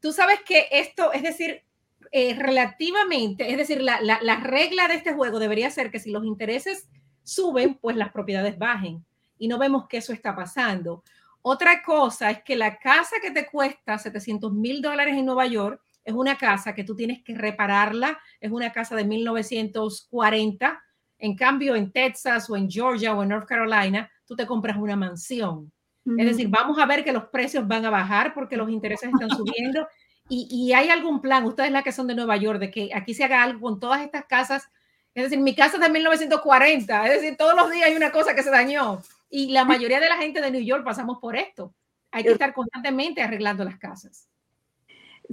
Tú 0.00 0.12
sabes 0.12 0.40
que 0.46 0.68
esto, 0.70 1.12
es 1.12 1.22
decir, 1.22 1.64
eh, 2.12 2.34
relativamente, 2.34 3.50
es 3.50 3.56
decir, 3.56 3.82
la, 3.82 4.00
la, 4.00 4.36
regla 4.36 4.88
de 4.88 4.94
este 4.94 5.12
juego 5.12 5.38
debería 5.38 5.70
ser 5.70 5.90
que 5.90 5.98
si 5.98 6.10
los 6.10 6.24
intereses 6.24 6.88
suben, 7.22 7.74
pues 7.74 7.96
las 7.96 8.12
propiedades 8.12 8.58
bajen. 8.58 9.04
Y 9.38 9.48
no 9.48 9.58
vemos 9.58 9.86
que 9.88 9.98
eso 9.98 10.12
está 10.12 10.34
pasando. 10.34 11.04
Otra 11.42 11.82
cosa 11.82 12.30
es 12.30 12.42
que 12.42 12.56
la 12.56 12.78
casa 12.78 13.16
que 13.22 13.30
te 13.30 13.46
cuesta 13.46 13.98
700 13.98 14.52
mil 14.52 14.82
dólares 14.82 15.16
en 15.16 15.26
Nueva 15.26 15.46
York 15.46 15.80
es 16.04 16.14
una 16.14 16.36
casa 16.36 16.74
que 16.74 16.84
tú 16.84 16.96
tienes 16.96 17.22
que 17.22 17.34
repararla, 17.34 18.18
es 18.40 18.50
una 18.50 18.72
casa 18.72 18.96
de 18.96 19.04
1940. 19.04 20.82
En 21.18 21.36
cambio, 21.36 21.76
en 21.76 21.92
Texas 21.92 22.48
o 22.48 22.56
en 22.56 22.70
Georgia 22.70 23.14
o 23.14 23.22
en 23.22 23.28
North 23.28 23.46
Carolina, 23.46 24.10
tú 24.24 24.34
te 24.34 24.46
compras 24.46 24.76
una 24.76 24.96
mansión. 24.96 25.70
Es 26.16 26.26
decir, 26.26 26.48
vamos 26.48 26.78
a 26.78 26.86
ver 26.86 27.04
que 27.04 27.12
los 27.12 27.26
precios 27.26 27.68
van 27.68 27.84
a 27.84 27.90
bajar 27.90 28.32
porque 28.32 28.56
los 28.56 28.70
intereses 28.70 29.10
están 29.12 29.28
subiendo 29.28 29.86
y, 30.28 30.72
hay 30.72 30.90
algún 30.90 31.20
plan, 31.20 31.44
ustedes 31.44 31.70
las 31.70 31.82
que 31.82 31.92
son 31.92 32.06
de 32.06 32.14
Nueva 32.14 32.36
York, 32.36 32.58
de 32.58 32.70
que 32.70 32.90
aquí 32.94 33.14
se 33.14 33.24
haga 33.24 33.42
algo 33.42 33.60
con 33.60 33.80
todas 33.80 34.02
estas 34.02 34.26
casas. 34.26 34.68
Es 35.14 35.24
decir, 35.24 35.38
mi 35.38 35.54
casa 35.54 35.76
es 35.76 35.82
de 35.82 35.88
1940, 35.88 37.06
es 37.06 37.20
decir, 37.20 37.36
todos 37.36 37.54
los 37.56 37.70
días 37.70 37.88
hay 37.88 37.96
una 37.96 38.12
cosa 38.12 38.34
que 38.34 38.42
se 38.42 38.50
dañó. 38.50 39.02
Y 39.30 39.50
la 39.50 39.64
mayoría 39.64 40.00
de 40.00 40.08
la 40.08 40.16
gente 40.16 40.40
de 40.40 40.50
New 40.50 40.62
York 40.62 40.84
pasamos 40.84 41.18
por 41.18 41.36
esto. 41.36 41.74
Hay 42.10 42.24
que 42.24 42.30
estar 42.30 42.54
constantemente 42.54 43.22
arreglando 43.22 43.64
las 43.64 43.78
casas. 43.78 44.28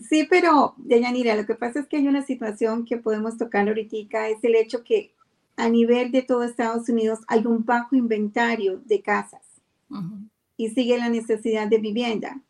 Sí, 0.10 0.28
pero, 0.30 0.76
Deyanira, 0.78 1.36
lo 1.36 1.46
que 1.46 1.56
pasa 1.56 1.80
es 1.80 1.88
que 1.88 1.98
hay 1.98 2.08
una 2.08 2.22
situación 2.22 2.86
que 2.86 2.98
podemos 2.98 3.38
tocar 3.38 3.68
ahorita, 3.68 4.28
es 4.28 4.44
el 4.44 4.56
hecho 4.56 4.84
que 4.84 5.14
a 5.56 5.70
nivel 5.70 6.12
de 6.12 6.22
todo 6.22 6.44
Estados 6.44 6.90
Unidos 6.90 7.20
hay 7.28 7.46
un 7.46 7.64
bajo 7.64 7.96
inventario 7.96 8.82
de 8.86 9.02
casas 9.02 9.42
y 10.58 10.70
sigue 10.70 10.98
la 10.98 11.10
necesidad 11.10 11.68
de 11.68 11.78
vivienda. 11.78 12.42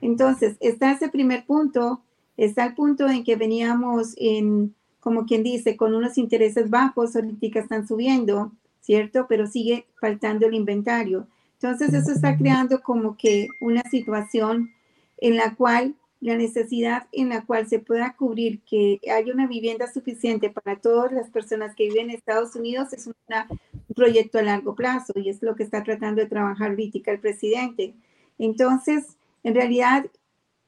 Entonces, 0.00 0.56
está 0.60 0.92
ese 0.92 1.08
primer 1.08 1.44
punto, 1.44 2.02
está 2.36 2.64
el 2.64 2.74
punto 2.74 3.08
en 3.08 3.24
que 3.24 3.36
veníamos 3.36 4.14
en, 4.16 4.74
como 5.00 5.26
quien 5.26 5.42
dice, 5.42 5.76
con 5.76 5.94
unos 5.94 6.18
intereses 6.18 6.70
bajos, 6.70 7.14
ahorita 7.16 7.60
están 7.60 7.86
subiendo, 7.86 8.52
¿cierto? 8.80 9.26
Pero 9.28 9.46
sigue 9.46 9.86
faltando 10.00 10.46
el 10.46 10.54
inventario. 10.54 11.26
Entonces, 11.54 11.92
eso 11.92 12.12
está 12.12 12.36
creando 12.36 12.80
como 12.80 13.16
que 13.16 13.48
una 13.60 13.82
situación 13.82 14.70
en 15.18 15.36
la 15.36 15.54
cual 15.54 15.94
la 16.20 16.36
necesidad 16.36 17.06
en 17.12 17.30
la 17.30 17.44
cual 17.44 17.66
se 17.66 17.78
pueda 17.78 18.14
cubrir 18.14 18.60
que 18.60 19.00
haya 19.10 19.32
una 19.32 19.46
vivienda 19.46 19.90
suficiente 19.90 20.50
para 20.50 20.76
todas 20.76 21.12
las 21.12 21.30
personas 21.30 21.74
que 21.74 21.84
viven 21.84 22.10
en 22.10 22.16
Estados 22.16 22.54
Unidos 22.54 22.92
es 22.92 23.06
un 23.06 23.14
proyecto 23.94 24.38
a 24.38 24.42
largo 24.42 24.74
plazo 24.74 25.14
y 25.16 25.30
es 25.30 25.42
lo 25.42 25.56
que 25.56 25.62
está 25.62 25.82
tratando 25.82 26.20
de 26.20 26.28
trabajar 26.28 26.70
ahorita 26.70 27.10
el 27.12 27.20
presidente. 27.20 27.94
Entonces, 28.38 29.16
en 29.42 29.54
realidad, 29.54 30.06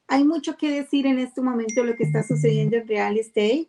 hay 0.08 0.24
mucho 0.24 0.56
que 0.56 0.70
decir 0.70 1.06
en 1.06 1.18
este 1.18 1.40
momento 1.40 1.84
lo 1.84 1.96
que 1.96 2.04
está 2.04 2.22
sucediendo 2.22 2.76
en 2.76 2.88
real 2.88 3.18
estate, 3.18 3.68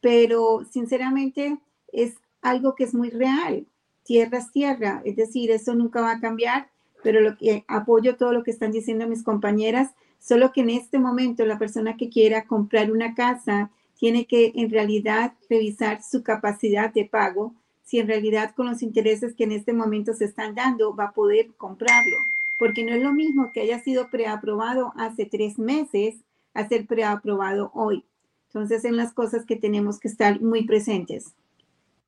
pero 0.00 0.64
sinceramente 0.70 1.58
es 1.92 2.14
algo 2.42 2.74
que 2.74 2.84
es 2.84 2.94
muy 2.94 3.10
real. 3.10 3.66
Tierra 4.04 4.38
es 4.38 4.50
tierra, 4.52 5.02
es 5.04 5.16
decir, 5.16 5.50
eso 5.50 5.74
nunca 5.74 6.00
va 6.00 6.12
a 6.12 6.20
cambiar, 6.20 6.68
pero 7.02 7.20
lo 7.20 7.36
que 7.36 7.64
apoyo 7.68 8.16
todo 8.16 8.32
lo 8.32 8.42
que 8.42 8.50
están 8.50 8.70
diciendo 8.70 9.08
mis 9.08 9.22
compañeras, 9.22 9.92
solo 10.18 10.52
que 10.52 10.60
en 10.60 10.70
este 10.70 10.98
momento 10.98 11.44
la 11.46 11.58
persona 11.58 11.96
que 11.96 12.08
quiera 12.08 12.44
comprar 12.44 12.90
una 12.90 13.14
casa 13.14 13.70
tiene 13.98 14.26
que 14.26 14.52
en 14.54 14.70
realidad 14.70 15.34
revisar 15.48 16.02
su 16.02 16.22
capacidad 16.22 16.92
de 16.92 17.06
pago, 17.06 17.54
si 17.82 17.98
en 17.98 18.08
realidad 18.08 18.54
con 18.54 18.66
los 18.66 18.82
intereses 18.82 19.34
que 19.34 19.44
en 19.44 19.52
este 19.52 19.72
momento 19.72 20.12
se 20.14 20.26
están 20.26 20.54
dando 20.54 20.94
va 20.94 21.04
a 21.04 21.12
poder 21.12 21.54
comprarlo 21.56 22.33
porque 22.58 22.84
no 22.84 22.92
es 22.94 23.02
lo 23.02 23.12
mismo 23.12 23.50
que 23.52 23.62
haya 23.62 23.80
sido 23.80 24.10
preaprobado 24.10 24.92
hace 24.96 25.26
tres 25.26 25.58
meses 25.58 26.16
a 26.54 26.68
ser 26.68 26.86
preaprobado 26.86 27.70
hoy. 27.74 28.04
Entonces, 28.46 28.84
en 28.84 28.96
las 28.96 29.12
cosas 29.12 29.44
que 29.44 29.56
tenemos 29.56 29.98
que 29.98 30.08
estar 30.08 30.40
muy 30.40 30.64
presentes. 30.64 31.34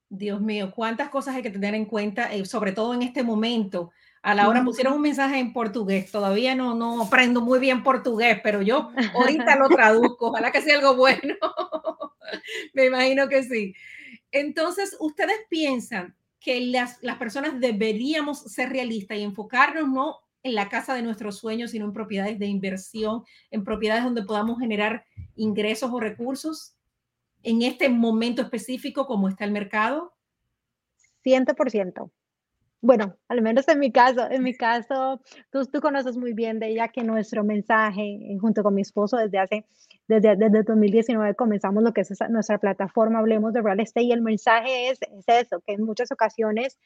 Dios 0.09 0.41
mío, 0.41 0.73
cuántas 0.75 1.09
cosas 1.09 1.35
hay 1.35 1.43
que 1.43 1.51
tener 1.51 1.75
en 1.75 1.85
cuenta, 1.85 2.33
eh, 2.33 2.45
sobre 2.45 2.73
todo 2.73 2.95
en 2.95 3.03
este 3.03 3.25
momento. 3.25 3.91
A 4.23 4.35
la 4.35 4.49
hora 4.49 4.65
pusieron 4.65 4.95
un 4.95 5.03
mensaje 5.03 5.39
en 5.39 5.53
portugués. 5.53 6.11
Todavía 6.11 6.55
no, 6.55 6.75
no 6.75 7.03
aprendo 7.03 7.41
muy 7.41 7.59
bien 7.59 7.83
portugués, 7.83 8.41
pero 8.43 8.63
yo 8.63 8.91
ahorita 9.15 9.57
lo 9.57 9.69
traduzco. 9.69 10.29
Ojalá 10.29 10.51
que 10.51 10.63
sea 10.63 10.79
algo 10.79 10.97
bueno. 10.97 11.35
Me 12.75 12.87
imagino 12.87 13.29
que 13.29 13.43
sí. 13.45 13.75
Entonces, 14.33 14.97
ustedes 15.01 15.37
piensan 15.49 16.17
que 16.41 16.61
las, 16.61 17.03
las 17.03 17.19
personas 17.19 17.59
deberíamos 17.59 18.41
ser 18.41 18.71
realistas 18.71 19.19
y 19.19 19.23
enfocarnos 19.23 19.89
no 19.89 20.21
en 20.47 20.55
la 20.55 20.69
casa 20.69 20.95
de 20.95 21.03
nuestros 21.03 21.39
sueños, 21.39 21.73
sino 21.73 21.85
en 21.85 21.93
propiedades 21.93 22.39
de 22.39 22.47
inversión, 22.47 23.23
en 23.51 23.65
propiedades 23.65 24.05
donde 24.05 24.23
podamos 24.23 24.59
generar 24.59 25.05
ingresos 25.35 25.91
o 25.93 26.01
recursos 26.01 26.77
en 27.43 27.63
este 27.63 27.89
momento 27.89 28.43
específico 28.43 29.07
como 29.07 29.29
está 29.29 29.45
el 29.45 29.53
mercado? 29.53 30.15
100%. 31.25 32.11
Bueno, 32.83 33.17
al 33.29 33.43
menos 33.43 33.67
en 33.69 33.81
mi 33.81 33.91
caso, 33.91 34.31
en 34.31 34.43
mi 34.43 34.55
caso, 34.55 35.21
tú, 35.51 35.65
tú 35.67 35.81
conoces 35.81 36.17
muy 36.17 36.35
bien 36.35 36.61
de 36.61 36.69
ella 36.69 36.89
que 36.89 37.03
nuestro 37.03 37.43
mensaje, 37.43 38.03
eh, 38.03 38.39
junto 38.41 38.63
con 38.63 38.75
mi 38.75 38.83
esposo, 38.83 39.17
desde 39.17 39.39
hace, 39.39 39.67
desde, 40.07 40.37
desde 40.37 40.63
2019 40.63 41.35
comenzamos 41.35 41.83
lo 41.83 41.93
que 41.93 42.03
es 42.03 42.11
nuestra 42.31 42.59
plataforma, 42.59 43.19
hablemos 43.19 43.53
de 43.55 43.63
real 43.63 43.81
estate, 43.81 44.07
y 44.07 44.13
el 44.13 44.23
mensaje 44.23 44.91
es, 44.91 45.01
es 45.03 45.25
eso, 45.47 45.61
que 45.67 45.73
en 45.73 45.85
muchas 45.85 46.13
ocasiones 46.13 46.79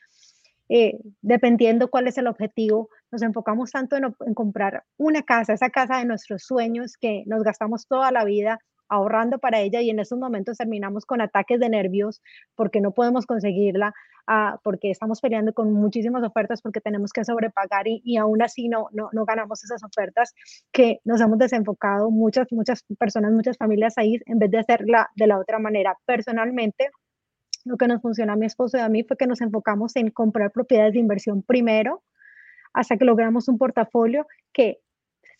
eh, 0.72 1.00
dependiendo 1.20 1.90
cuál 1.90 2.06
es 2.06 2.16
el 2.16 2.28
objetivo, 2.28 2.90
nos 3.10 3.22
enfocamos 3.22 3.72
tanto 3.72 3.96
en, 3.96 4.34
comprar 4.34 4.84
una 4.98 5.22
casa, 5.24 5.52
esa 5.52 5.68
casa 5.68 5.98
de 5.98 6.04
nuestros 6.04 6.44
sueños 6.44 6.96
que 6.96 7.24
nos 7.26 7.42
gastamos 7.42 7.88
toda 7.88 8.12
la 8.12 8.24
vida 8.24 8.60
ahorrando 8.88 9.40
para 9.40 9.58
ella 9.60 9.80
y 9.80 9.90
en 9.90 9.98
esos 9.98 10.18
momentos 10.18 10.58
terminamos 10.58 11.06
con 11.06 11.20
ataques 11.20 11.58
de 11.58 11.68
nervios 11.68 12.22
porque 12.54 12.80
no 12.80 12.92
podemos 12.92 13.26
conseguirla, 13.26 13.92
ah, 14.28 14.60
porque 14.62 14.92
estamos 14.92 15.20
peleando 15.20 15.52
con 15.52 15.72
muchísimas 15.72 16.22
ofertas 16.22 16.62
porque 16.62 16.80
tenemos 16.80 17.12
que 17.12 17.24
sobrepagar 17.24 17.88
y, 17.88 18.00
y 18.04 18.16
aún 18.16 18.40
así 18.40 18.68
no, 18.68 18.86
no, 18.92 19.08
no, 19.12 19.24
ganamos 19.24 19.64
esas 19.64 19.82
ofertas 19.82 20.34
que 20.70 21.00
nos 21.04 21.20
hemos 21.20 21.38
desenfocado 21.38 22.12
muchas, 22.12 22.46
muchas 22.52 22.84
personas, 22.96 23.32
muchas 23.32 23.56
familias 23.56 23.94
ahí 23.96 24.20
en 24.26 24.38
vez 24.38 24.52
de 24.52 24.58
hacerla 24.58 25.08
de 25.16 25.26
la 25.26 25.38
otra 25.38 25.58
manera. 25.58 25.96
Personalmente, 26.06 26.90
lo 27.64 27.76
que 27.76 27.88
nos 27.88 28.02
funcionó 28.02 28.32
a 28.32 28.36
mi 28.36 28.46
esposo 28.46 28.78
y 28.78 28.80
a 28.80 28.88
mí 28.88 29.02
fue 29.04 29.16
que 29.16 29.26
nos 29.26 29.40
enfocamos 29.40 29.96
en 29.96 30.10
comprar 30.10 30.52
propiedades 30.52 30.94
de 30.94 31.00
inversión 31.00 31.42
primero, 31.42 32.02
hasta 32.72 32.96
que 32.96 33.04
logramos 33.04 33.48
un 33.48 33.58
portafolio 33.58 34.26
que 34.52 34.78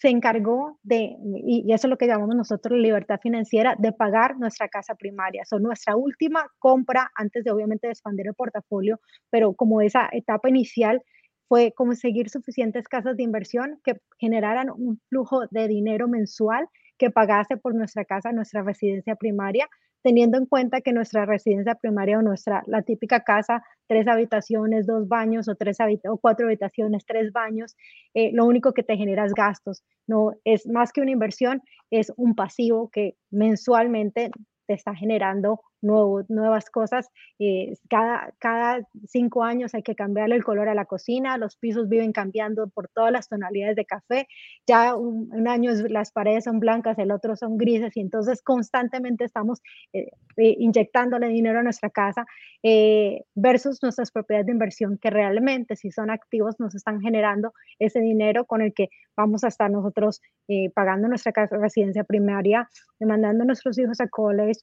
se 0.00 0.09
encargó 0.09 0.78
de, 0.83 1.16
y, 1.44 1.70
eso 1.72 1.87
es 1.87 1.90
lo 1.90 1.98
que 1.98 2.06
llamamos 2.06 2.35
nosotros 2.35 2.78
libertad 2.78 3.20
financiera, 3.22 3.76
de 3.78 3.92
pagar 3.92 4.38
nuestra 4.38 4.68
casa 4.68 4.94
primaria. 4.94 5.44
Son 5.44 5.62
nuestra 5.62 5.94
última 5.94 6.46
compra 6.59 7.11
antes 7.14 7.44
de 7.44 7.50
obviamente 7.50 7.87
de 7.87 7.92
expandir 7.92 8.26
el 8.26 8.35
portafolio, 8.35 8.98
pero 9.28 9.52
como 9.52 9.83
esa 9.83 10.09
etapa 10.12 10.48
inicial 10.48 11.02
fue 11.48 11.72
conseguir 11.72 12.30
suficientes 12.30 12.88
casas 12.88 13.16
de 13.16 13.24
inversión 13.24 13.78
que 13.85 14.00
generaran 14.18 14.70
un 14.70 15.00
flujo 15.09 15.42
de 15.50 15.68
dinero 15.68 16.09
mensual 16.09 16.66
que 16.96 17.11
pagase 17.11 17.59
por 17.59 17.74
nuestra 17.74 18.04
casa, 18.04 18.33
nuestra 18.33 18.62
residencia 18.62 19.16
primaria, 19.16 19.68
teniendo 20.02 20.38
en 20.38 20.46
cuenta 20.46 20.80
que 20.80 20.92
nuestra 20.92 21.26
residencia 21.26 21.74
primaria 21.74 22.18
o 22.18 22.22
nuestra, 22.22 22.62
la 22.66 22.82
típica 22.82 23.20
casa, 23.20 23.62
tres 23.86 24.06
habitaciones, 24.08 24.86
dos 24.86 25.08
baños 25.08 25.48
o, 25.48 25.54
tres 25.54 25.78
o 26.08 26.16
cuatro 26.18 26.46
habitaciones, 26.46 27.04
tres 27.06 27.32
baños, 27.32 27.76
eh, 28.14 28.30
lo 28.32 28.46
único 28.46 28.72
que 28.72 28.82
te 28.82 28.96
genera 28.96 29.24
es 29.24 29.34
gastos. 29.34 29.82
No 30.06 30.32
es 30.44 30.66
más 30.66 30.92
que 30.92 31.00
una 31.00 31.10
inversión, 31.10 31.62
es 31.90 32.12
un 32.16 32.34
pasivo 32.34 32.88
que 32.90 33.16
mensualmente 33.30 34.30
te 34.66 34.74
está 34.74 34.94
generando 34.94 35.60
nuevas 35.83 36.71
cosas. 36.71 37.11
Eh, 37.38 37.75
cada, 37.88 38.33
cada 38.38 38.87
cinco 39.07 39.45
años 39.45 39.75
hay 39.75 39.83
que 39.83 39.95
cambiarle 39.95 40.37
el 40.37 40.45
color 40.45 40.69
a 40.69 40.75
la 40.75 40.85
cocina, 40.85 41.38
los 41.38 41.57
pisos 41.57 41.88
viven 41.88 42.12
cambiando 42.12 42.69
por 42.69 42.88
todas 42.88 43.12
las 43.12 43.29
tonalidades 43.29 43.77
de 43.77 43.85
café, 43.85 44.29
ya 44.66 44.95
un, 44.95 45.49
año 45.49 45.73
las 45.88 46.12
paredes 46.12 46.45
son 46.45 46.61
blancas, 46.61 46.99
el 46.99 47.11
otro 47.11 47.37
son 47.37 47.57
grises 47.57 47.97
y 47.97 48.01
entonces 48.01 48.43
constantemente 48.43 49.25
estamos 49.25 49.62
eh, 49.93 50.11
eh, 50.37 50.57
inyectándole 50.59 51.29
dinero 51.29 51.61
a 51.61 51.62
nuestra 51.62 51.90
casa 51.90 52.27
versus 52.62 53.83
nuestras 53.83 54.11
propiedades 54.11 54.46
de 54.46 54.53
inversión 54.53 54.99
que 54.99 55.11
realmente 55.11 55.77
si 55.77 55.90
son 55.90 56.11
activos 56.11 56.57
nos 56.59 56.75
están 56.75 57.01
generando 57.01 57.53
ese 57.79 58.01
dinero 58.01 58.44
con 58.44 58.61
el 58.61 58.75
que 58.75 58.88
vamos 59.16 59.44
a 59.44 59.49
estar 59.49 59.70
nosotros 59.70 60.20
pagando 60.75 61.09
nuestra 61.09 61.33
residencia 61.51 62.05
primaria, 62.05 62.68
mandando 63.01 63.44
a 63.44 63.46
nuestros 63.46 63.79
hijos 63.79 64.01
a 64.01 64.09
college 64.09 64.61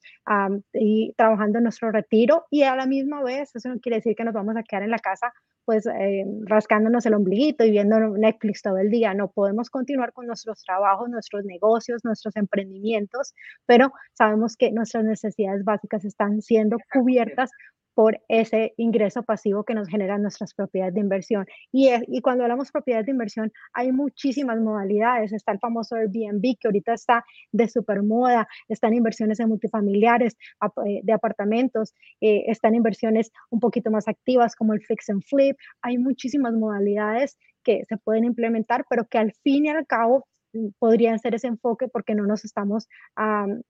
y 0.74 1.12
trabajando 1.16 1.58
en 1.58 1.64
nuestro 1.64 1.90
retiro 1.90 2.44
y 2.50 2.62
a 2.62 2.76
la 2.76 2.86
misma 2.86 3.22
vez, 3.22 3.54
eso 3.54 3.68
no 3.68 3.80
quiere 3.80 3.96
decir 3.96 4.14
que 4.14 4.24
nos 4.24 4.34
vamos 4.34 4.56
a 4.56 4.62
quedar 4.62 4.82
en 4.82 4.90
la 4.90 4.98
casa 4.98 5.32
pues 5.68 5.84
eh, 5.84 6.24
rascándonos 6.46 7.04
el 7.04 7.12
ombliguito 7.12 7.62
y 7.62 7.70
viendo 7.70 7.98
Netflix 8.00 8.62
todo 8.62 8.78
el 8.78 8.88
día. 8.88 9.12
No 9.12 9.30
podemos 9.30 9.68
continuar 9.68 10.14
con 10.14 10.26
nuestros 10.26 10.62
trabajos, 10.62 11.10
nuestros 11.10 11.44
negocios, 11.44 12.02
nuestros 12.04 12.36
emprendimientos, 12.36 13.34
pero 13.66 13.92
sabemos 14.14 14.56
que 14.56 14.72
nuestras 14.72 15.04
necesidades 15.04 15.64
básicas 15.64 16.06
están 16.06 16.40
siendo 16.40 16.78
cubiertas 16.90 17.50
por 17.98 18.20
ese 18.28 18.74
ingreso 18.76 19.24
pasivo 19.24 19.64
que 19.64 19.74
nos 19.74 19.88
generan 19.88 20.22
nuestras 20.22 20.54
propiedades 20.54 20.94
de 20.94 21.00
inversión. 21.00 21.46
Y, 21.72 21.90
y 22.06 22.20
cuando 22.20 22.44
hablamos 22.44 22.70
propiedades 22.70 23.06
de 23.06 23.10
inversión, 23.10 23.50
hay 23.72 23.90
muchísimas 23.90 24.60
modalidades. 24.60 25.32
Está 25.32 25.50
el 25.50 25.58
famoso 25.58 25.96
Airbnb, 25.96 26.40
que 26.60 26.68
ahorita 26.68 26.92
está 26.92 27.24
de 27.50 27.68
super 27.68 28.04
moda, 28.04 28.46
están 28.68 28.94
inversiones 28.94 29.40
en 29.40 29.48
multifamiliares, 29.48 30.36
eh, 30.86 31.00
de 31.02 31.12
apartamentos, 31.12 31.92
eh, 32.20 32.44
están 32.46 32.76
inversiones 32.76 33.32
un 33.50 33.58
poquito 33.58 33.90
más 33.90 34.06
activas 34.06 34.54
como 34.54 34.74
el 34.74 34.80
fix 34.80 35.10
and 35.10 35.24
flip. 35.24 35.56
Hay 35.82 35.98
muchísimas 35.98 36.54
modalidades 36.54 37.38
que 37.62 37.84
se 37.88 37.96
pueden 37.96 38.24
implementar, 38.24 38.84
pero 38.88 39.06
que 39.06 39.18
al 39.18 39.32
fin 39.42 39.66
y 39.66 39.68
al 39.70 39.86
cabo 39.86 40.26
podrían 40.78 41.18
ser 41.18 41.34
ese 41.34 41.46
enfoque 41.46 41.88
porque 41.88 42.14
no 42.14 42.26
nos 42.26 42.44
estamos 42.44 42.88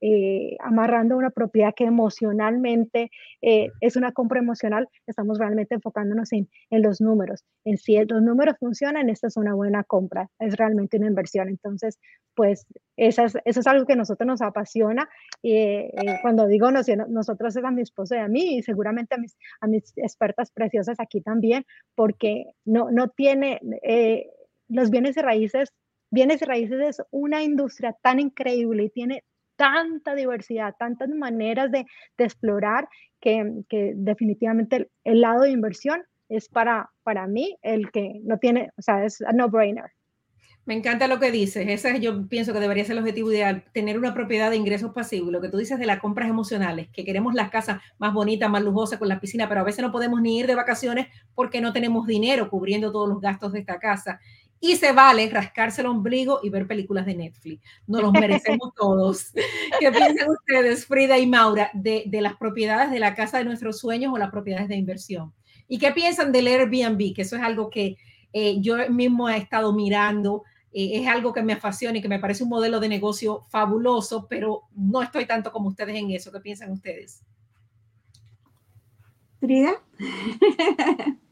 eh, 0.00 0.56
amarrando 0.60 1.14
a 1.14 1.18
una 1.18 1.30
propiedad 1.30 1.74
que 1.74 1.84
emocionalmente 1.84 3.10
eh, 3.42 3.68
es 3.80 3.96
una 3.96 4.12
compra 4.12 4.40
emocional, 4.40 4.88
estamos 5.06 5.38
realmente 5.38 5.74
enfocándonos 5.74 6.32
en, 6.32 6.48
en, 6.70 6.82
los 6.82 7.00
números. 7.00 7.44
En 7.64 7.78
si 7.78 7.96
los 8.04 8.22
números 8.22 8.56
funcionan, 8.58 9.08
esta 9.10 9.26
es 9.26 9.36
una 9.36 9.54
buena 9.54 9.84
compra, 9.84 10.30
es 10.38 10.56
realmente 10.56 10.96
una 10.96 11.08
inversión. 11.08 11.48
Entonces, 11.48 11.98
pues 12.34 12.66
eso 12.96 13.24
es, 13.24 13.36
eso 13.44 13.60
es 13.60 13.66
algo 13.66 13.86
que 13.86 13.94
a 13.94 13.96
nosotros 13.96 14.26
nos 14.26 14.42
apasiona. 14.42 15.08
Eh, 15.42 15.90
cuando 16.22 16.46
digo 16.46 16.70
nosotros 16.70 17.56
es 17.56 17.64
a 17.64 17.70
mi 17.70 17.82
esposo 17.82 18.14
y 18.14 18.18
a 18.18 18.28
mí 18.28 18.58
y 18.58 18.62
seguramente 18.62 19.14
a 19.14 19.18
mis, 19.18 19.36
a 19.60 19.66
mis 19.66 19.92
expertas 19.96 20.50
preciosas 20.50 21.00
aquí 21.00 21.20
también, 21.20 21.64
porque 21.94 22.46
no, 22.64 22.90
no 22.90 23.08
tiene... 23.08 23.60
los 24.68 24.90
bienes 24.90 25.16
y 25.16 25.22
raíces 25.22 25.72
Bienes 26.10 26.40
y 26.42 26.44
raíces 26.44 26.80
es 26.80 27.02
una 27.10 27.42
industria 27.42 27.94
tan 28.02 28.18
increíble 28.18 28.84
y 28.84 28.90
tiene 28.90 29.24
tanta 29.56 30.14
diversidad, 30.14 30.74
tantas 30.78 31.08
maneras 31.10 31.70
de, 31.70 31.84
explorar 32.16 32.88
que, 33.20 33.62
definitivamente 33.96 34.88
el, 35.04 35.20
lado 35.20 35.42
de 35.42 35.50
inversión 35.50 36.02
es 36.28 36.48
para, 36.48 36.90
para 37.02 37.26
mí 37.26 37.56
el 37.62 37.90
que 37.90 38.20
no 38.22 38.38
tiene, 38.38 38.70
o 38.78 38.82
sea, 38.82 39.04
es 39.04 39.20
a 39.22 39.32
no-brainer. 39.32 39.90
Me 40.68 40.74
encanta 40.74 41.08
lo 41.08 41.18
que 41.18 41.30
dices. 41.30 41.66
Ese 41.66 41.98
yo 41.98 42.28
pienso 42.28 42.52
que 42.52 42.60
debería 42.60 42.84
ser 42.84 42.92
el 42.92 42.98
objetivo 42.98 43.32
ideal, 43.32 43.64
tener 43.72 43.98
una 43.98 44.12
propiedad 44.12 44.50
de 44.50 44.56
ingresos 44.56 44.92
pasivos. 44.92 45.32
Lo 45.32 45.40
que 45.40 45.48
tú 45.48 45.56
dices 45.56 45.78
de 45.78 45.86
las 45.86 45.98
compras 45.98 46.28
emocionales, 46.28 46.88
que 46.92 47.06
queremos 47.06 47.32
las 47.32 47.48
casas 47.48 47.80
más 47.96 48.12
bonitas, 48.12 48.50
más 48.50 48.62
lujosas 48.62 48.98
con 48.98 49.08
la 49.08 49.18
piscina, 49.18 49.48
pero 49.48 49.62
a 49.62 49.64
veces 49.64 49.82
no 49.82 49.90
podemos 49.90 50.20
ni 50.20 50.38
ir 50.38 50.46
de 50.46 50.54
vacaciones 50.54 51.06
porque 51.34 51.62
no 51.62 51.72
tenemos 51.72 52.06
dinero 52.06 52.50
cubriendo 52.50 52.92
todos 52.92 53.08
los 53.08 53.18
gastos 53.18 53.54
de 53.54 53.60
esta 53.60 53.78
casa 53.78 54.20
y 54.60 54.76
se 54.76 54.92
vale 54.92 55.28
rascarse 55.30 55.80
el 55.80 55.86
ombligo 55.86 56.40
y 56.42 56.50
ver 56.50 56.66
películas 56.66 57.06
de 57.06 57.14
Netflix. 57.14 57.62
Nos 57.86 58.02
los 58.02 58.12
merecemos 58.12 58.72
todos. 58.76 59.32
¿Qué 59.80 59.90
piensan 59.90 60.30
ustedes, 60.30 60.86
Frida 60.86 61.18
y 61.18 61.26
Maura, 61.26 61.70
de, 61.74 62.08
las 62.20 62.36
propiedades 62.36 62.90
de 62.90 62.98
la 62.98 63.14
casa 63.14 63.38
de 63.38 63.44
nuestros 63.44 63.78
sueños 63.78 64.12
o 64.12 64.18
las 64.18 64.30
propiedades 64.30 64.68
de 64.68 64.76
inversión? 64.76 65.32
¿Y 65.68 65.78
qué 65.78 65.92
piensan 65.92 66.32
del 66.32 66.48
Airbnb? 66.48 67.14
Que 67.14 67.22
eso 67.22 67.36
es 67.36 67.42
algo 67.42 67.70
que 67.70 67.96
eh, 68.32 68.60
yo 68.60 68.76
mismo 68.90 69.28
he 69.28 69.36
estado 69.36 69.72
mirando. 69.72 70.42
Eh, 70.72 71.00
es 71.00 71.08
algo 71.08 71.32
que 71.32 71.42
me 71.42 71.54
apasiona 71.54 71.98
y 71.98 72.02
que 72.02 72.08
me 72.08 72.18
parece 72.18 72.42
un 72.42 72.50
modelo 72.50 72.80
de 72.80 72.88
negocio 72.88 73.44
fabuloso, 73.50 74.26
pero 74.28 74.62
no 74.74 75.02
estoy 75.02 75.26
tanto 75.26 75.52
como 75.52 75.68
ustedes 75.68 75.96
en 75.96 76.10
eso. 76.10 76.32
¿Qué 76.32 76.40
piensan 76.40 76.72
ustedes? 76.72 77.22
Frida. 79.40 79.80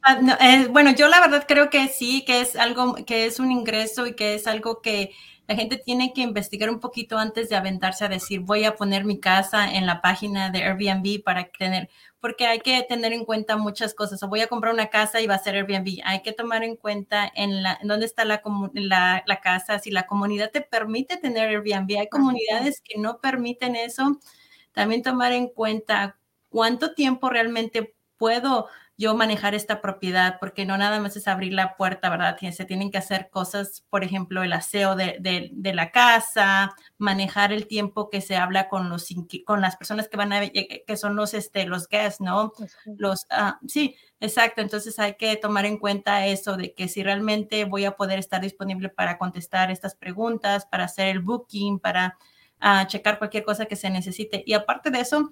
Ah, 0.09 0.21
eh, 0.41 0.69
bueno, 0.71 0.93
yo 0.93 1.09
la 1.09 1.21
verdad 1.21 1.45
creo 1.49 1.69
que 1.69 1.89
sí, 1.89 2.25
que 2.25 2.41
es 2.41 2.55
algo, 2.55 2.95
que 3.07 3.27
es 3.27 3.41
un 3.41 3.51
ingreso 3.51 4.07
y 4.07 4.15
que 4.15 4.35
es 4.35 4.47
algo 4.47 4.81
que 4.81 5.11
la 5.49 5.57
gente 5.57 5.79
tiene 5.79 6.13
que 6.13 6.21
investigar 6.23 6.71
un 6.71 6.79
poquito 6.81 7.19
antes 7.19 7.49
de 7.49 7.57
aventarse 7.57 8.05
a 8.05 8.09
decir 8.09 8.41
voy 8.41 8.65
a 8.65 8.75
poner 8.77 9.05
mi 9.05 9.19
casa 9.21 9.73
en 9.73 9.87
la 9.87 10.01
página 10.03 10.51
de 10.51 10.63
Airbnb 10.63 11.23
para 11.25 11.49
tener, 11.51 11.89
porque 12.21 12.47
hay 12.47 12.61
que 12.61 12.83
tener 12.89 13.13
en 13.13 13.25
cuenta 13.25 13.57
muchas 13.57 13.95
cosas. 13.95 14.23
O 14.23 14.29
voy 14.29 14.43
a 14.43 14.47
comprar 14.47 14.75
una 14.75 14.89
casa 14.89 15.21
y 15.21 15.27
va 15.27 15.35
a 15.35 15.39
ser 15.39 15.57
Airbnb. 15.57 16.01
Hay 16.05 16.23
que 16.23 16.33
tomar 16.33 16.63
en 16.63 16.77
cuenta 16.77 17.31
en, 17.35 17.65
la, 17.65 17.79
en 17.81 17.89
dónde 17.89 18.07
está 18.07 18.25
la, 18.25 18.43
la, 18.75 19.25
la 19.27 19.41
casa, 19.41 19.81
si 19.81 19.91
la 19.91 20.07
comunidad 20.07 20.53
te 20.53 20.61
permite 20.61 21.17
tener 21.17 21.49
Airbnb. 21.49 21.99
Hay 21.99 22.09
comunidades 22.09 22.81
que 22.81 22.99
no 22.99 23.19
permiten 23.19 23.75
eso. 23.75 24.21
También 24.73 25.03
tomar 25.03 25.33
en 25.33 25.49
cuenta 25.49 26.17
cuánto 26.49 26.95
tiempo 26.95 27.29
realmente 27.29 27.96
puedo 28.19 28.69
yo 28.99 29.15
manejar 29.15 29.55
esta 29.55 29.83
propiedad, 29.83 30.39
porque 30.41 30.65
no 30.65 30.79
nada 30.79 31.01
más 31.01 31.17
es 31.17 31.29
abrir 31.29 31.53
la 31.53 31.77
puerta, 31.77 32.09
¿verdad? 32.09 32.39
Se 32.51 32.65
tienen 32.65 32.91
que 32.91 32.97
hacer 32.97 33.29
cosas, 33.31 33.85
por 33.91 34.05
ejemplo, 34.05 34.43
el 34.43 34.55
aseo 34.55 34.97
de, 34.97 35.19
de, 35.21 35.75
la 35.75 35.91
casa, 35.91 36.75
manejar 36.97 37.53
el 37.53 37.67
tiempo 37.67 38.09
que 38.09 38.23
se 38.23 38.37
habla 38.37 38.69
con 38.69 38.89
los 38.89 39.09
con 39.45 39.61
las 39.61 39.77
personas 39.77 40.09
que 40.09 40.17
van 40.17 40.33
a 40.33 40.43
eh, 40.45 40.85
que 40.87 40.97
son 40.97 41.15
los 41.15 41.35
este 41.35 41.67
los 41.67 41.89
guests, 41.89 42.23
¿no? 42.23 42.53
Los 42.87 43.27
ah, 43.29 43.59
sí, 43.69 43.97
exacto. 44.21 44.63
Entonces 44.63 44.99
hay 44.99 45.17
que 45.17 45.37
tomar 45.37 45.67
en 45.67 45.79
cuenta 45.79 46.27
eso 46.27 46.57
de 46.57 46.73
que 46.73 46.89
si 46.89 47.03
realmente 47.03 47.67
voy 47.67 47.85
a 47.85 47.97
poder 47.97 48.19
estar 48.19 48.41
disponible 48.41 48.89
para 48.89 49.19
contestar 49.19 49.71
estas 49.71 49.95
preguntas, 49.95 50.65
para 50.65 50.85
hacer 50.85 51.09
el 51.09 51.21
booking, 51.21 51.81
para 51.81 52.17
ah, 52.61 52.87
checar 52.87 53.19
cualquier 53.19 53.45
cosa 53.45 53.67
que 53.67 53.77
se 53.77 53.91
necesite. 53.91 54.43
Y 54.47 54.55
aparte 54.55 54.91
de 54.91 55.01
eso, 55.01 55.31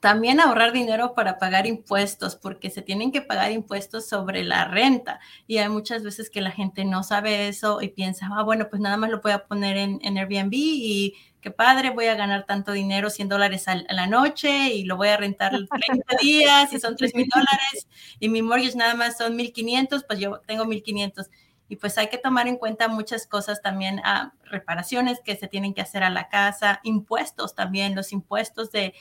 también 0.00 0.40
ahorrar 0.40 0.72
dinero 0.72 1.14
para 1.14 1.38
pagar 1.38 1.66
impuestos, 1.66 2.36
porque 2.36 2.70
se 2.70 2.82
tienen 2.82 3.12
que 3.12 3.20
pagar 3.20 3.52
impuestos 3.52 4.08
sobre 4.08 4.44
la 4.44 4.64
renta. 4.64 5.20
Y 5.46 5.58
hay 5.58 5.68
muchas 5.68 6.02
veces 6.02 6.30
que 6.30 6.40
la 6.40 6.50
gente 6.50 6.84
no 6.84 7.02
sabe 7.02 7.48
eso 7.48 7.82
y 7.82 7.88
piensa, 7.88 8.28
ah, 8.32 8.42
bueno, 8.42 8.68
pues 8.70 8.80
nada 8.80 8.96
más 8.96 9.10
lo 9.10 9.20
voy 9.20 9.32
a 9.32 9.44
poner 9.46 9.76
en, 9.76 10.00
Airbnb 10.16 10.52
y 10.52 11.14
qué 11.40 11.50
padre, 11.50 11.90
voy 11.90 12.06
a 12.06 12.14
ganar 12.14 12.46
tanto 12.46 12.72
dinero, 12.72 13.10
100 13.10 13.28
dólares 13.28 13.68
a, 13.68 13.74
la 13.74 14.06
noche 14.06 14.68
y 14.68 14.84
lo 14.84 14.96
voy 14.96 15.08
a 15.08 15.16
rentar 15.16 15.52
30 15.70 16.16
días 16.20 16.72
y 16.72 16.78
son 16.78 16.96
3 16.96 17.14
mil 17.14 17.28
dólares 17.28 17.88
y 18.20 18.28
mi 18.28 18.42
mortgage 18.42 18.76
nada 18.76 18.94
más 18.94 19.18
son 19.18 19.36
1.500, 19.36 20.04
pues 20.06 20.18
yo 20.18 20.40
tengo 20.46 20.64
1.500 20.64 21.28
y 21.72 21.76
pues 21.76 21.96
hay 21.96 22.08
que 22.08 22.18
tomar 22.18 22.48
en 22.48 22.58
cuenta 22.58 22.86
muchas 22.86 23.26
cosas 23.26 23.62
también, 23.62 24.02
ah, 24.04 24.34
reparaciones 24.44 25.20
que 25.20 25.36
se 25.36 25.48
tienen 25.48 25.72
que 25.72 25.80
hacer 25.80 26.02
a 26.02 26.10
la 26.10 26.28
casa, 26.28 26.80
impuestos 26.82 27.54
también, 27.54 27.94
los 27.94 28.12
impuestos 28.12 28.70
de, 28.72 28.92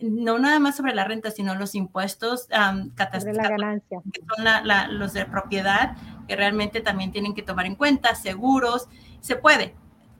no 0.00 0.38
nada 0.38 0.58
más 0.58 0.76
sobre 0.76 0.94
la 0.94 1.04
renta, 1.04 1.30
sino 1.30 1.54
los 1.54 1.74
impuestos 1.74 2.46
um, 2.50 2.90
catastróficos, 2.90 3.82
que 4.12 4.20
son 4.36 4.98
los 4.98 5.14
de 5.14 5.24
propiedad, 5.24 5.96
que 6.28 6.36
realmente 6.36 6.82
también 6.82 7.10
tienen 7.10 7.34
que 7.34 7.40
tomar 7.40 7.64
en 7.64 7.74
cuenta, 7.74 8.14
seguros, 8.14 8.88
se 9.22 9.36
puede, 9.36 9.74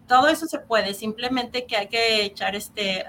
todo 0.08 0.28
eso 0.28 0.46
se 0.46 0.58
puede, 0.58 0.94
simplemente 0.94 1.66
que 1.66 1.76
hay 1.76 1.88
que 1.88 2.24
echar 2.24 2.56
este... 2.56 3.04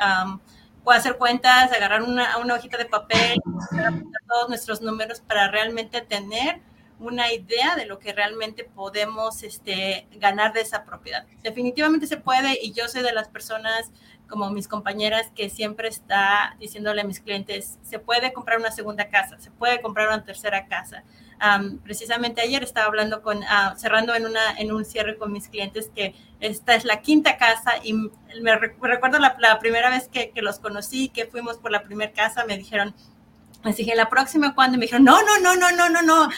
puede 0.84 1.00
hacer 1.00 1.18
cuentas, 1.18 1.72
agarrar 1.72 2.04
una, 2.04 2.40
una 2.40 2.56
hojita 2.56 2.78
de 2.78 2.88
papel, 2.88 3.40
todos 4.28 4.50
nuestros 4.50 4.82
números 4.82 5.22
para 5.22 5.48
realmente 5.48 6.02
tener 6.02 6.60
una 7.02 7.34
idea 7.34 7.76
de 7.76 7.86
lo 7.86 8.00
que 8.00 8.14
realmente 8.14 8.64
podemos 8.64 9.44
este, 9.44 10.08
ganar 10.14 10.54
de 10.54 10.62
esa 10.62 10.86
propiedad. 10.86 11.26
Definitivamente 11.42 12.06
se 12.06 12.18
puede 12.18 12.60
y 12.62 12.74
yo 12.74 12.88
soy 12.88 13.02
de 13.02 13.12
las 13.12 13.28
personas 13.28 13.92
como 14.28 14.50
mis 14.50 14.68
compañeras 14.68 15.30
que 15.36 15.50
siempre 15.50 15.90
está 15.90 16.56
diciéndole 16.60 17.02
a 17.02 17.04
mis 17.04 17.20
clientes, 17.20 17.80
se 17.84 18.00
puede 18.00 18.32
comprar 18.32 18.60
una 18.60 18.72
segunda 18.72 19.10
casa, 19.10 19.38
se 19.40 19.52
puede 19.52 19.82
comprar 19.82 20.08
una 20.08 20.24
tercera 20.24 20.68
casa. 20.68 21.04
precisamente 21.84 22.40
ayer 22.40 22.64
estaba 22.64 22.86
hablando 22.86 23.24
con, 23.24 23.44
ah, 23.44 23.74
cerrando 23.78 24.14
en, 24.16 24.26
una, 24.26 24.54
en 24.58 24.72
un 24.72 24.86
cierre 24.86 25.18
con 25.18 25.34
mis 25.34 25.50
clientes 25.50 25.92
que 25.94 26.16
esta 26.40 26.76
es 26.76 26.86
la 26.86 27.02
quinta 27.02 27.38
casa 27.38 27.74
y 27.84 27.94
me, 27.94 28.56
recuerdo 28.58 29.20
la, 29.20 29.60
primera 29.60 29.90
vez 29.90 30.08
que, 30.08 30.30
que, 30.30 30.42
los 30.42 30.60
conocí, 30.60 31.10
que 31.10 31.26
fuimos 31.26 31.58
por 31.58 31.72
la 31.72 31.84
primera 31.84 32.14
casa, 32.14 32.46
me 32.46 32.58
dijeron, 32.58 32.96
Así 33.64 33.86
que 33.86 33.96
la 33.96 34.10
próxima 34.10 34.56
cuando 34.56 34.78
me 34.78 34.86
dijeron, 34.86 35.04
no, 35.04 35.22
no, 35.22 35.40
no, 35.40 35.56
no, 35.56 35.72
no, 35.72 35.90
no, 35.90 36.02
no, 36.02 36.30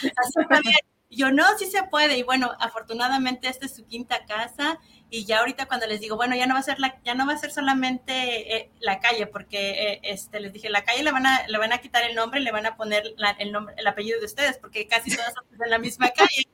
yo 1.10 1.32
no, 1.32 1.44
sí 1.58 1.66
se 1.66 1.84
puede. 1.84 2.18
Y 2.18 2.24
bueno, 2.24 2.52
afortunadamente 2.60 3.48
esta 3.48 3.66
es 3.66 3.76
su 3.76 3.86
quinta 3.86 4.26
casa 4.26 4.80
y 5.14 5.26
ya 5.26 5.42
ahorita 5.42 5.68
cuando 5.68 5.86
les 5.86 6.00
digo, 6.00 6.16
bueno, 6.16 6.36
ya 6.36 6.48
no 6.48 6.56
va 6.56 6.60
a 6.60 6.64
ser 6.64 6.80
la, 6.80 7.00
ya 7.04 7.14
no 7.14 7.28
va 7.28 7.34
a 7.34 7.38
ser 7.38 7.52
solamente 7.52 8.58
eh, 8.58 8.72
la 8.80 9.00
calle, 9.00 9.28
porque 9.28 9.92
eh, 9.94 10.00
este, 10.02 10.40
les 10.40 10.52
dije, 10.52 10.72
la 10.72 10.84
calle 10.84 11.04
le 11.04 11.12
van 11.12 11.28
a, 11.28 11.48
le 11.48 11.60
van 11.60 11.72
a 11.72 11.78
quitar 11.78 12.04
el 12.04 12.16
nombre, 12.16 12.40
le 12.40 12.52
van 12.52 12.66
a 12.66 12.76
poner 12.76 13.14
el 13.38 13.52
nombre, 13.52 13.76
el 13.78 13.86
apellido 13.86 14.20
de 14.20 14.26
ustedes, 14.26 14.58
porque 14.58 14.88
casi 14.88 15.16
todas 15.16 15.32
son 15.36 15.44
en 15.64 15.70
la 15.70 15.78
misma 15.78 16.10
calle. 16.10 16.48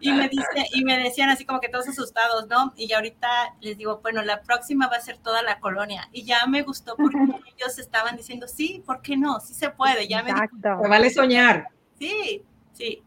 Y 0.00 0.10
me 0.10 0.28
dice, 0.28 0.66
y 0.74 0.82
me 0.82 0.98
decían 0.98 1.30
así 1.30 1.44
como 1.44 1.60
que 1.60 1.68
todos 1.68 1.86
asustados, 1.86 2.48
¿no? 2.48 2.72
Y 2.76 2.88
ya 2.88 2.96
ahorita 2.96 3.28
les 3.60 3.78
digo, 3.78 4.00
bueno, 4.02 4.22
la 4.22 4.42
próxima 4.42 4.88
va 4.88 4.96
a 4.96 5.00
ser 5.00 5.18
toda 5.18 5.44
la 5.44 5.60
colonia. 5.60 6.08
Y 6.10 6.24
ya 6.24 6.44
me 6.48 6.62
gustó 6.62 6.96
porque 6.96 7.16
ellos 7.56 7.78
estaban 7.78 8.16
diciendo, 8.16 8.48
sí, 8.48 8.82
¿por 8.84 9.02
qué 9.02 9.16
no? 9.16 9.38
Sí 9.38 9.54
se 9.54 9.70
puede. 9.70 10.08
Ya 10.08 10.24
me 10.24 10.30
Exacto. 10.30 10.80
vale 10.88 11.10
soñar. 11.10 11.68
Sí, 11.96 12.42
sí. 12.72 13.04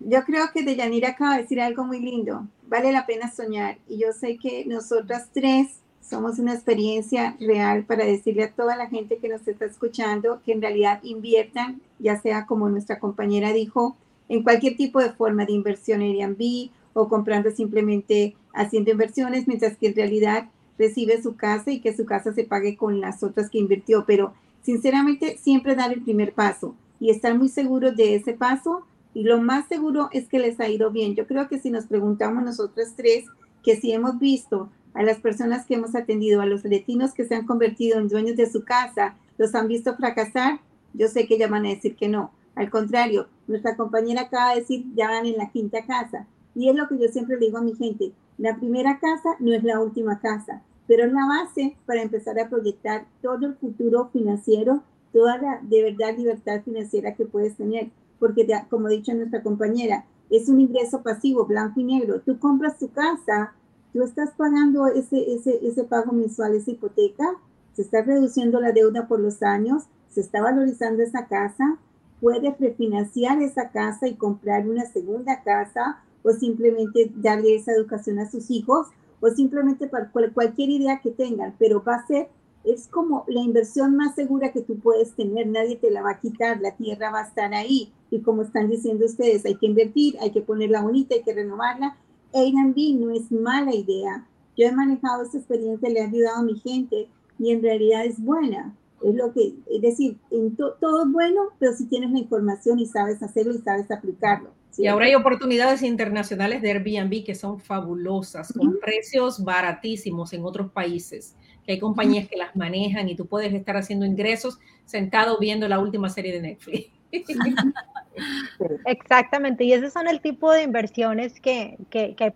Yo 0.00 0.24
creo 0.24 0.46
que 0.52 0.62
Deyanira 0.62 1.10
acaba 1.10 1.36
de 1.36 1.42
decir 1.42 1.60
algo 1.60 1.84
muy 1.84 2.00
lindo. 2.00 2.46
Vale 2.68 2.92
la 2.92 3.06
pena 3.06 3.30
soñar. 3.30 3.78
Y 3.88 3.98
yo 3.98 4.12
sé 4.12 4.38
que 4.38 4.64
nosotras 4.64 5.28
tres 5.32 5.80
somos 6.00 6.38
una 6.38 6.54
experiencia 6.54 7.36
real 7.38 7.84
para 7.84 8.04
decirle 8.04 8.44
a 8.44 8.52
toda 8.52 8.76
la 8.76 8.88
gente 8.88 9.18
que 9.18 9.28
nos 9.28 9.46
está 9.46 9.66
escuchando 9.66 10.40
que 10.44 10.52
en 10.52 10.60
realidad 10.60 11.00
inviertan, 11.04 11.80
ya 11.98 12.20
sea 12.20 12.46
como 12.46 12.68
nuestra 12.68 12.98
compañera 12.98 13.52
dijo, 13.52 13.96
en 14.28 14.42
cualquier 14.42 14.76
tipo 14.76 15.00
de 15.00 15.12
forma 15.12 15.44
de 15.44 15.52
inversión 15.52 16.02
en 16.02 16.16
Airbnb 16.16 16.70
o 16.94 17.08
comprando 17.08 17.50
simplemente 17.50 18.34
haciendo 18.52 18.90
inversiones, 18.90 19.46
mientras 19.46 19.76
que 19.76 19.88
en 19.88 19.94
realidad 19.96 20.48
recibe 20.78 21.22
su 21.22 21.36
casa 21.36 21.70
y 21.70 21.80
que 21.80 21.94
su 21.94 22.06
casa 22.06 22.32
se 22.32 22.44
pague 22.44 22.76
con 22.76 23.00
las 23.00 23.22
otras 23.22 23.50
que 23.50 23.58
invirtió. 23.58 24.04
Pero 24.06 24.32
sinceramente, 24.62 25.36
siempre 25.38 25.76
dar 25.76 25.92
el 25.92 26.02
primer 26.02 26.32
paso 26.32 26.74
y 26.98 27.10
estar 27.10 27.36
muy 27.36 27.48
seguros 27.48 27.94
de 27.96 28.16
ese 28.16 28.32
paso. 28.32 28.84
Y 29.14 29.24
lo 29.24 29.40
más 29.40 29.66
seguro 29.66 30.08
es 30.12 30.28
que 30.28 30.38
les 30.38 30.60
ha 30.60 30.68
ido 30.68 30.90
bien. 30.90 31.14
Yo 31.14 31.26
creo 31.26 31.48
que 31.48 31.58
si 31.58 31.70
nos 31.70 31.86
preguntamos 31.86 32.42
nosotros 32.42 32.94
tres, 32.96 33.24
que 33.62 33.76
si 33.76 33.92
hemos 33.92 34.18
visto 34.18 34.70
a 34.94 35.02
las 35.02 35.18
personas 35.18 35.66
que 35.66 35.74
hemos 35.74 35.94
atendido, 35.94 36.40
a 36.40 36.46
los 36.46 36.64
latinos 36.64 37.12
que 37.12 37.24
se 37.24 37.34
han 37.34 37.46
convertido 37.46 37.98
en 37.98 38.08
dueños 38.08 38.36
de 38.36 38.50
su 38.50 38.64
casa, 38.64 39.16
los 39.38 39.54
han 39.54 39.68
visto 39.68 39.94
fracasar, 39.96 40.60
yo 40.94 41.08
sé 41.08 41.26
que 41.26 41.38
ya 41.38 41.48
van 41.48 41.66
a 41.66 41.70
decir 41.70 41.96
que 41.96 42.08
no. 42.08 42.32
Al 42.54 42.70
contrario, 42.70 43.28
nuestra 43.46 43.76
compañera 43.76 44.22
acaba 44.22 44.50
de 44.50 44.60
decir, 44.60 44.84
ya 44.94 45.08
van 45.08 45.26
en 45.26 45.36
la 45.36 45.50
quinta 45.50 45.84
casa. 45.86 46.26
Y 46.54 46.68
es 46.68 46.74
lo 46.74 46.88
que 46.88 46.98
yo 46.98 47.08
siempre 47.08 47.36
le 47.36 47.46
digo 47.46 47.58
a 47.58 47.62
mi 47.62 47.74
gente, 47.74 48.12
la 48.38 48.56
primera 48.56 48.98
casa 48.98 49.36
no 49.38 49.52
es 49.52 49.62
la 49.62 49.80
última 49.80 50.18
casa, 50.18 50.62
pero 50.86 51.04
es 51.04 51.12
la 51.12 51.26
base 51.26 51.76
para 51.86 52.02
empezar 52.02 52.38
a 52.40 52.48
proyectar 52.48 53.06
todo 53.22 53.46
el 53.46 53.54
futuro 53.54 54.08
financiero, 54.12 54.82
toda 55.12 55.38
la 55.38 55.60
de 55.62 55.82
verdad 55.82 56.16
libertad 56.16 56.62
financiera 56.64 57.14
que 57.14 57.24
puedes 57.24 57.56
tener. 57.56 57.90
Porque, 58.20 58.46
como 58.68 58.86
ha 58.86 58.90
dicho 58.90 59.12
nuestra 59.12 59.42
compañera, 59.42 60.04
es 60.30 60.48
un 60.48 60.60
ingreso 60.60 61.02
pasivo, 61.02 61.44
blanco 61.44 61.80
y 61.80 61.84
negro. 61.84 62.20
Tú 62.20 62.38
compras 62.38 62.78
tu 62.78 62.92
casa, 62.92 63.52
tú 63.92 64.04
estás 64.04 64.30
pagando 64.36 64.86
ese, 64.86 65.34
ese, 65.34 65.66
ese 65.66 65.82
pago 65.82 66.12
mensual, 66.12 66.54
esa 66.54 66.70
hipoteca, 66.70 67.26
se 67.74 67.82
está 67.82 68.02
reduciendo 68.02 68.60
la 68.60 68.70
deuda 68.70 69.08
por 69.08 69.18
los 69.18 69.42
años, 69.42 69.84
se 70.08 70.20
está 70.20 70.40
valorizando 70.40 71.02
esa 71.02 71.26
casa, 71.26 71.78
puedes 72.20 72.58
refinanciar 72.58 73.40
esa 73.42 73.70
casa 73.70 74.06
y 74.06 74.14
comprar 74.14 74.68
una 74.68 74.84
segunda 74.86 75.42
casa 75.42 76.00
o 76.22 76.30
simplemente 76.32 77.10
darle 77.16 77.56
esa 77.56 77.72
educación 77.72 78.18
a 78.18 78.30
sus 78.30 78.50
hijos 78.50 78.88
o 79.20 79.28
simplemente 79.30 79.86
para 79.86 80.10
cualquier 80.10 80.70
idea 80.70 81.00
que 81.00 81.10
tengan, 81.10 81.54
pero 81.58 81.82
va 81.82 81.96
a 81.96 82.06
ser, 82.06 82.28
es 82.64 82.88
como 82.88 83.24
la 83.28 83.40
inversión 83.40 83.96
más 83.96 84.14
segura 84.14 84.52
que 84.52 84.60
tú 84.60 84.78
puedes 84.78 85.12
tener, 85.14 85.46
nadie 85.46 85.76
te 85.76 85.90
la 85.90 86.02
va 86.02 86.12
a 86.12 86.20
quitar, 86.20 86.60
la 86.60 86.76
tierra 86.76 87.10
va 87.10 87.20
a 87.20 87.26
estar 87.26 87.52
ahí 87.54 87.92
y 88.10 88.20
como 88.20 88.42
están 88.42 88.68
diciendo 88.68 89.06
ustedes, 89.06 89.44
hay 89.46 89.56
que 89.56 89.66
invertir, 89.66 90.16
hay 90.20 90.30
que 90.30 90.42
ponerla 90.42 90.82
bonita, 90.82 91.14
hay 91.14 91.22
que 91.22 91.34
renovarla. 91.34 91.96
Airbnb 92.34 93.00
no 93.00 93.10
es 93.10 93.30
mala 93.30 93.74
idea. 93.74 94.26
Yo 94.56 94.66
he 94.66 94.72
manejado 94.72 95.22
esta 95.22 95.38
experiencia, 95.38 95.88
le 95.88 96.00
he 96.00 96.04
ayudado 96.04 96.38
a 96.38 96.42
mi 96.42 96.58
gente 96.58 97.08
y 97.38 97.50
en 97.50 97.62
realidad 97.62 98.04
es 98.04 98.22
buena. 98.22 98.76
Es 99.02 99.14
lo 99.14 99.32
que, 99.32 99.54
es 99.70 99.80
decir, 99.80 100.18
en 100.30 100.54
todo 100.56 101.04
es 101.04 101.12
bueno, 101.12 101.42
pero 101.58 101.72
si 101.72 101.86
tienes 101.86 102.10
la 102.10 102.18
información 102.18 102.78
y 102.78 102.86
sabes 102.86 103.22
hacerlo 103.22 103.54
y 103.54 103.58
sabes 103.58 103.90
aplicarlo. 103.90 104.50
Y 104.76 104.86
ahora 104.86 105.06
hay 105.06 105.14
oportunidades 105.14 105.82
internacionales 105.82 106.62
de 106.62 106.70
Airbnb 106.70 107.24
que 107.24 107.34
son 107.34 107.58
fabulosas, 107.58 108.52
con 108.52 108.78
precios 108.78 109.42
baratísimos 109.42 110.32
en 110.32 110.44
otros 110.44 110.70
países, 110.70 111.34
hay 111.72 111.78
compañías 111.78 112.28
que 112.28 112.36
las 112.36 112.54
manejan 112.56 113.08
y 113.08 113.16
tú 113.16 113.26
puedes 113.26 113.52
estar 113.52 113.76
haciendo 113.76 114.06
ingresos 114.06 114.58
sentado 114.84 115.38
viendo 115.38 115.68
la 115.68 115.78
última 115.78 116.08
serie 116.08 116.32
de 116.32 116.40
Netflix. 116.40 116.90
Exactamente, 118.86 119.64
y 119.64 119.72
esos 119.72 119.92
son 119.92 120.08
el 120.08 120.20
tipo 120.20 120.52
de 120.52 120.62
inversiones 120.62 121.40
que, 121.40 121.76
que, 121.90 122.14
que, 122.14 122.32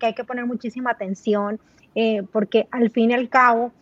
hay, 0.00 0.14
que 0.14 0.24
poner 0.24 0.46
muchísima 0.46 0.90
atención, 0.90 1.60
eh, 1.94 2.22
porque 2.32 2.66
al 2.70 2.90
fin 2.90 3.10
y 3.10 3.14
al 3.14 3.28
cabo, 3.28 3.72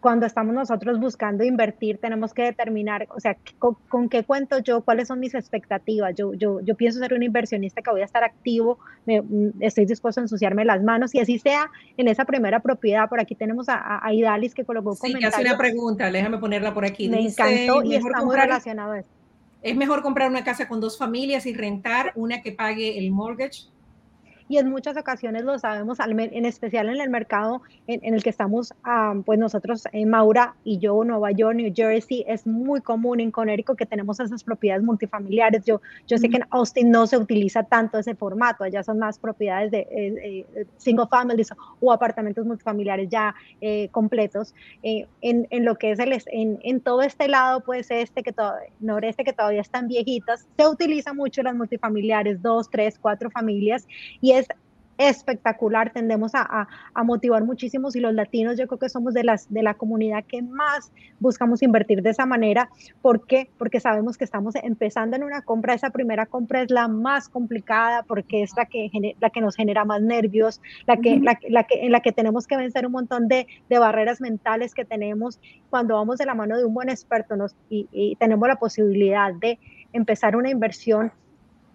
cuando 0.00 0.26
estamos 0.26 0.54
nosotros 0.54 0.98
buscando 0.98 1.44
invertir, 1.44 1.98
tenemos 1.98 2.32
que 2.32 2.42
determinar, 2.42 3.06
o 3.14 3.20
sea, 3.20 3.36
con, 3.58 4.08
qué 4.08 4.24
cuento 4.24 4.58
yo, 4.58 4.82
cuáles 4.82 5.08
son 5.08 5.20
mis 5.20 5.34
expectativas. 5.34 6.14
Yo, 6.14 6.34
yo, 6.34 6.60
yo 6.60 6.74
pienso 6.74 6.98
ser 6.98 7.14
un 7.14 7.22
inversionista 7.22 7.82
que 7.82 7.90
voy 7.90 8.02
a 8.02 8.04
estar 8.04 8.24
activo, 8.24 8.78
me, 9.06 9.20
mm, 9.20 9.52
estoy 9.60 9.86
dispuesto 9.86 10.20
a 10.20 10.24
ensuciarme 10.24 10.64
las 10.64 10.82
manos 10.82 11.14
y 11.14 11.20
así 11.20 11.38
sea 11.38 11.70
en 11.96 12.08
esa 12.08 12.24
primera 12.24 12.60
propiedad. 12.60 13.08
Por 13.08 13.20
aquí 13.20 13.34
tenemos 13.34 13.68
a, 13.68 14.00
a 14.04 14.12
Idalis 14.12 14.54
que 14.54 14.64
colocó 14.64 14.94
sí, 14.94 15.14
que 15.14 15.26
hace 15.26 15.42
una 15.42 15.58
pregunta, 15.58 16.10
déjame 16.10 16.38
ponerla 16.38 16.72
por 16.72 16.84
aquí. 16.84 17.08
Me 17.08 17.20
encantó 17.20 17.82
y 17.82 17.96
está 17.96 18.24
muy 18.24 18.36
relacionado 18.36 18.92
a. 18.92 19.04
¿Es 19.62 19.76
mejor 19.76 20.02
comprar 20.02 20.28
una 20.28 20.44
casa 20.44 20.68
con 20.68 20.78
dos 20.80 20.98
familias 20.98 21.46
y 21.46 21.54
rentar 21.54 22.12
una 22.16 22.42
que 22.42 22.52
pague 22.52 22.98
el 22.98 23.10
mortgage? 23.10 23.68
Y 24.48 24.58
en 24.58 24.68
muchas 24.70 24.96
ocasiones 24.96 25.44
lo 25.44 25.58
sabemos, 25.58 25.98
en 26.00 26.44
especial 26.44 26.88
en 26.88 27.00
el 27.00 27.08
mercado 27.08 27.62
en, 27.86 28.14
el 28.14 28.22
que 28.22 28.30
estamos, 28.30 28.74
pues 29.24 29.38
nosotros, 29.38 29.84
en 29.92 30.10
Maura 30.10 30.54
y 30.64 30.78
yo, 30.78 31.02
Nueva 31.04 31.30
York, 31.32 31.56
New 31.56 31.72
Jersey, 31.74 32.24
es 32.26 32.46
muy 32.46 32.80
común 32.80 33.20
en 33.20 33.30
Connecticut 33.30 33.78
que 33.78 33.86
tenemos 33.86 34.20
esas 34.20 34.44
propiedades 34.44 34.84
multifamiliares. 34.84 35.64
Yo, 35.64 35.80
yo 36.06 36.18
sé 36.18 36.28
que 36.28 36.36
en 36.36 36.44
Austin 36.50 36.90
no 36.90 37.06
se 37.06 37.16
utiliza 37.16 37.62
tanto 37.62 37.98
ese 37.98 38.14
formato, 38.14 38.64
allá 38.64 38.82
son 38.82 38.98
más 38.98 39.18
propiedades 39.18 39.70
de 39.70 39.78
eh, 39.80 40.46
eh, 40.54 40.66
single 40.76 41.06
families 41.06 41.48
o 41.80 41.92
apartamentos 41.92 42.44
multifamiliares 42.44 43.08
ya 43.08 43.34
eh, 43.60 43.88
completos. 43.90 44.54
en, 44.82 45.06
en, 45.22 45.64
lo 45.64 45.76
que 45.76 45.92
es 45.92 45.98
el, 45.98 46.12
en, 46.26 46.58
en 46.62 46.80
todo 46.80 47.02
este 47.02 47.28
lado, 47.28 47.60
pues 47.60 47.90
este 47.90 48.22
que 48.22 48.32
todo, 48.32 48.52
noreste 48.80 49.24
que 49.24 49.32
todavía 49.32 49.62
están 49.62 49.88
viejitas, 49.88 50.46
se 50.56 50.66
utiliza 50.66 51.14
mucho 51.14 51.42
las 51.42 51.54
multifamiliares, 51.54 52.42
dos, 52.42 52.68
tres, 52.70 52.98
cuatro 52.98 53.30
familias, 53.30 53.86
y 54.20 54.33
es 54.38 54.46
espectacular, 54.98 55.92
tendemos 55.92 56.32
a, 56.34 56.68
motivar 57.04 57.44
muchísimo 57.44 57.88
y 57.92 58.00
los 58.00 58.14
latinos 58.14 58.56
yo 58.56 58.66
creo 58.66 58.78
que 58.78 58.88
somos 58.88 59.14
de, 59.14 59.24
las, 59.24 59.52
de 59.52 59.62
la 59.62 59.74
comunidad 59.74 60.24
que 60.24 60.42
más 60.42 60.92
buscamos 61.20 61.62
invertir 61.62 62.02
de 62.02 62.10
esa 62.10 62.26
manera. 62.26 62.70
¿Por 63.02 63.26
qué? 63.26 63.50
Porque 63.58 63.80
sabemos 63.80 64.16
que 64.16 64.24
estamos 64.24 64.54
empezando 64.54 65.16
en 65.16 65.24
una 65.24 65.42
compra, 65.42 65.74
esa 65.74 65.90
primera 65.90 66.26
compra 66.26 66.62
es 66.62 66.70
la 66.70 66.88
más 66.88 67.28
complicada 67.28 68.02
porque 68.04 68.42
es 68.42 68.52
la 68.56 68.66
que, 68.66 68.90
la 69.20 69.30
que 69.30 69.40
nos 69.40 69.56
genera 69.56 69.84
más 69.84 70.00
nervios, 70.00 70.60
la 70.86 70.96
que, 70.96 71.18
la, 71.18 71.34
que, 71.34 71.86
en 71.86 71.92
la 71.92 72.00
que 72.00 72.12
tenemos 72.12 72.46
que 72.46 72.56
vencer 72.56 72.86
un 72.86 72.92
montón 72.92 73.28
de, 73.28 73.46
barreras 73.68 74.20
mentales 74.20 74.72
que 74.72 74.84
tenemos 74.84 75.40
cuando 75.68 75.96
vamos 75.96 76.18
de 76.18 76.26
la 76.26 76.34
mano 76.34 76.56
de 76.56 76.64
un 76.64 76.72
buen 76.72 76.88
experto 76.88 77.34
nos, 77.36 77.56
y 77.68 78.16
tenemos 78.20 78.46
la 78.46 78.54
posibilidad 78.54 79.34
de 79.34 79.58
empezar 79.92 80.36
una 80.36 80.48
inversión 80.48 81.12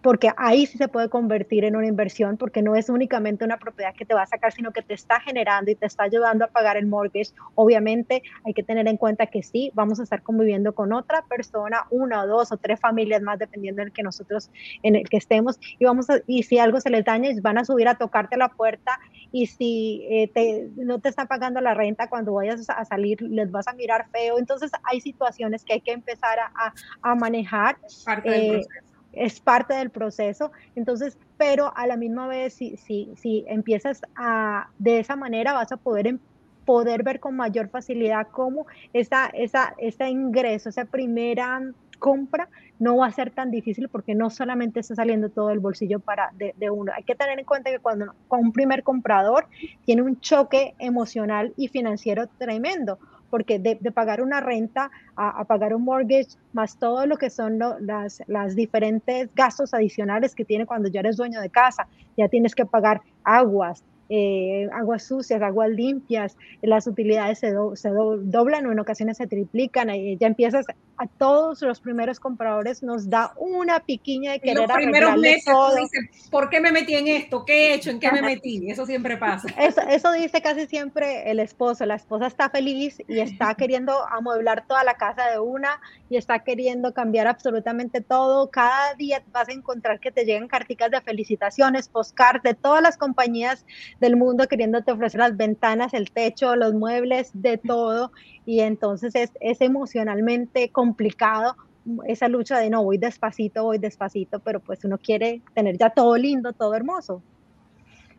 porque 0.01 0.31
ahí 0.37 0.65
sí 0.65 0.77
se 0.77 0.87
puede 0.87 1.09
convertir 1.09 1.65
en 1.65 1.75
una 1.75 1.87
inversión, 1.87 2.37
porque 2.37 2.61
no 2.61 2.75
es 2.75 2.89
únicamente 2.89 3.43
una 3.43 3.57
propiedad 3.57 3.93
que 3.93 4.05
te 4.05 4.13
va 4.13 4.23
a 4.23 4.27
sacar, 4.27 4.51
sino 4.53 4.71
que 4.71 4.81
te 4.81 4.93
está 4.93 5.19
generando 5.19 5.71
y 5.71 5.75
te 5.75 5.85
está 5.85 6.03
ayudando 6.03 6.45
a 6.45 6.47
pagar 6.47 6.77
el 6.77 6.87
mortgage. 6.87 7.31
Obviamente 7.55 8.23
hay 8.45 8.53
que 8.53 8.63
tener 8.63 8.87
en 8.87 8.97
cuenta 8.97 9.25
que 9.27 9.43
sí, 9.43 9.71
vamos 9.73 9.99
a 9.99 10.03
estar 10.03 10.21
conviviendo 10.21 10.73
con 10.73 10.93
otra 10.93 11.23
persona, 11.23 11.85
una 11.89 12.23
o 12.23 12.27
dos 12.27 12.51
o 12.51 12.57
tres 12.57 12.79
familias 12.79 13.21
más, 13.21 13.39
dependiendo 13.39 13.81
del 13.81 13.91
que 13.91 14.03
nosotros, 14.03 14.49
en 14.83 14.95
el 14.95 15.09
que 15.09 15.17
estemos, 15.17 15.59
y, 15.77 15.85
vamos 15.85 16.07
y 16.27 16.43
si 16.43 16.59
algo 16.59 16.79
se 16.79 16.89
les 16.89 17.03
daña, 17.03 17.29
van 17.41 17.57
a 17.57 17.65
subir 17.65 17.87
a 17.87 17.95
tocarte 17.95 18.37
la 18.37 18.49
puerta, 18.49 18.99
y 19.31 19.47
si 19.47 20.07
eh, 20.09 20.29
te, 20.33 20.69
no 20.75 20.99
te 20.99 21.09
están 21.09 21.27
pagando 21.27 21.61
la 21.61 21.73
renta 21.73 22.07
cuando 22.07 22.33
vayas 22.33 22.69
a 22.69 22.85
salir, 22.85 23.21
les 23.21 23.51
vas 23.51 23.67
a 23.67 23.73
mirar 23.73 24.07
feo. 24.11 24.39
Entonces 24.39 24.71
hay 24.83 25.01
situaciones 25.01 25.63
que 25.63 25.73
hay 25.73 25.81
que 25.81 25.91
empezar 25.91 26.39
a, 26.39 26.73
a, 27.01 27.15
manejar. 27.15 27.77
Parte 28.05 28.29
del 28.29 28.55
eh, 28.61 28.67
es 29.13 29.39
parte 29.39 29.73
del 29.73 29.89
proceso. 29.89 30.51
Entonces, 30.75 31.17
pero 31.37 31.73
a 31.75 31.87
la 31.87 31.97
misma 31.97 32.27
vez, 32.27 32.53
si, 32.53 32.77
si, 32.77 33.09
si 33.15 33.45
empiezas 33.47 34.01
a, 34.15 34.69
de 34.77 34.99
esa 34.99 35.15
manera, 35.15 35.53
vas 35.53 35.71
a 35.71 35.77
poder, 35.77 36.07
em, 36.07 36.19
poder 36.65 37.03
ver 37.03 37.19
con 37.19 37.35
mayor 37.35 37.69
facilidad 37.69 38.27
cómo 38.31 38.67
esa, 38.93 39.27
esa, 39.27 39.73
ese 39.77 40.09
ingreso, 40.09 40.69
esa 40.69 40.85
primera 40.85 41.61
compra 41.99 42.47
no 42.79 42.97
va 42.97 43.07
a 43.07 43.11
ser 43.11 43.29
tan 43.31 43.51
difícil 43.51 43.89
porque 43.89 44.15
no 44.15 44.29
solamente 44.29 44.79
está 44.79 44.95
saliendo 44.95 45.29
todo 45.29 45.51
el 45.51 45.59
bolsillo 45.59 45.99
para 45.99 46.31
de, 46.37 46.55
de, 46.57 46.69
uno. 46.69 46.93
Hay 46.95 47.03
que 47.03 47.15
tener 47.15 47.37
en 47.37 47.45
cuenta 47.45 47.69
que 47.69 47.79
cuando 47.79 48.13
con 48.27 48.39
un 48.39 48.53
primer 48.53 48.83
comprador 48.83 49.47
tiene 49.85 50.01
un 50.01 50.19
choque 50.21 50.75
emocional 50.79 51.53
y 51.57 51.67
financiero 51.67 52.27
tremendo, 52.37 52.97
porque 53.29 53.59
de, 53.59 53.75
pagar 53.91 54.21
una 54.21 54.39
renta 54.39 54.91
a, 55.15 55.43
pagar 55.45 55.73
un 55.73 55.83
mortgage, 55.83 56.29
más 56.53 56.77
todo 56.77 57.05
lo 57.05 57.17
que 57.17 57.29
son 57.29 57.59
las, 57.59 58.21
las 58.27 58.55
diferentes 58.55 59.29
gastos 59.35 59.73
adicionales 59.73 60.35
que 60.35 60.45
tiene 60.45 60.65
cuando 60.65 60.89
ya 60.89 60.99
eres 61.01 61.17
dueño 61.17 61.41
de 61.41 61.49
casa, 61.49 61.87
ya 62.17 62.27
tienes 62.27 62.55
que 62.55 62.65
pagar 62.65 63.01
aguas, 63.23 63.83
eh, 64.09 64.67
aguas 64.73 65.03
sucias, 65.03 65.41
aguas 65.41 65.69
limpias, 65.69 66.35
las 66.61 66.87
utilidades 66.87 67.39
se, 67.39 67.53
se 67.75 67.89
doblan 67.89 68.65
o 68.65 68.71
en 68.71 68.79
ocasiones 68.79 69.17
se 69.17 69.27
triplican, 69.27 69.89
y 69.91 70.17
ya 70.17 70.27
empiezas 70.27 70.65
a 70.99 71.07
todos 71.07 71.61
los 71.61 71.79
primeros 71.79 72.19
compradores 72.19 72.83
nos 72.83 73.09
da 73.09 73.31
una 73.37 73.79
piquiña 73.79 74.33
de 74.33 74.41
querer 74.41 74.57
los 74.57 74.71
primeros 74.71 75.15
meses 75.17 75.45
todo. 75.45 75.77
¿por 76.29 76.49
qué 76.49 76.59
me 76.59 76.73
metí 76.73 76.93
en 76.93 77.07
esto? 77.07 77.45
¿Qué 77.45 77.53
he 77.53 77.73
hecho? 77.75 77.89
¿En 77.89 78.01
qué 78.01 78.11
me 78.11 78.21
metí? 78.21 78.69
Eso 78.69 78.85
siempre 78.85 79.15
pasa. 79.15 79.47
Eso, 79.57 79.81
eso 79.81 80.11
dice 80.11 80.41
casi 80.41 80.67
siempre 80.67 81.31
el 81.31 81.39
esposo. 81.39 81.85
La 81.85 81.95
esposa 81.95 82.27
está 82.27 82.49
feliz 82.49 83.01
y 83.07 83.19
está 83.21 83.53
queriendo 83.55 83.93
amueblar 84.09 84.65
toda 84.67 84.83
la 84.83 84.95
casa 84.95 85.29
de 85.31 85.39
una 85.39 85.79
y 86.09 86.17
está 86.17 86.39
queriendo 86.39 86.93
cambiar 86.93 87.27
absolutamente 87.27 88.01
todo. 88.01 88.49
Cada 88.49 88.93
día 88.95 89.23
vas 89.31 89.47
a 89.47 89.53
encontrar 89.53 90.01
que 90.01 90.11
te 90.11 90.25
llegan 90.25 90.49
carticas 90.49 90.91
de 90.91 90.99
felicitaciones, 90.99 91.87
postcards 91.87 92.43
de 92.43 92.55
todas 92.55 92.81
las 92.81 92.97
compañías 92.97 93.65
del 94.01 94.17
mundo 94.17 94.49
queriéndote 94.49 94.91
ofrecer 94.91 95.21
las 95.21 95.37
ventanas, 95.37 95.93
el 95.93 96.11
techo, 96.11 96.57
los 96.57 96.73
muebles, 96.73 97.31
de 97.33 97.57
todo 97.57 98.11
y 98.49 98.61
entonces 98.61 99.13
es, 99.13 99.31
es 99.41 99.61
emocionalmente 99.61 100.71
complicado 100.89 101.55
esa 102.05 102.27
lucha 102.27 102.57
de 102.57 102.69
no, 102.69 102.83
voy 102.83 102.97
despacito, 102.97 103.63
voy 103.63 103.77
despacito, 103.77 104.39
pero 104.39 104.59
pues 104.59 104.83
uno 104.83 104.97
quiere 104.97 105.41
tener 105.53 105.77
ya 105.77 105.89
todo 105.89 106.17
lindo, 106.17 106.53
todo 106.53 106.75
hermoso. 106.75 107.21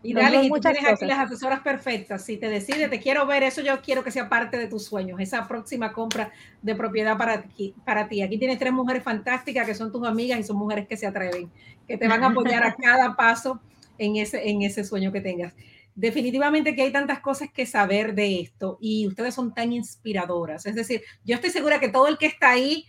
Y 0.02 0.14
dale, 0.14 0.44
y 0.44 0.50
tienes 0.60 0.84
aquí 0.86 1.04
las 1.04 1.18
asesoras 1.18 1.60
perfectas. 1.60 2.24
Si 2.24 2.38
te 2.38 2.48
decides, 2.48 2.88
te 2.88 3.00
quiero 3.00 3.26
ver, 3.26 3.42
eso 3.42 3.60
yo 3.60 3.82
quiero 3.82 4.02
que 4.02 4.10
sea 4.10 4.30
parte 4.30 4.56
de 4.56 4.66
tus 4.66 4.86
sueños, 4.86 5.20
esa 5.20 5.46
próxima 5.46 5.92
compra 5.92 6.32
de 6.62 6.74
propiedad 6.74 7.18
para 7.18 7.42
ti. 7.42 7.74
Para 7.84 8.08
ti. 8.08 8.22
Aquí 8.22 8.38
tienes 8.38 8.58
tres 8.58 8.72
mujeres 8.72 9.02
fantásticas 9.02 9.66
que 9.66 9.74
son 9.74 9.92
tus 9.92 10.06
amigas 10.06 10.40
y 10.40 10.42
son 10.42 10.56
mujeres 10.56 10.88
que 10.88 10.96
se 10.96 11.06
atreven, 11.06 11.50
que 11.86 11.98
te 11.98 12.08
van 12.08 12.24
a 12.24 12.28
apoyar 12.28 12.64
a 12.64 12.74
cada 12.82 13.14
paso 13.14 13.60
en 13.98 14.16
ese, 14.16 14.48
en 14.48 14.62
ese 14.62 14.84
sueño 14.84 15.12
que 15.12 15.20
tengas. 15.20 15.52
Definitivamente 15.94 16.74
que 16.74 16.82
hay 16.82 16.92
tantas 16.92 17.20
cosas 17.20 17.48
que 17.52 17.66
saber 17.66 18.14
de 18.14 18.40
esto 18.40 18.78
y 18.80 19.06
ustedes 19.06 19.34
son 19.34 19.52
tan 19.52 19.72
inspiradoras. 19.72 20.66
Es 20.66 20.74
decir, 20.74 21.02
yo 21.24 21.34
estoy 21.34 21.50
segura 21.50 21.80
que 21.80 21.88
todo 21.88 22.06
el 22.08 22.18
que 22.18 22.26
está 22.26 22.50
ahí 22.50 22.86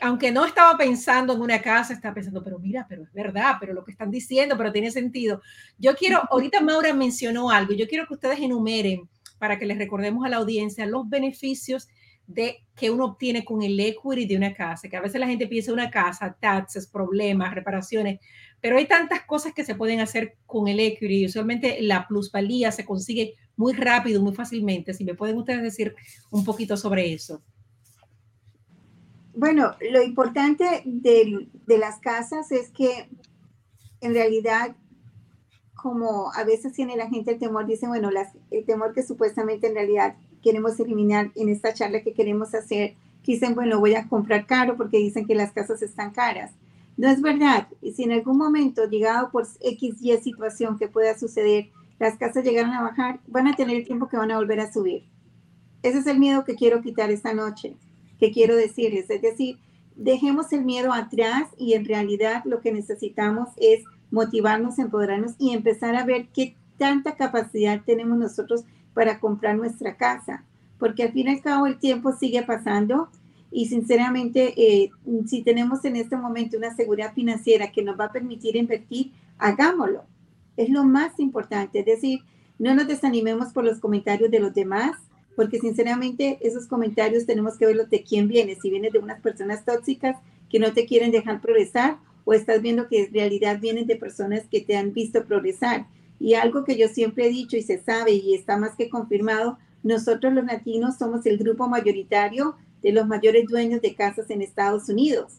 aunque 0.00 0.30
no 0.30 0.44
estaba 0.44 0.76
pensando 0.76 1.32
en 1.32 1.40
una 1.40 1.60
casa, 1.60 1.92
estaba 1.92 2.14
pensando, 2.14 2.44
pero 2.44 2.58
mira, 2.58 2.86
pero 2.88 3.02
es 3.02 3.12
verdad, 3.12 3.56
pero 3.58 3.72
lo 3.72 3.84
que 3.84 3.92
están 3.92 4.10
diciendo, 4.10 4.56
pero 4.56 4.72
tiene 4.72 4.90
sentido. 4.90 5.42
Yo 5.78 5.96
quiero, 5.96 6.22
ahorita 6.30 6.60
Maura 6.60 6.94
mencionó 6.94 7.50
algo, 7.50 7.72
yo 7.72 7.88
quiero 7.88 8.06
que 8.06 8.14
ustedes 8.14 8.38
enumeren 8.38 9.08
para 9.38 9.58
que 9.58 9.66
les 9.66 9.78
recordemos 9.78 10.24
a 10.24 10.28
la 10.28 10.36
audiencia 10.36 10.86
los 10.86 11.08
beneficios 11.08 11.88
de 12.26 12.64
que 12.76 12.90
uno 12.90 13.06
obtiene 13.06 13.44
con 13.44 13.62
el 13.62 13.78
equity 13.80 14.26
de 14.26 14.36
una 14.36 14.54
casa, 14.54 14.88
que 14.88 14.96
a 14.96 15.00
veces 15.00 15.20
la 15.20 15.26
gente 15.26 15.48
piensa 15.48 15.72
una 15.72 15.90
casa, 15.90 16.36
taxes, 16.40 16.86
problemas, 16.86 17.52
reparaciones, 17.54 18.20
pero 18.60 18.76
hay 18.76 18.86
tantas 18.86 19.22
cosas 19.22 19.52
que 19.54 19.64
se 19.64 19.74
pueden 19.74 20.00
hacer 20.00 20.36
con 20.46 20.68
el 20.68 20.80
equity 20.80 21.26
usualmente 21.26 21.80
la 21.80 22.06
plusvalía 22.06 22.70
se 22.72 22.84
consigue 22.84 23.36
muy 23.56 23.74
rápido, 23.74 24.22
muy 24.22 24.34
fácilmente. 24.34 24.94
Si 24.94 25.04
me 25.04 25.14
pueden 25.14 25.36
ustedes 25.36 25.62
decir 25.62 25.94
un 26.30 26.44
poquito 26.44 26.78
sobre 26.78 27.12
eso. 27.12 27.42
Bueno, 29.34 29.74
lo 29.92 30.02
importante 30.02 30.82
de, 30.84 31.46
las 31.66 32.00
casas 32.00 32.50
es 32.52 32.70
que 32.70 33.08
en 34.00 34.14
realidad, 34.14 34.74
como 35.74 36.32
a 36.32 36.42
veces 36.44 36.72
tiene 36.72 36.96
la 36.96 37.08
gente 37.08 37.32
el 37.32 37.38
temor, 37.38 37.66
dice, 37.66 37.86
bueno, 37.86 38.08
el 38.50 38.64
temor 38.64 38.94
que 38.94 39.02
supuestamente 39.02 39.66
en 39.66 39.74
realidad 39.74 40.16
queremos 40.42 40.80
eliminar 40.80 41.30
en 41.36 41.50
esta 41.50 41.74
charla 41.74 42.02
que 42.02 42.14
queremos 42.14 42.54
hacer, 42.54 42.94
dicen, 43.30 43.54
bueno, 43.54 43.78
voy 43.78 43.94
a 43.94 44.08
comprar 44.08 44.46
caro 44.46 44.76
porque 44.76 44.98
dicen 44.98 45.26
que 45.26 45.34
las 45.34 45.52
casas 45.52 45.82
están 45.82 46.10
caras. 46.10 46.52
No 47.00 47.08
es 47.08 47.22
verdad. 47.22 47.66
Y 47.80 47.92
si 47.92 48.02
en 48.02 48.12
algún 48.12 48.36
momento, 48.36 48.84
llegado 48.84 49.30
por 49.30 49.46
X, 49.62 49.96
Y 50.02 50.14
situación 50.18 50.78
que 50.78 50.86
pueda 50.86 51.18
suceder, 51.18 51.70
las 51.98 52.18
casas 52.18 52.44
llegaron 52.44 52.74
a 52.74 52.82
bajar, 52.82 53.20
van 53.26 53.46
a 53.46 53.56
tener 53.56 53.74
el 53.78 53.86
tiempo 53.86 54.06
que 54.06 54.18
van 54.18 54.30
a 54.30 54.36
volver 54.36 54.60
a 54.60 54.70
subir. 54.70 55.04
Ese 55.82 56.00
es 56.00 56.06
el 56.06 56.18
miedo 56.18 56.44
que 56.44 56.56
quiero 56.56 56.82
quitar 56.82 57.10
esta 57.10 57.32
noche 57.32 57.74
que 58.18 58.30
quiero 58.30 58.54
decirles. 58.54 59.08
Es 59.08 59.22
decir, 59.22 59.56
dejemos 59.96 60.52
el 60.52 60.62
miedo 60.62 60.92
atrás 60.92 61.48
y 61.56 61.72
en 61.72 61.86
realidad 61.86 62.42
lo 62.44 62.60
que 62.60 62.70
necesitamos 62.70 63.48
es 63.56 63.82
motivarnos, 64.10 64.78
empoderarnos 64.78 65.36
y 65.38 65.54
empezar 65.54 65.96
a 65.96 66.04
ver 66.04 66.28
qué 66.34 66.54
tanta 66.76 67.16
capacidad 67.16 67.80
tenemos 67.82 68.18
nosotros 68.18 68.64
para 68.92 69.20
comprar 69.20 69.56
nuestra 69.56 69.96
casa. 69.96 70.44
Porque 70.78 71.04
al 71.04 71.12
fin 71.12 71.28
y 71.28 71.30
al 71.30 71.40
cabo 71.40 71.66
el 71.66 71.78
tiempo 71.78 72.12
sigue 72.12 72.42
pasando 72.42 73.08
y 73.50 73.66
sinceramente 73.66 74.54
eh, 74.56 74.90
si 75.26 75.42
tenemos 75.42 75.84
en 75.84 75.96
este 75.96 76.16
momento 76.16 76.56
una 76.56 76.74
seguridad 76.74 77.14
financiera 77.14 77.72
que 77.72 77.82
nos 77.82 77.98
va 77.98 78.06
a 78.06 78.12
permitir 78.12 78.56
invertir, 78.56 79.12
hagámoslo. 79.38 80.04
Es 80.56 80.68
lo 80.68 80.84
más 80.84 81.18
importante. 81.18 81.80
Es 81.80 81.86
decir, 81.86 82.20
no 82.58 82.74
nos 82.74 82.86
desanimemos 82.86 83.52
por 83.52 83.64
los 83.64 83.80
comentarios 83.80 84.30
de 84.30 84.40
los 84.40 84.54
demás, 84.54 84.92
porque 85.34 85.58
sinceramente 85.58 86.38
esos 86.42 86.66
comentarios 86.66 87.26
tenemos 87.26 87.56
que 87.56 87.66
verlos 87.66 87.90
de 87.90 88.02
quién 88.02 88.28
viene, 88.28 88.56
si 88.60 88.70
viene 88.70 88.90
de 88.90 88.98
unas 88.98 89.20
personas 89.20 89.64
tóxicas 89.64 90.16
que 90.48 90.58
no 90.58 90.72
te 90.72 90.86
quieren 90.86 91.10
dejar 91.10 91.40
progresar 91.40 91.96
o 92.24 92.34
estás 92.34 92.60
viendo 92.60 92.88
que 92.88 93.04
en 93.04 93.12
realidad 93.12 93.58
vienen 93.60 93.86
de 93.86 93.96
personas 93.96 94.46
que 94.48 94.60
te 94.60 94.76
han 94.76 94.92
visto 94.92 95.24
progresar. 95.24 95.86
Y 96.18 96.34
algo 96.34 96.64
que 96.64 96.76
yo 96.76 96.88
siempre 96.88 97.26
he 97.26 97.30
dicho 97.30 97.56
y 97.56 97.62
se 97.62 97.78
sabe 97.78 98.12
y 98.12 98.34
está 98.34 98.58
más 98.58 98.76
que 98.76 98.90
confirmado, 98.90 99.58
nosotros 99.82 100.34
los 100.34 100.44
latinos 100.44 100.98
somos 100.98 101.24
el 101.24 101.38
grupo 101.38 101.66
mayoritario 101.66 102.56
de 102.82 102.92
los 102.92 103.06
mayores 103.06 103.46
dueños 103.46 103.80
de 103.82 103.94
casas 103.94 104.30
en 104.30 104.42
Estados 104.42 104.88
Unidos. 104.88 105.34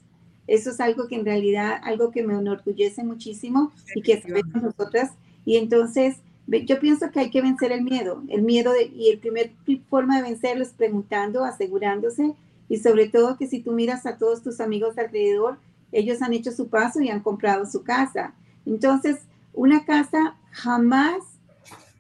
Eso 0.48 0.72
es 0.72 0.80
algo 0.80 1.08
que 1.08 1.16
en 1.16 1.26
realidad, 1.26 1.80
algo 1.84 2.12
que 2.12 2.24
me 2.24 2.34
enorgullece 2.34 3.04
muchísimo 3.04 3.72
y 3.96 4.02
que 4.02 4.22
sabemos 4.22 4.62
nosotras. 4.62 5.12
Y 5.46 5.58
entonces, 5.58 6.18
yo 6.48 6.80
pienso 6.80 7.12
que 7.12 7.20
hay 7.20 7.30
que 7.30 7.42
vencer 7.42 7.72
el 7.72 7.84
miedo, 7.84 8.24
el 8.28 8.42
miedo 8.42 8.74
y 8.94 9.10
el 9.10 9.20
primer 9.20 9.52
forma 9.90 10.18
de 10.18 10.24
vencerlo 10.24 10.64
es 10.64 10.74
preguntando, 10.74 11.46
asegurándose 11.46 12.34
y 12.68 12.78
sobre 12.78 13.10
todo 13.10 13.38
que 13.38 13.48
si 13.48 13.60
tú 13.60 13.72
miras 13.72 14.06
a 14.06 14.18
todos 14.18 14.42
tus 14.42 14.60
amigos 14.60 14.98
alrededor, 14.98 15.58
ellos 15.92 16.22
han 16.22 16.34
hecho 16.34 16.52
su 16.52 16.70
paso 16.70 17.02
y 17.02 17.10
han 17.10 17.22
comprado 17.22 17.66
su 17.66 17.84
casa. 17.84 18.34
Entonces, 18.66 19.20
una 19.54 19.86
casa 19.86 20.38
jamás 20.52 21.18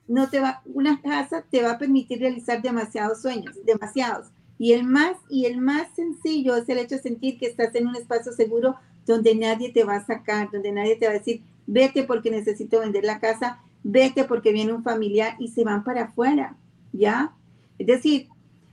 no 0.07 0.29
te 0.29 0.39
va, 0.39 0.61
una 0.73 1.01
casa 1.01 1.43
te 1.49 1.61
va 1.61 1.71
a 1.71 1.77
permitir 1.77 2.19
realizar 2.19 2.61
demasiados 2.61 3.21
sueños, 3.21 3.55
demasiados. 3.65 4.27
Y 4.62 4.74
el 4.74 4.84
más 4.84 5.18
y 5.30 5.45
el 5.45 5.57
más 5.57 5.88
sencillo 5.95 6.55
es 6.55 6.70
el 6.70 6.78
hecho 6.78 6.95
de 6.95 7.01
sentir 7.01 7.39
que 7.39 7.47
estás 7.47 7.74
en 7.74 7.88
un 7.88 7.95
espacio 7.95 8.32
seguro 8.32 8.76
donde 9.07 9.34
nadie 9.36 9.72
te 9.72 9.84
va 9.84 9.95
a 9.95 10.05
sacar, 10.05 10.49
donde 10.51 10.72
nadie 10.72 10.95
te 10.95 11.07
va 11.07 11.14
a 11.14 11.18
decir, 11.18 11.41
vete 11.66 12.03
porque 12.03 12.30
necesito 12.30 12.80
vender 12.80 13.03
la 13.03 13.20
casa 13.20 13.59
vete 13.84 14.24
porque 14.24 14.51
viene 14.51 14.74
un 14.74 14.84
familiar 14.84 15.36
y 15.39 15.49
se 15.49 15.64
van 15.64 15.84
para 15.84 16.03
afuera, 16.03 16.55
¿ya? 16.93 17.34
Es 17.78 17.88
decir, 17.88 18.28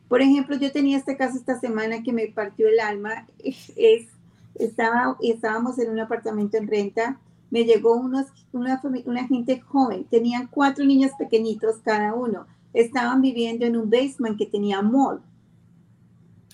por 0.09 0.23
ejemplo, 0.23 0.57
yo 0.57 0.73
tenía 0.73 0.99
este 0.99 1.17
caso 1.17 1.37
esta 1.37 1.59
semana 1.59 2.03
que 2.03 2.13
me 2.13 2.27
partió 2.29 2.69
el 2.69 2.81
alma, 2.81 3.27
es, 3.39 4.09
estaba, 4.55 5.17
estábamos 5.21 5.79
en 5.79 5.91
un 5.91 6.01
apartamento 6.01 6.57
en 6.57 6.69
renta, 6.69 7.19
me 7.51 7.65
llegó 7.65 7.97
unos, 7.97 8.27
una, 8.53 8.79
gente 9.27 9.61
joven, 9.61 10.05
tenían 10.05 10.49
cuatro 10.49 10.85
niños 10.85 11.13
pequeñitos 11.19 11.77
cada 11.83 12.15
uno, 12.15 12.47
estaban 12.75 13.23
viviendo 13.23 13.65
en 13.65 13.77
un 13.77 13.89
basement 13.89 14.37
que 14.37 14.47
tenía 14.47 14.83
mall. 14.83 15.23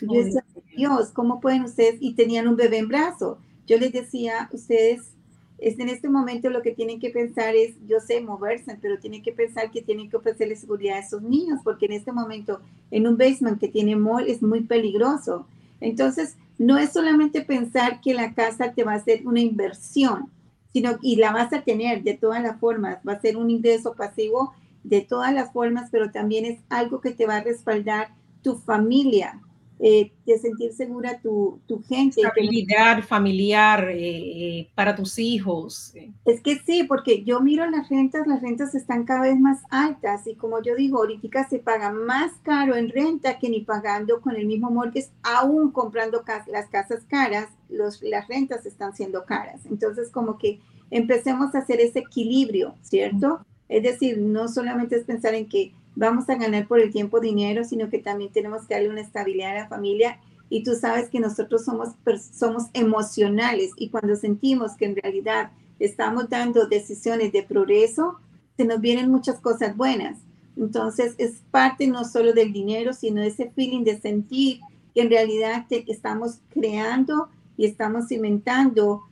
Yo 0.06 0.24
decía, 0.24 0.44
Dios, 0.76 1.10
¿cómo 1.10 1.40
pueden 1.40 1.62
ustedes? 1.64 1.96
Y 2.00 2.14
tenían 2.14 2.48
un 2.48 2.56
bebé 2.56 2.78
en 2.78 2.88
brazo. 2.88 3.38
Yo 3.66 3.78
les 3.78 3.92
decía, 3.92 4.48
ustedes 4.52 5.14
en 5.58 5.88
este 5.88 6.08
momento 6.08 6.50
lo 6.50 6.62
que 6.62 6.72
tienen 6.72 7.00
que 7.00 7.10
pensar 7.10 7.54
es, 7.54 7.74
yo 7.86 8.00
sé, 8.00 8.20
moverse, 8.20 8.76
pero 8.80 8.98
tienen 8.98 9.22
que 9.22 9.32
pensar 9.32 9.70
que 9.70 9.82
tienen 9.82 10.10
que 10.10 10.16
ofrecerle 10.16 10.56
seguridad 10.56 10.96
a 10.96 11.00
esos 11.00 11.22
niños, 11.22 11.60
porque 11.64 11.86
en 11.86 11.92
este 11.92 12.12
momento 12.12 12.60
en 12.90 13.06
un 13.06 13.16
basement 13.16 13.58
que 13.58 13.68
tiene 13.68 13.96
mall 13.96 14.28
es 14.28 14.42
muy 14.42 14.62
peligroso. 14.62 15.46
Entonces, 15.80 16.36
no 16.58 16.78
es 16.78 16.92
solamente 16.92 17.42
pensar 17.42 18.00
que 18.00 18.14
la 18.14 18.34
casa 18.34 18.72
te 18.72 18.84
va 18.84 18.92
a 18.92 18.96
hacer 18.96 19.26
una 19.26 19.40
inversión, 19.40 20.30
sino 20.72 20.98
y 21.02 21.16
la 21.16 21.32
vas 21.32 21.52
a 21.52 21.62
tener 21.62 22.02
de 22.02 22.14
todas 22.14 22.42
las 22.42 22.58
formas, 22.58 22.98
va 23.06 23.12
a 23.12 23.20
ser 23.20 23.36
un 23.36 23.50
ingreso 23.50 23.94
pasivo 23.94 24.52
de 24.82 25.00
todas 25.00 25.32
las 25.32 25.52
formas, 25.52 25.88
pero 25.90 26.10
también 26.10 26.44
es 26.44 26.60
algo 26.68 27.00
que 27.00 27.12
te 27.12 27.26
va 27.26 27.36
a 27.36 27.42
respaldar 27.42 28.08
tu 28.42 28.56
familia, 28.56 29.40
eh, 29.80 30.12
de 30.24 30.38
sentir 30.38 30.72
segura 30.72 31.20
tu, 31.20 31.60
tu 31.66 31.82
gente. 31.82 32.20
Estabilidad 32.20 33.02
familiar 33.02 33.88
eh, 33.90 33.98
eh, 33.98 34.70
para 34.74 34.94
tus 34.94 35.18
hijos. 35.18 35.92
Es 36.24 36.40
que 36.40 36.58
sí, 36.60 36.84
porque 36.84 37.24
yo 37.24 37.40
miro 37.40 37.68
las 37.68 37.88
rentas, 37.88 38.26
las 38.26 38.40
rentas 38.40 38.74
están 38.74 39.04
cada 39.04 39.22
vez 39.22 39.38
más 39.38 39.62
altas 39.70 40.26
y 40.26 40.36
como 40.36 40.62
yo 40.62 40.76
digo, 40.76 40.98
ahorita 40.98 41.48
se 41.48 41.58
paga 41.58 41.90
más 41.90 42.32
caro 42.42 42.76
en 42.76 42.88
renta 42.88 43.38
que 43.38 43.48
ni 43.48 43.60
pagando 43.62 44.20
con 44.20 44.36
el 44.36 44.46
mismo 44.46 44.70
mortgage, 44.70 45.08
aún 45.22 45.72
comprando 45.72 46.22
las 46.46 46.68
casas 46.68 47.04
caras, 47.04 47.48
los, 47.68 48.00
las 48.02 48.28
rentas 48.28 48.64
están 48.66 48.94
siendo 48.94 49.24
caras. 49.24 49.66
Entonces, 49.66 50.10
como 50.10 50.38
que 50.38 50.60
empecemos 50.90 51.54
a 51.54 51.58
hacer 51.58 51.80
ese 51.80 51.98
equilibrio, 51.98 52.74
¿cierto? 52.82 53.44
Es 53.68 53.82
decir, 53.82 54.18
no 54.18 54.46
solamente 54.46 54.96
es 54.96 55.04
pensar 55.04 55.34
en 55.34 55.48
que 55.48 55.72
vamos 55.96 56.28
a 56.28 56.36
ganar 56.36 56.66
por 56.66 56.80
el 56.80 56.92
tiempo 56.92 57.20
dinero, 57.20 57.64
sino 57.64 57.88
que 57.88 57.98
también 57.98 58.32
tenemos 58.32 58.66
que 58.66 58.74
darle 58.74 58.90
una 58.90 59.00
estabilidad 59.00 59.52
a 59.52 59.60
la 59.62 59.68
familia. 59.68 60.18
Y 60.50 60.62
tú 60.62 60.74
sabes 60.74 61.08
que 61.08 61.20
nosotros 61.20 61.64
somos, 61.64 61.90
somos 62.32 62.64
emocionales 62.74 63.70
y 63.76 63.88
cuando 63.88 64.16
sentimos 64.16 64.76
que 64.76 64.86
en 64.86 64.96
realidad 64.96 65.52
estamos 65.78 66.28
dando 66.28 66.66
decisiones 66.66 67.32
de 67.32 67.42
progreso, 67.42 68.18
se 68.56 68.64
nos 68.64 68.80
vienen 68.80 69.10
muchas 69.10 69.40
cosas 69.40 69.76
buenas. 69.76 70.18
Entonces 70.56 71.14
es 71.18 71.42
parte 71.50 71.86
no 71.86 72.04
solo 72.04 72.32
del 72.32 72.52
dinero, 72.52 72.92
sino 72.92 73.22
ese 73.22 73.50
feeling 73.50 73.84
de 73.84 74.00
sentir 74.00 74.60
que 74.94 75.02
en 75.02 75.10
realidad 75.10 75.66
estamos 75.70 76.38
creando 76.50 77.28
y 77.56 77.66
estamos 77.66 78.08
cimentando 78.08 79.02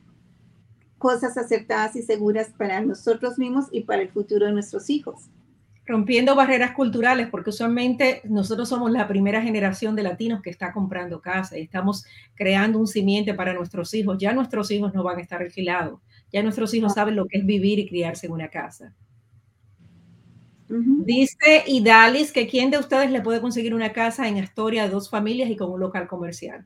cosas 0.97 1.37
acertadas 1.37 1.97
y 1.97 2.01
seguras 2.01 2.49
para 2.57 2.79
nosotros 2.79 3.37
mismos 3.37 3.65
y 3.71 3.81
para 3.81 4.01
el 4.01 4.09
futuro 4.09 4.45
de 4.45 4.53
nuestros 4.53 4.89
hijos 4.89 5.29
rompiendo 5.85 6.35
barreras 6.35 6.71
culturales, 6.71 7.27
porque 7.29 7.49
usualmente 7.49 8.21
nosotros 8.23 8.69
somos 8.69 8.91
la 8.91 9.07
primera 9.07 9.41
generación 9.41 9.95
de 9.95 10.03
latinos 10.03 10.41
que 10.41 10.49
está 10.49 10.71
comprando 10.71 11.21
casa 11.21 11.57
y 11.57 11.63
estamos 11.63 12.05
creando 12.35 12.79
un 12.79 12.87
simiente 12.87 13.33
para 13.33 13.53
nuestros 13.53 13.93
hijos. 13.93 14.17
Ya 14.17 14.33
nuestros 14.33 14.71
hijos 14.71 14.93
no 14.93 15.03
van 15.03 15.17
a 15.17 15.21
estar 15.21 15.41
alquilados, 15.41 15.99
ya 16.31 16.41
nuestros 16.41 16.73
hijos 16.73 16.93
saben 16.93 17.15
lo 17.15 17.27
que 17.27 17.39
es 17.39 17.45
vivir 17.45 17.79
y 17.79 17.87
criarse 17.87 18.27
en 18.27 18.33
una 18.33 18.49
casa. 18.49 18.93
Dice 20.67 21.63
Idalis 21.67 22.31
que 22.31 22.47
quién 22.47 22.71
de 22.71 22.79
ustedes 22.79 23.11
le 23.11 23.21
puede 23.21 23.41
conseguir 23.41 23.75
una 23.75 23.93
casa 23.93 24.27
en 24.27 24.37
Astoria, 24.39 24.89
dos 24.89 25.09
familias 25.09 25.49
y 25.49 25.55
con 25.55 25.71
un 25.71 25.79
local 25.79 26.07
comercial. 26.07 26.65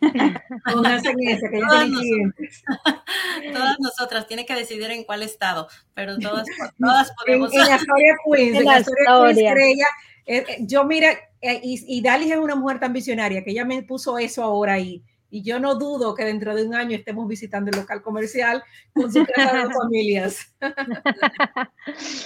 todas 3.52 3.80
nosotras, 3.80 4.26
tiene 4.26 4.46
que 4.46 4.54
decidir 4.54 4.90
en 4.90 5.04
cuál 5.04 5.22
estado, 5.22 5.68
pero 5.94 6.18
todas, 6.18 6.46
todas 6.78 7.12
podemos. 7.12 7.52
En, 7.54 7.60
en 7.60 7.72
Astoria 7.72 8.16
Queens, 8.24 8.56
en, 8.56 8.62
en 8.62 8.68
Astoria 8.68 9.54
Queens, 9.54 9.80
eh, 10.26 10.44
eh, 10.46 10.56
yo 10.60 10.84
mira, 10.84 11.12
eh, 11.40 11.60
y, 11.62 11.82
y 11.86 12.02
Dalis 12.02 12.32
es 12.32 12.38
una 12.38 12.54
mujer 12.54 12.78
tan 12.78 12.92
visionaria 12.92 13.42
que 13.42 13.50
ella 13.50 13.64
me 13.64 13.82
puso 13.82 14.18
eso 14.18 14.42
ahora 14.42 14.74
ahí. 14.74 14.96
Y 14.96 15.02
yo 15.30 15.60
no 15.60 15.74
dudo 15.74 16.14
que 16.14 16.24
dentro 16.24 16.54
de 16.54 16.64
un 16.64 16.74
año 16.74 16.96
estemos 16.96 17.28
visitando 17.28 17.70
el 17.70 17.76
local 17.76 18.02
comercial 18.02 18.62
con 18.94 19.12
su 19.12 19.26
casa 19.26 19.66
de 19.66 19.74
familias. 19.82 20.54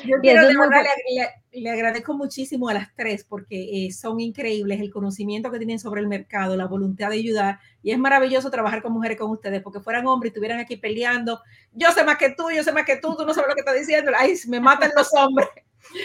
yo 0.05 0.16
quiero 0.20 0.46
de 0.46 0.57
verdad, 0.57 0.82
le, 1.11 1.61
le, 1.61 1.70
agradezco 1.70 2.14
muchísimo 2.14 2.68
a 2.68 2.74
las 2.74 2.94
tres 2.94 3.24
porque 3.24 3.86
eh, 3.86 3.92
son 3.92 4.20
increíbles 4.20 4.80
el 4.80 4.92
conocimiento 4.92 5.50
que 5.50 5.59
tienen 5.59 5.78
sobre 5.78 6.00
el 6.00 6.07
mercado, 6.07 6.57
la 6.57 6.66
voluntad 6.66 7.11
de 7.11 7.16
ayudar. 7.16 7.59
Y 7.82 7.90
es 7.90 7.98
maravilloso 7.98 8.50
trabajar 8.50 8.82
con 8.82 8.92
mujeres 8.92 9.18
con 9.18 9.30
ustedes 9.30 9.62
porque 9.62 9.80
fueran 9.80 10.07
hombres 10.07 10.30
y 10.30 10.32
estuvieran 10.32 10.61
aquí 10.61 10.76
peleando. 10.76 11.40
Yo 11.72 11.90
sé 11.90 12.05
más 12.05 12.18
que 12.18 12.30
tú, 12.30 12.50
yo 12.50 12.62
sé 12.62 12.72
más 12.72 12.84
que 12.84 12.96
tú, 12.96 13.16
tú 13.16 13.26
no 13.26 13.34
sabes 13.34 13.48
lo 13.48 13.55
que 13.55 13.61
estás 13.61 13.78
diciendo. 13.78 14.12
Ay, 14.16 14.34
me 14.46 14.61
matan 14.61 14.92
los 14.96 15.12
hombres. 15.14 15.48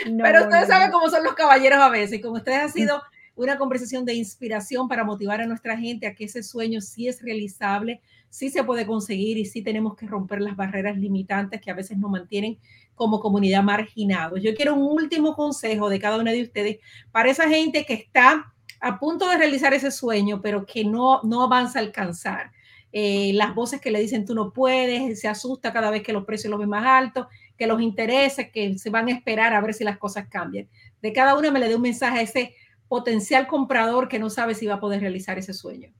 Pero 0.05 0.43
ustedes 0.43 0.67
saben 0.67 0.91
cómo 0.91 1.09
son 1.09 1.23
los 1.23 1.35
caballeros 1.35 1.79
a 1.79 1.89
veces. 1.89 2.17
Y 2.17 2.21
como 2.21 2.37
ustedes 2.37 2.57
han 2.57 2.71
sido 2.71 3.01
una 3.38 3.57
conversación 3.57 4.03
de 4.03 4.15
inspiración 4.15 4.88
para 4.88 5.03
motivar 5.03 5.39
a 5.39 5.45
nuestra 5.45 5.77
gente 5.77 6.07
a 6.07 6.15
que 6.15 6.25
ese 6.25 6.41
sueño 6.43 6.81
sí 6.81 7.07
es 7.07 7.21
realizable, 7.21 8.01
sí 8.29 8.49
se 8.49 8.63
puede 8.63 8.85
conseguir 8.85 9.38
y 9.38 9.45
sí 9.45 9.61
tenemos 9.61 9.95
que 9.95 10.07
romper 10.07 10.41
las 10.41 10.55
barreras 10.55 10.97
limitantes 10.97 11.61
que 11.61 11.71
a 11.71 11.75
veces 11.75 11.97
nos 11.97 12.09
mantienen 12.09 12.57
como 12.95 13.19
comunidad 13.19 13.61
marginados. 13.61 14.41
Yo 14.41 14.55
quiero 14.55 14.73
un 14.73 14.91
último 14.91 15.35
consejo 15.35 15.88
de 15.88 15.99
cada 15.99 16.17
una 16.17 16.31
de 16.31 16.41
ustedes 16.41 16.79
para 17.11 17.29
esa 17.29 17.47
gente 17.47 17.85
que 17.85 17.93
está 17.93 18.53
a 18.79 18.99
punto 18.99 19.29
de 19.29 19.38
realizar 19.38 19.73
ese 19.73 19.91
sueño, 19.91 20.41
pero 20.41 20.65
que 20.65 20.83
no, 20.83 21.21
no 21.23 21.43
avanza 21.43 21.77
a 21.77 21.83
alcanzar. 21.83 22.51
Eh, 22.91 23.33
las 23.35 23.53
voces 23.53 23.79
que 23.79 23.91
le 23.91 23.99
dicen 23.99 24.25
tú 24.25 24.33
no 24.33 24.51
puedes, 24.51 25.19
se 25.19 25.27
asusta 25.27 25.71
cada 25.71 25.91
vez 25.91 26.01
que 26.01 26.13
los 26.13 26.25
precios 26.25 26.49
los 26.49 26.59
ven 26.59 26.69
más 26.69 26.85
altos, 26.85 27.27
que 27.55 27.67
los 27.67 27.81
intereses, 27.81 28.49
que 28.51 28.79
se 28.79 28.89
van 28.89 29.07
a 29.09 29.11
esperar 29.11 29.53
a 29.53 29.61
ver 29.61 29.75
si 29.75 29.83
las 29.83 29.99
cosas 29.99 30.27
cambian. 30.27 30.67
De 31.01 31.13
cada 31.13 31.38
una 31.38 31.51
me 31.51 31.59
le 31.59 31.69
dé 31.69 31.75
un 31.75 31.81
mensaje 31.83 32.19
a 32.19 32.21
ese 32.21 32.55
potencial 32.88 33.47
comprador 33.47 34.07
que 34.07 34.19
no 34.19 34.29
sabe 34.29 34.55
si 34.55 34.67
va 34.67 34.75
a 34.75 34.79
poder 34.79 35.01
realizar 35.01 35.38
ese 35.38 35.53
sueño? 35.53 35.93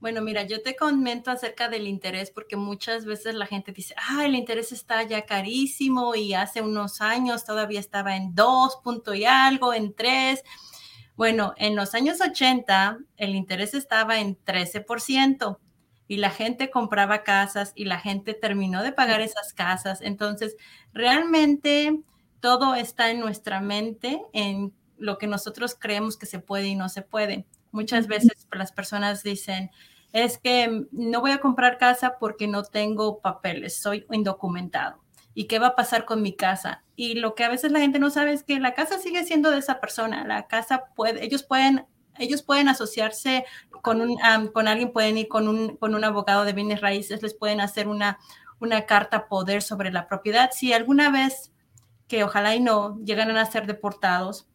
Bueno, 0.00 0.22
mira, 0.22 0.44
yo 0.44 0.62
te 0.62 0.76
comento 0.76 1.30
acerca 1.30 1.68
del 1.68 1.88
interés 1.88 2.30
porque 2.30 2.56
muchas 2.56 3.04
veces 3.04 3.34
la 3.34 3.46
gente 3.46 3.72
dice, 3.72 3.94
ah, 3.96 4.24
el 4.24 4.36
interés 4.36 4.70
está 4.70 5.02
ya 5.02 5.26
carísimo 5.26 6.14
y 6.14 6.34
hace 6.34 6.62
unos 6.62 7.00
años 7.00 7.44
todavía 7.44 7.80
estaba 7.80 8.16
en 8.16 8.32
2 8.34 8.78
punto 8.84 9.12
y 9.14 9.24
algo, 9.24 9.74
en 9.74 9.94
3. 9.94 10.44
Bueno, 11.16 11.52
en 11.56 11.74
los 11.74 11.94
años 11.94 12.20
80 12.20 12.98
el 13.16 13.34
interés 13.34 13.74
estaba 13.74 14.20
en 14.20 14.38
13% 14.44 15.58
y 16.06 16.18
la 16.18 16.30
gente 16.30 16.70
compraba 16.70 17.24
casas 17.24 17.72
y 17.74 17.84
la 17.84 17.98
gente 17.98 18.34
terminó 18.34 18.84
de 18.84 18.92
pagar 18.92 19.20
esas 19.20 19.52
casas. 19.52 20.00
Entonces, 20.00 20.56
realmente 20.92 22.00
todo 22.38 22.76
está 22.76 23.10
en 23.10 23.18
nuestra 23.18 23.60
mente, 23.60 24.22
en 24.32 24.72
lo 24.98 25.18
que 25.18 25.26
nosotros 25.26 25.76
creemos 25.78 26.16
que 26.16 26.26
se 26.26 26.38
puede 26.38 26.68
y 26.68 26.74
no 26.74 26.88
se 26.88 27.02
puede. 27.02 27.46
Muchas 27.70 28.06
veces 28.06 28.46
las 28.52 28.72
personas 28.72 29.22
dicen, 29.22 29.70
es 30.12 30.38
que 30.38 30.86
no 30.90 31.20
voy 31.20 31.32
a 31.32 31.40
comprar 31.40 31.78
casa 31.78 32.18
porque 32.18 32.46
no 32.46 32.62
tengo 32.62 33.20
papeles, 33.20 33.80
soy 33.80 34.06
indocumentado. 34.10 35.02
¿Y 35.34 35.44
qué 35.44 35.58
va 35.58 35.68
a 35.68 35.76
pasar 35.76 36.04
con 36.04 36.22
mi 36.22 36.34
casa? 36.34 36.82
Y 36.96 37.14
lo 37.14 37.34
que 37.34 37.44
a 37.44 37.48
veces 37.48 37.70
la 37.70 37.78
gente 37.78 37.98
no 37.98 38.10
sabe 38.10 38.32
es 38.32 38.42
que 38.42 38.58
la 38.58 38.74
casa 38.74 38.98
sigue 38.98 39.24
siendo 39.24 39.50
de 39.50 39.58
esa 39.58 39.80
persona. 39.80 40.26
La 40.26 40.48
casa 40.48 40.86
puede, 40.96 41.24
ellos 41.24 41.44
pueden, 41.44 41.86
ellos 42.18 42.42
pueden 42.42 42.68
asociarse 42.68 43.44
con 43.82 44.00
un, 44.00 44.18
con 44.52 44.66
alguien, 44.66 44.92
pueden 44.92 45.16
ir 45.16 45.28
con 45.28 45.46
un, 45.46 45.76
con 45.76 45.94
un 45.94 46.02
abogado 46.02 46.44
de 46.44 46.54
bienes 46.54 46.80
raíces, 46.80 47.22
les 47.22 47.34
pueden 47.34 47.60
hacer 47.60 47.86
una, 47.86 48.18
una 48.58 48.86
carta 48.86 49.28
poder 49.28 49.62
sobre 49.62 49.92
la 49.92 50.08
propiedad. 50.08 50.50
Si 50.52 50.72
alguna 50.72 51.10
vez 51.10 51.52
que 52.08 52.24
ojalá 52.24 52.56
y 52.56 52.60
no 52.60 52.98
llegan 53.04 53.30
a 53.36 53.46
ser 53.46 53.66
deportados, 53.66 54.48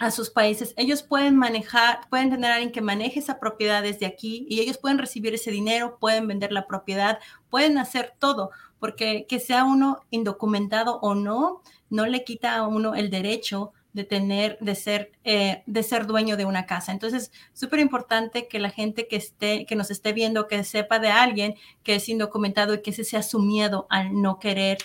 a 0.00 0.10
sus 0.10 0.30
países, 0.30 0.72
ellos 0.78 1.02
pueden 1.02 1.36
manejar, 1.36 2.00
pueden 2.08 2.30
tener 2.30 2.50
a 2.50 2.54
alguien 2.54 2.72
que 2.72 2.80
maneje 2.80 3.20
esa 3.20 3.38
propiedad 3.38 3.82
desde 3.82 4.06
aquí 4.06 4.46
y 4.48 4.60
ellos 4.60 4.78
pueden 4.78 4.98
recibir 4.98 5.34
ese 5.34 5.50
dinero, 5.50 5.98
pueden 6.00 6.26
vender 6.26 6.52
la 6.52 6.66
propiedad, 6.66 7.18
pueden 7.50 7.76
hacer 7.76 8.14
todo, 8.18 8.50
porque 8.78 9.26
que 9.28 9.38
sea 9.38 9.64
uno 9.64 9.98
indocumentado 10.10 10.98
o 11.02 11.14
no, 11.14 11.60
no 11.90 12.06
le 12.06 12.24
quita 12.24 12.56
a 12.56 12.66
uno 12.66 12.94
el 12.94 13.10
derecho 13.10 13.72
de 13.92 14.04
tener, 14.04 14.56
de 14.60 14.74
ser, 14.74 15.12
eh, 15.24 15.62
de 15.66 15.82
ser 15.82 16.06
dueño 16.06 16.38
de 16.38 16.46
una 16.46 16.64
casa. 16.64 16.92
Entonces, 16.92 17.30
súper 17.52 17.80
importante 17.80 18.48
que 18.48 18.58
la 18.58 18.70
gente 18.70 19.06
que 19.06 19.16
esté, 19.16 19.66
que 19.66 19.76
nos 19.76 19.90
esté 19.90 20.14
viendo, 20.14 20.48
que 20.48 20.64
sepa 20.64 20.98
de 20.98 21.08
alguien 21.08 21.56
que 21.82 21.96
es 21.96 22.08
indocumentado 22.08 22.72
y 22.72 22.80
que 22.80 22.90
ese 22.90 23.04
sea 23.04 23.22
su 23.22 23.38
miedo 23.38 23.86
al 23.90 24.22
no 24.22 24.38
querer 24.38 24.78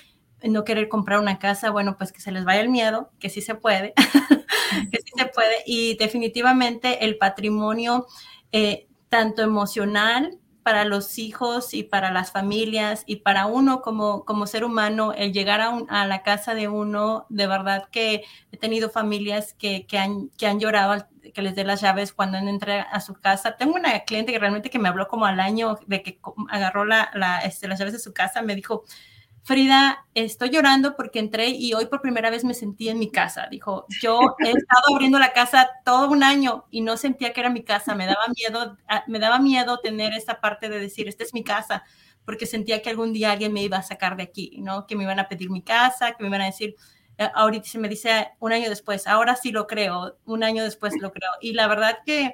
no 0.44 0.64
querer 0.64 0.90
comprar 0.90 1.20
una 1.20 1.40
casa, 1.40 1.72
bueno, 1.72 1.98
pues 1.98 2.12
que 2.12 2.22
se 2.22 2.32
les 2.32 2.46
vaya 2.46 2.62
el 2.62 2.70
miedo, 2.70 3.10
que 3.20 3.30
sí 3.30 3.42
se 3.42 3.56
puede, 3.56 3.94
que 4.92 4.98
sí 4.98 5.12
se 5.18 5.26
puede. 5.28 5.56
Y 5.66 5.96
definitivamente 5.98 7.06
el 7.06 7.18
patrimonio, 7.18 8.08
eh, 8.52 8.88
tanto 9.10 9.42
emocional 9.42 10.38
para 10.64 10.84
los 10.84 11.20
hijos 11.20 11.76
y 11.76 11.84
para 11.84 12.12
las 12.12 12.32
familias 12.32 13.04
y 13.06 13.18
para 13.18 13.46
uno 13.46 13.82
como, 13.82 14.26
como 14.26 14.48
ser 14.48 14.64
humano, 14.64 15.14
el 15.14 15.32
llegar 15.32 15.62
a, 15.62 15.78
a 15.90 16.08
la 16.08 16.24
casa 16.24 16.56
de 16.56 16.68
uno, 16.68 17.28
de 17.30 17.46
verdad 17.46 17.88
que 17.92 18.24
he 18.52 18.58
tenido 18.58 18.90
familias 18.90 19.54
que, 19.54 19.86
que, 19.86 20.00
han, 20.00 20.30
que 20.30 20.48
han 20.48 20.60
llorado 20.60 21.06
que 21.36 21.42
les 21.44 21.56
dé 21.56 21.64
las 21.66 21.82
llaves 21.82 22.14
cuando 22.14 22.38
entré 22.40 22.80
a 22.80 23.00
su 23.00 23.14
casa. 23.14 23.58
Tengo 23.58 23.76
una 23.76 24.00
cliente 24.02 24.32
que 24.32 24.40
realmente 24.40 24.70
que 24.72 24.80
me 24.80 24.90
habló 24.90 25.08
como 25.08 25.26
al 25.26 25.40
año 25.40 25.78
de 25.86 26.02
que 26.02 26.20
agarró 26.50 26.86
la, 26.86 27.12
la, 27.14 27.40
este, 27.40 27.68
las 27.68 27.78
llaves 27.78 27.94
de 27.94 28.00
su 28.00 28.14
casa, 28.14 28.42
me 28.42 28.56
dijo, 28.56 28.86
Frida, 29.46 30.08
estoy 30.16 30.50
llorando 30.50 30.96
porque 30.96 31.20
entré 31.20 31.50
y 31.50 31.76
hoy 31.76 31.86
por 31.86 32.02
primera 32.02 32.32
vez 32.32 32.44
me 32.44 32.56
sentí 32.56 32.90
en 32.90 32.98
mi 32.98 33.12
casa. 33.12 33.48
Dijo, 33.52 33.86
yo 34.02 34.20
he 34.40 34.50
estado 34.50 34.92
abriendo 34.92 35.20
la 35.20 35.34
casa 35.34 35.70
todo 35.86 36.10
un 36.10 36.24
año 36.24 36.66
y 36.72 36.82
no 36.82 36.98
sentía 36.98 37.32
que 37.32 37.42
era 37.42 37.52
mi 37.52 37.64
casa. 37.64 37.94
Me 37.94 38.08
daba 38.08 38.24
miedo, 38.36 38.76
ah, 38.90 39.04
me 39.06 39.20
daba 39.20 39.38
miedo 39.38 39.78
tener 39.82 40.14
esa 40.14 40.42
parte 40.42 40.68
de 40.68 40.80
decir, 40.80 41.08
esta 41.08 41.24
es 41.24 41.36
mi 41.36 41.44
casa, 41.44 41.84
porque 42.26 42.48
sentía 42.48 42.82
que 42.82 42.90
algún 42.90 43.14
día 43.14 43.34
alguien 43.34 43.54
me 43.54 43.62
iba 43.62 43.78
a 43.78 43.84
sacar 43.84 44.18
de 44.18 44.24
aquí, 44.24 44.58
¿no? 44.62 44.88
Que 44.88 44.96
me 44.96 45.04
iban 45.04 45.20
a 45.20 45.30
pedir 45.30 45.52
mi 45.52 45.62
casa, 45.62 46.14
que 46.14 46.24
me 46.24 46.30
iban 46.30 46.42
a 46.42 46.46
decir, 46.46 46.76
eh, 47.20 47.30
ahorita 47.36 47.68
se 47.68 47.78
me 47.78 47.88
dice 47.88 48.30
un 48.40 48.52
año 48.52 48.68
después, 48.68 49.06
ahora 49.06 49.36
sí 49.36 49.52
lo 49.52 49.68
creo, 49.68 50.18
un 50.26 50.44
año 50.44 50.64
después 50.64 50.96
lo 51.00 51.12
creo. 51.12 51.30
Y 51.40 51.54
la 51.54 51.68
verdad 51.68 52.00
que 52.04 52.34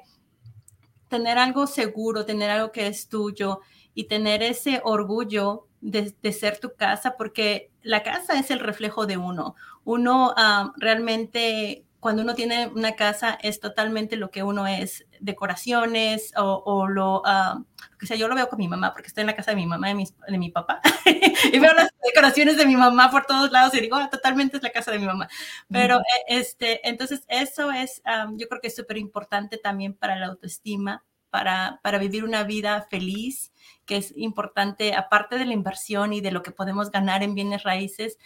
tener 1.09 1.37
algo 1.37 1.67
seguro, 1.67 2.23
tener 2.23 2.49
algo 2.49 2.71
que 2.71 2.87
es 2.87 3.09
tuyo 3.09 3.59
y 3.93 4.05
tener 4.05 4.41
ese 4.43 4.79
orgullo 4.85 5.67
de, 5.81 6.31
ser 6.31 6.59
tu 6.59 6.75
casa, 6.75 7.17
porque 7.17 7.71
la 7.81 8.03
casa 8.03 8.39
es 8.39 8.51
el 8.51 8.59
reflejo 8.59 9.05
de 9.05 9.17
uno. 9.17 9.55
Uno 9.83 10.33
ah, 10.37 10.71
realmente, 10.77 11.85
cuando 11.99 12.21
uno 12.21 12.35
tiene 12.35 12.67
una 12.67 12.95
casa, 12.95 13.37
es 13.41 13.59
totalmente 13.59 14.15
lo 14.15 14.29
que 14.29 14.43
uno 14.43 14.67
es, 14.67 15.05
decoraciones 15.19 16.33
o, 16.37 16.87
lo, 16.87 17.21
uh, 17.21 17.63
o 18.01 18.05
sea, 18.05 18.17
yo 18.17 18.27
lo 18.27 18.35
veo 18.35 18.49
con 18.49 18.59
mi 18.59 18.67
mamá, 18.67 18.93
porque 18.93 19.07
estoy 19.07 19.21
en 19.21 19.27
la 19.27 19.35
casa 19.35 19.51
de 19.51 19.57
mi 19.57 19.65
mamá 19.65 19.91
y 19.91 20.05
de 20.27 20.37
mi, 20.37 20.49
papá, 20.49 20.81
y 21.51 21.59
veo 21.59 21.73
las 21.73 21.91
decoraciones 22.03 22.57
de 22.57 22.65
mi 22.65 22.75
mamá 22.75 23.11
por 23.11 23.25
todos 23.25 23.51
lados 23.51 23.73
y 23.75 23.81
digo, 23.81 23.95
ah, 23.95 24.09
totalmente 24.09 24.57
es 24.57 24.63
la 24.63 24.71
casa 24.71 24.91
de 24.91 24.99
mi 24.99 25.05
mamá. 25.05 25.27
Pero, 25.69 25.99
eh, 25.99 26.23
este, 26.27 26.87
entonces, 26.87 27.23
eso 27.27 27.71
es, 27.71 28.01
yo 28.35 28.47
creo 28.47 28.61
que 28.61 28.67
es 28.67 28.75
súper 28.75 28.97
importante 28.97 29.57
también 29.57 29.93
para 29.93 30.15
la 30.15 30.27
autoestima, 30.27 31.03
para, 31.31 31.79
para 31.81 31.97
vivir 31.97 32.23
una 32.23 32.43
vida 32.43 32.85
feliz, 32.89 33.51
que 33.85 33.97
es 33.97 34.13
importante, 34.15 34.93
aparte 34.93 35.39
de 35.39 35.45
la 35.45 35.53
inversión 35.53 36.13
y 36.13 36.21
de 36.21 36.31
lo 36.31 36.43
que 36.43 36.51
podemos 36.51 36.91
ganar 36.91 37.23
en 37.23 37.33
bienes 37.33 37.63
raíces, 37.63 38.19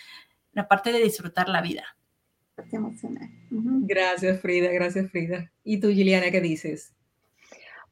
la 0.51 0.68
parte 0.68 0.91
de 0.91 0.99
disfrutar 0.99 1.47
la 1.47 1.62
vida. 1.62 1.84
Gracias, 3.49 4.41
Frida, 4.41 4.72
gracias, 4.72 5.12
Frida. 5.12 5.51
¿Y 5.64 5.80
tú, 5.80 5.89
Giliana, 5.89 6.32
qué 6.32 6.41
dices? 6.41 6.93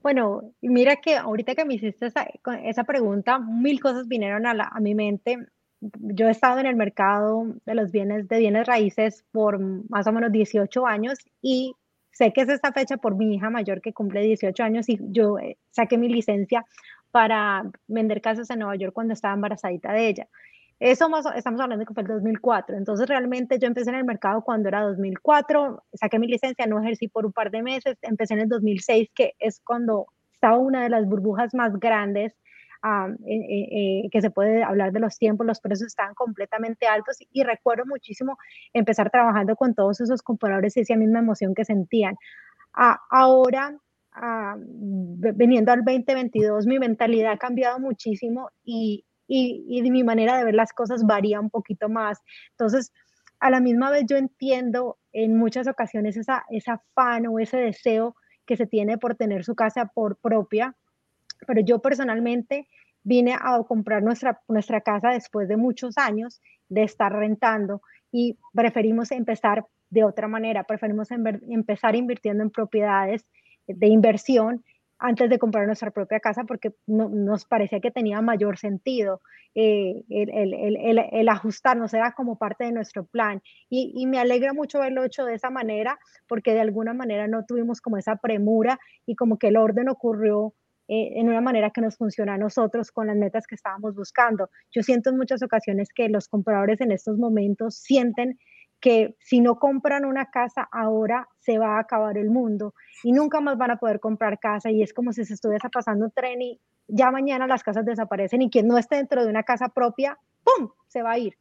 Bueno, 0.01 0.53
mira 0.61 0.97
que 0.97 1.15
ahorita 1.15 1.55
que 1.55 1.63
me 1.63 1.75
hiciste 1.75 2.07
esa, 2.07 2.27
esa 2.63 2.83
pregunta, 2.83 3.39
mil 3.39 3.79
cosas 3.79 4.07
vinieron 4.07 4.45
a, 4.45 4.53
la, 4.53 4.65
a 4.65 4.79
mi 4.79 4.95
mente. 4.95 5.37
Yo 5.79 6.27
he 6.27 6.31
estado 6.31 6.59
en 6.59 6.65
el 6.65 6.75
mercado 6.75 7.45
de 7.65 7.75
los 7.75 7.91
bienes, 7.91 8.27
de 8.27 8.39
bienes 8.39 8.67
raíces 8.67 9.25
por 9.31 9.59
más 9.89 10.07
o 10.07 10.11
menos 10.11 10.31
18 10.31 10.87
años 10.87 11.19
y 11.41 11.75
sé 12.13 12.31
que 12.31 12.41
es 12.41 12.49
esta 12.49 12.71
fecha 12.71 12.97
por 12.97 13.15
mi 13.15 13.35
hija 13.35 13.49
mayor 13.49 13.81
que 13.81 13.93
cumple 13.93 14.21
18 14.21 14.63
años 14.63 14.87
y 14.87 14.97
yo 15.01 15.37
eh, 15.39 15.57
saqué 15.71 15.97
mi 15.97 16.07
licencia 16.07 16.65
para 17.11 17.63
vender 17.87 18.21
casas 18.21 18.49
en 18.49 18.59
Nueva 18.59 18.75
York 18.75 18.93
cuando 18.93 19.13
estaba 19.13 19.33
embarazadita 19.33 19.91
de 19.91 20.07
ella. 20.07 20.27
Eso 20.79 21.09
más, 21.09 21.25
estamos 21.35 21.61
hablando 21.61 21.85
que 21.85 21.93
fue 21.93 22.03
el 22.03 22.09
2004. 22.09 22.75
Entonces, 22.75 23.07
realmente 23.07 23.59
yo 23.59 23.67
empecé 23.67 23.89
en 23.91 23.97
el 23.97 24.05
mercado 24.05 24.41
cuando 24.41 24.67
era 24.69 24.81
2004, 24.81 25.83
saqué 25.93 26.19
mi 26.19 26.27
licencia, 26.27 26.65
no 26.65 26.81
ejercí 26.81 27.07
por 27.07 27.25
un 27.25 27.31
par 27.31 27.51
de 27.51 27.61
meses, 27.61 27.97
empecé 28.01 28.33
en 28.33 28.41
el 28.41 28.49
2006, 28.49 29.09
que 29.13 29.33
es 29.39 29.61
cuando 29.63 30.07
estaba 30.33 30.57
una 30.57 30.83
de 30.83 30.89
las 30.89 31.05
burbujas 31.05 31.53
más 31.53 31.79
grandes 31.79 32.33
eh, 32.83 34.03
eh, 34.05 34.09
que 34.11 34.21
se 34.21 34.29
puede 34.29 34.63
hablar 34.63 34.91
de 34.91 34.99
los 34.99 35.17
tiempos, 35.17 35.47
los 35.47 35.61
precios 35.61 35.87
estaban 35.87 36.13
completamente 36.15 36.85
altos 36.85 37.17
y, 37.31 37.43
recuerdo 37.43 37.85
muchísimo 37.85 38.37
empezar 38.73 39.09
trabajando 39.09 39.55
con 39.55 39.73
todos 39.73 40.01
esos 40.01 40.21
compradores 40.21 40.75
y 40.75 40.81
esa 40.81 40.95
misma 40.95 41.19
emoción 41.19 41.53
que 41.55 41.65
sentían. 41.65 42.15
ahora 42.73 43.77
veniendo 44.15 45.71
al 45.71 45.83
2022, 45.83 46.67
mi 46.67 46.77
mentalidad 46.77 47.33
ha 47.33 47.37
cambiado 47.37 47.79
muchísimo 47.79 48.49
y, 48.63 49.05
y, 49.27 49.65
y 49.67 49.89
mi 49.89 50.03
manera 50.03 50.37
de 50.37 50.45
ver 50.45 50.53
las 50.53 50.71
cosas 50.71 51.03
varía 51.03 51.39
un 51.39 51.49
poquito 51.49 51.89
más. 51.89 52.19
Entonces, 52.51 52.91
a 53.39 53.49
la 53.49 53.59
misma 53.59 53.91
vez 53.91 54.05
yo 54.07 54.17
entiendo 54.17 54.97
en 55.11 55.37
muchas 55.37 55.67
ocasiones 55.67 56.15
esa, 56.17 56.45
esa 56.49 56.73
afán 56.73 57.27
o 57.27 57.39
ese 57.39 57.57
deseo 57.57 58.15
que 58.45 58.57
se 58.57 58.67
tiene 58.67 58.97
por 58.97 59.15
tener 59.15 59.43
su 59.43 59.55
casa 59.55 59.85
por 59.85 60.17
propia, 60.17 60.75
pero 61.45 61.61
yo 61.61 61.79
personalmente 61.79 62.67
vine 63.03 63.35
a 63.39 63.61
comprar 63.67 64.01
nuestra, 64.01 64.41
nuestra 64.47 64.81
casa 64.81 65.09
después 65.09 65.47
de 65.47 65.57
muchos 65.57 65.97
años 65.97 66.41
de 66.69 66.83
estar 66.83 67.11
rentando 67.11 67.81
y 68.11 68.37
preferimos 68.53 69.11
empezar 69.11 69.65
de 69.89 70.03
otra 70.03 70.27
manera, 70.27 70.63
preferimos 70.63 71.09
empezar 71.11 71.95
invirtiendo 71.95 72.43
en 72.43 72.49
propiedades 72.49 73.25
de 73.67 73.87
inversión 73.87 74.63
antes 74.97 75.29
de 75.29 75.37
comprar 75.37 75.65
nuestra 75.67 75.91
propia 75.91 76.19
casa 76.19 76.45
porque 76.45 76.73
nos 76.87 77.45
parecía 77.45 77.81
que 77.81 77.91
tenía 77.91 78.21
mayor 78.21 78.57
sentido 78.57 79.21
eh, 79.55 80.03
el, 80.09 80.29
el, 80.29 80.53
el, 80.53 80.99
el, 81.11 81.29
ajustarnos, 81.29 81.93
era 81.93 82.13
como 82.13 82.37
parte 82.37 82.63
de 82.63 82.71
nuestro 82.71 83.05
plan. 83.05 83.41
Y, 83.69 83.93
y, 83.95 84.07
me 84.07 84.17
alegra 84.17 84.53
mucho 84.53 84.79
verlo 84.79 85.03
hecho 85.03 85.25
de 85.25 85.35
esa 85.35 85.51
manera 85.51 85.99
porque 86.27 86.53
de 86.53 86.61
alguna 86.61 86.93
manera 86.93 87.27
no 87.27 87.45
tuvimos 87.45 87.79
como 87.79 87.97
esa 87.97 88.15
premura 88.15 88.79
y 89.05 89.15
como 89.15 89.37
que 89.37 89.49
el 89.49 89.57
orden 89.57 89.89
ocurrió 89.89 90.53
eh, 90.87 91.13
en 91.15 91.29
una 91.29 91.41
manera 91.41 91.71
que 91.71 91.81
nos 91.81 91.97
funciona 91.97 92.33
a 92.33 92.37
nosotros 92.37 92.91
con 92.91 93.07
las 93.07 93.15
metas 93.15 93.47
que 93.47 93.55
estábamos 93.55 93.95
buscando. 93.95 94.49
Yo 94.71 94.83
siento 94.83 95.09
en 95.09 95.17
muchas 95.17 95.41
ocasiones 95.41 95.89
que 95.93 96.09
los 96.09 96.27
compradores 96.27 96.81
en 96.81 96.91
estos 96.91 97.17
momentos 97.17 97.75
sienten 97.75 98.37
que 98.81 99.15
si 99.19 99.39
no 99.39 99.59
compran 99.59 100.03
una 100.03 100.29
casa 100.29 100.67
ahora 100.69 101.29
se 101.39 101.57
va 101.57 101.77
a 101.77 101.79
acabar 101.79 102.17
el 102.17 102.29
mundo 102.29 102.73
y 103.01 103.13
nunca 103.13 103.39
más 103.39 103.57
van 103.57 103.71
a 103.71 103.77
poder 103.77 104.01
comprar 104.01 104.39
casa 104.39 104.71
y 104.71 104.83
es 104.83 104.93
como 104.93 105.13
si 105.13 105.23
se 105.23 105.35
estuviese 105.35 105.69
pasando 105.69 106.03
un 106.03 106.11
tren 106.11 106.41
y 106.41 106.59
ya 106.89 107.09
mañana 107.09 107.47
las 107.47 107.63
casas 107.63 107.85
desaparecen 107.85 108.41
y 108.41 108.49
quien 108.49 108.67
no 108.67 108.77
esté 108.77 108.97
dentro 108.97 109.23
de 109.23 109.29
una 109.29 109.43
casa 109.43 109.69
propia, 109.69 110.19
¡pum!, 110.43 110.69
se 110.87 111.01
va 111.01 111.11
a 111.11 111.17
ir 111.17 111.37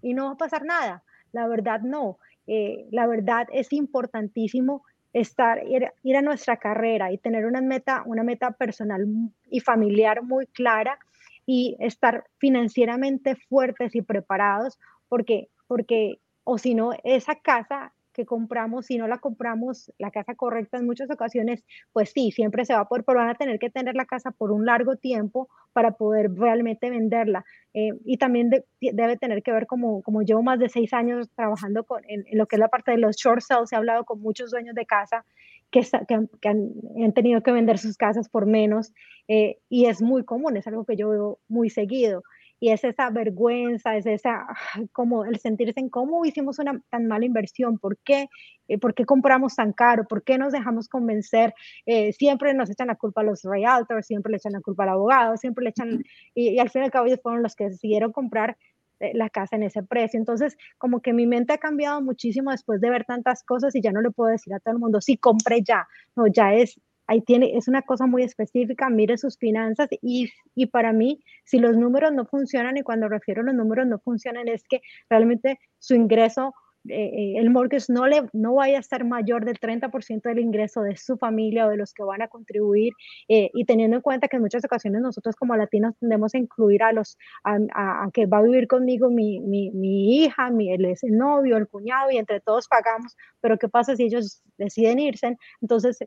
y 0.00 0.14
no 0.14 0.26
va 0.26 0.32
a 0.32 0.36
pasar 0.38 0.64
nada. 0.64 1.02
La 1.32 1.46
verdad 1.46 1.80
no. 1.82 2.18
Eh, 2.46 2.86
la 2.90 3.06
verdad 3.06 3.46
es 3.52 3.72
importantísimo 3.74 4.82
estar, 5.12 5.62
ir, 5.66 6.16
a 6.16 6.22
nuestra 6.22 6.56
carrera 6.56 7.12
y 7.12 7.18
tener 7.18 7.46
una 7.46 7.60
meta, 7.60 8.02
una 8.04 8.22
meta 8.22 8.50
personal 8.52 9.06
y 9.50 9.60
familiar 9.60 10.22
muy 10.22 10.46
clara 10.46 10.98
y 11.46 11.76
estar 11.80 12.24
financieramente 12.38 13.36
fuertes 13.36 13.94
y 13.94 14.02
preparados 14.02 14.78
porque, 15.08 15.48
porque 15.66 16.20
o 16.44 16.58
si 16.58 16.74
no, 16.74 16.92
esa 17.04 17.36
casa 17.36 17.92
que 18.18 18.26
compramos, 18.26 18.86
si 18.86 18.98
no 18.98 19.06
la 19.06 19.18
compramos 19.18 19.92
la 19.96 20.10
casa 20.10 20.34
correcta 20.34 20.76
en 20.76 20.86
muchas 20.86 21.08
ocasiones, 21.08 21.64
pues 21.92 22.10
sí, 22.10 22.32
siempre 22.32 22.64
se 22.64 22.74
va 22.74 22.80
a 22.80 22.88
poder, 22.88 23.04
pero 23.04 23.20
van 23.20 23.28
a 23.28 23.36
tener 23.36 23.60
que 23.60 23.70
tener 23.70 23.94
la 23.94 24.06
casa 24.06 24.32
por 24.32 24.50
un 24.50 24.66
largo 24.66 24.96
tiempo 24.96 25.48
para 25.72 25.92
poder 25.92 26.34
realmente 26.34 26.90
venderla. 26.90 27.44
Eh, 27.74 27.92
y 28.04 28.16
también 28.16 28.50
debe 28.80 29.16
tener 29.16 29.44
que 29.44 29.52
ver, 29.52 29.68
como, 29.68 30.02
como 30.02 30.22
llevo 30.22 30.42
más 30.42 30.58
de 30.58 30.68
seis 30.68 30.92
años 30.92 31.30
trabajando 31.36 31.84
con, 31.84 32.02
en, 32.08 32.24
lo 32.32 32.46
que 32.46 32.56
es 32.56 32.60
la 32.60 32.66
parte 32.66 32.90
de 32.90 32.98
los 32.98 33.14
short 33.14 33.40
sales, 33.40 33.72
he 33.72 33.76
hablado 33.76 34.04
con 34.04 34.20
muchos 34.20 34.50
dueños 34.50 34.74
de 34.74 34.84
casa 34.84 35.24
que, 35.70 35.86
que, 36.08 36.48
han, 36.48 37.12
tenido 37.14 37.40
que 37.44 37.52
vender 37.52 37.78
sus 37.78 37.96
casas 37.96 38.28
por 38.28 38.46
menos 38.46 38.92
eh, 39.28 39.58
y 39.68 39.86
es 39.86 40.02
muy 40.02 40.24
común, 40.24 40.56
es 40.56 40.66
algo 40.66 40.84
que 40.84 40.96
yo 40.96 41.10
veo 41.10 41.38
muy 41.46 41.70
seguido 41.70 42.24
y 42.60 42.70
es 42.70 42.84
esa 42.84 43.10
vergüenza, 43.10 43.96
es 43.96 44.06
esa, 44.06 44.46
como 44.92 45.24
el 45.24 45.38
sentirse 45.38 45.80
en 45.80 45.88
cómo 45.88 46.24
hicimos 46.24 46.58
una 46.58 46.80
tan 46.90 47.06
mala 47.06 47.24
inversión, 47.24 47.78
por 47.78 47.98
qué, 47.98 48.28
eh, 48.68 48.78
por 48.78 48.94
qué 48.94 49.04
compramos 49.04 49.54
tan 49.56 49.72
caro, 49.72 50.06
por 50.06 50.24
qué 50.24 50.38
nos 50.38 50.52
dejamos 50.52 50.88
convencer, 50.88 51.54
eh, 51.86 52.12
siempre 52.12 52.54
nos 52.54 52.70
echan 52.70 52.88
la 52.88 52.96
culpa 52.96 53.20
a 53.20 53.24
los 53.24 53.42
realtors, 53.44 54.06
siempre 54.06 54.30
le 54.30 54.38
echan 54.38 54.52
la 54.52 54.60
culpa 54.60 54.84
al 54.84 54.90
abogado, 54.90 55.36
siempre 55.36 55.64
le 55.64 55.70
echan, 55.70 56.02
y, 56.34 56.58
al 56.58 56.70
fin 56.70 56.82
y 56.82 56.84
al 56.86 56.90
cabo 56.90 57.06
ellos 57.06 57.20
fueron 57.22 57.42
los 57.42 57.54
que 57.54 57.68
decidieron 57.68 58.12
comprar 58.12 58.56
eh, 59.00 59.12
la 59.14 59.30
casa 59.30 59.56
en 59.56 59.62
ese 59.62 59.82
precio. 59.84 60.18
Entonces, 60.18 60.56
como 60.76 61.00
que 61.00 61.12
mi 61.12 61.26
mente 61.26 61.52
ha 61.52 61.58
cambiado 61.58 62.02
muchísimo 62.02 62.50
después 62.50 62.80
de 62.80 62.90
ver 62.90 63.04
tantas 63.04 63.44
cosas 63.44 63.74
y 63.76 63.80
ya 63.80 63.92
no 63.92 64.00
le 64.00 64.10
puedo 64.10 64.30
decir 64.30 64.52
a 64.54 64.60
todo 64.60 64.74
el 64.74 64.80
mundo, 64.80 65.00
sí, 65.00 65.16
compre 65.16 65.62
ya. 65.62 65.86
No, 66.16 66.26
ya 66.26 66.54
es, 66.54 66.80
ahí 67.08 67.22
tiene, 67.22 67.56
es 67.56 67.66
una 67.68 67.82
cosa 67.82 68.06
muy 68.06 68.22
específica, 68.22 68.88
mire 68.90 69.18
sus 69.18 69.36
finanzas 69.38 69.88
y, 70.00 70.30
y, 70.54 70.66
para 70.66 70.92
mí, 70.92 71.20
si 71.44 71.58
los 71.58 71.76
números 71.76 72.12
no 72.12 72.26
funcionan, 72.26 72.76
y 72.76 72.82
cuando 72.82 73.08
refiero 73.08 73.40
a 73.40 73.44
los 73.44 73.54
números 73.54 73.86
no 73.86 73.98
funcionan, 73.98 74.46
es 74.48 74.62
que 74.68 74.80
realmente 75.08 75.58
su 75.78 75.94
ingreso 75.94 76.54
eh, 76.88 76.94
eh, 76.94 77.38
el 77.38 77.50
mortgage 77.50 77.86
no, 77.92 78.06
le, 78.06 78.28
no 78.32 78.54
vaya 78.54 78.78
a 78.78 78.80
estar 78.80 79.04
mayor 79.04 79.44
del 79.44 79.58
30% 79.58 80.22
del 80.22 80.38
ingreso 80.38 80.82
de 80.82 80.96
su 80.96 81.16
familia 81.18 81.66
o 81.66 81.70
de 81.70 81.76
los 81.76 81.92
que 81.92 82.02
van 82.02 82.22
a 82.22 82.28
contribuir 82.28 82.92
eh, 83.28 83.50
y 83.52 83.64
teniendo 83.64 83.96
en 83.96 84.02
cuenta 84.02 84.28
que 84.28 84.36
en 84.36 84.42
muchas 84.42 84.64
ocasiones 84.64 85.02
nosotros 85.02 85.36
como 85.36 85.56
latinos 85.56 85.94
tendemos 85.98 86.34
a 86.34 86.38
incluir 86.38 86.82
a 86.82 86.92
los 86.92 87.18
a, 87.44 87.58
a, 87.74 88.10
que 88.12 88.26
va 88.26 88.38
a 88.38 88.42
vivir 88.42 88.68
conmigo 88.68 89.10
mi, 89.10 89.40
mi, 89.40 89.70
mi 89.72 90.22
hija, 90.22 90.50
mi, 90.50 90.72
el, 90.72 90.84
el 90.84 91.18
novio, 91.18 91.56
el 91.56 91.68
cuñado 91.68 92.10
y 92.10 92.16
entre 92.16 92.40
todos 92.40 92.68
pagamos, 92.68 93.16
pero 93.40 93.58
¿qué 93.58 93.68
pasa 93.68 93.96
si 93.96 94.04
ellos 94.04 94.42
deciden 94.56 94.98
irse? 95.00 95.36
Entonces 95.60 95.98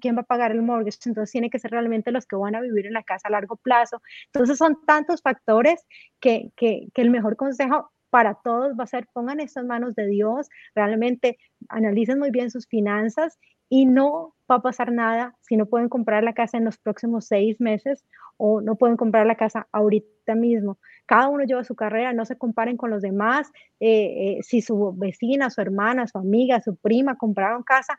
quién 0.00 0.16
va 0.16 0.22
a 0.22 0.24
pagar 0.24 0.52
el 0.52 0.62
mortgage? 0.62 0.98
Entonces 1.06 1.32
tiene 1.32 1.50
que 1.50 1.58
ser 1.58 1.70
realmente 1.70 2.12
los 2.12 2.26
que 2.26 2.36
van 2.36 2.54
a 2.54 2.60
vivir 2.60 2.86
en 2.86 2.92
la 2.92 3.02
casa 3.02 3.28
a 3.28 3.30
largo 3.30 3.56
plazo. 3.56 4.02
Entonces 4.26 4.58
son 4.58 4.78
tantos 4.86 5.22
factores 5.22 5.86
que, 6.20 6.50
que, 6.56 6.88
que 6.94 7.02
el 7.02 7.10
mejor 7.10 7.36
consejo 7.36 7.90
para 8.10 8.34
todos 8.34 8.74
va 8.78 8.84
a 8.84 8.88
ser 8.88 9.06
pongan 9.12 9.40
esto 9.40 9.60
en 9.60 9.68
manos 9.68 9.94
de 9.94 10.06
Dios, 10.06 10.48
realmente 10.74 11.38
analicen 11.68 12.18
muy 12.18 12.30
bien 12.30 12.50
sus 12.50 12.66
finanzas 12.66 13.38
y 13.68 13.86
no 13.86 14.34
va 14.50 14.56
a 14.56 14.62
pasar 14.62 14.92
nada 14.92 15.36
si 15.40 15.56
no 15.56 15.66
pueden 15.66 15.88
comprar 15.88 16.24
la 16.24 16.32
casa 16.32 16.58
en 16.58 16.64
los 16.64 16.78
próximos 16.78 17.26
seis 17.26 17.60
meses 17.60 18.04
o 18.36 18.60
no 18.60 18.76
pueden 18.76 18.96
comprar 18.96 19.26
la 19.26 19.36
casa 19.36 19.68
ahorita 19.70 20.34
mismo. 20.34 20.78
Cada 21.06 21.28
uno 21.28 21.44
lleva 21.44 21.64
su 21.64 21.74
carrera, 21.74 22.12
no 22.12 22.24
se 22.24 22.38
comparen 22.38 22.76
con 22.76 22.90
los 22.90 23.02
demás. 23.02 23.50
Eh, 23.80 24.38
eh, 24.38 24.38
si 24.42 24.62
su 24.62 24.94
vecina, 24.96 25.50
su 25.50 25.60
hermana, 25.60 26.06
su 26.06 26.18
amiga, 26.18 26.60
su 26.60 26.76
prima 26.76 27.16
compraron 27.16 27.62
casa, 27.62 27.96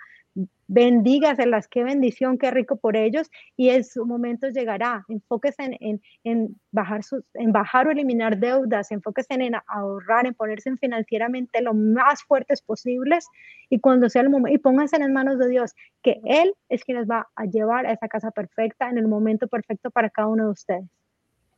bendígaselas, 0.67 1.67
qué 1.67 1.83
bendición, 1.83 2.37
qué 2.37 2.49
rico 2.49 2.77
por 2.77 2.95
ellos 2.95 3.29
y 3.57 3.69
en 3.69 3.83
su 3.83 4.05
momento 4.05 4.47
llegará. 4.47 5.03
Enfóquese 5.09 5.77
en, 5.79 6.01
en, 6.23 6.59
bajar, 6.71 7.03
sus, 7.03 7.23
en 7.33 7.51
bajar 7.51 7.87
o 7.87 7.91
eliminar 7.91 8.37
deudas, 8.39 8.91
enfóquese 8.91 9.33
en, 9.33 9.55
ahorrar, 9.67 10.25
en 10.25 10.33
ponerse 10.33 10.73
financieramente 10.77 11.61
lo 11.61 11.73
más 11.73 12.23
fuertes 12.23 12.61
posibles 12.61 13.27
y 13.69 13.79
cuando 13.79 14.09
sea 14.09 14.21
el 14.21 14.29
momento, 14.29 14.55
y 14.55 14.59
pónganse 14.59 14.95
en 14.95 15.13
manos 15.13 15.37
de 15.39 15.49
Dios, 15.49 15.73
que 16.01 16.21
Él 16.41 16.53
es 16.69 16.83
quien 16.83 16.97
les 16.97 17.09
va 17.09 17.29
a 17.35 17.45
llevar 17.45 17.85
a 17.85 17.93
esa 17.93 18.07
casa 18.07 18.31
perfecta 18.31 18.89
en 18.89 18.97
el 18.97 19.07
momento 19.07 19.47
perfecto 19.47 19.91
para 19.91 20.09
cada 20.09 20.27
uno 20.27 20.45
de 20.45 20.51
ustedes. 20.51 20.85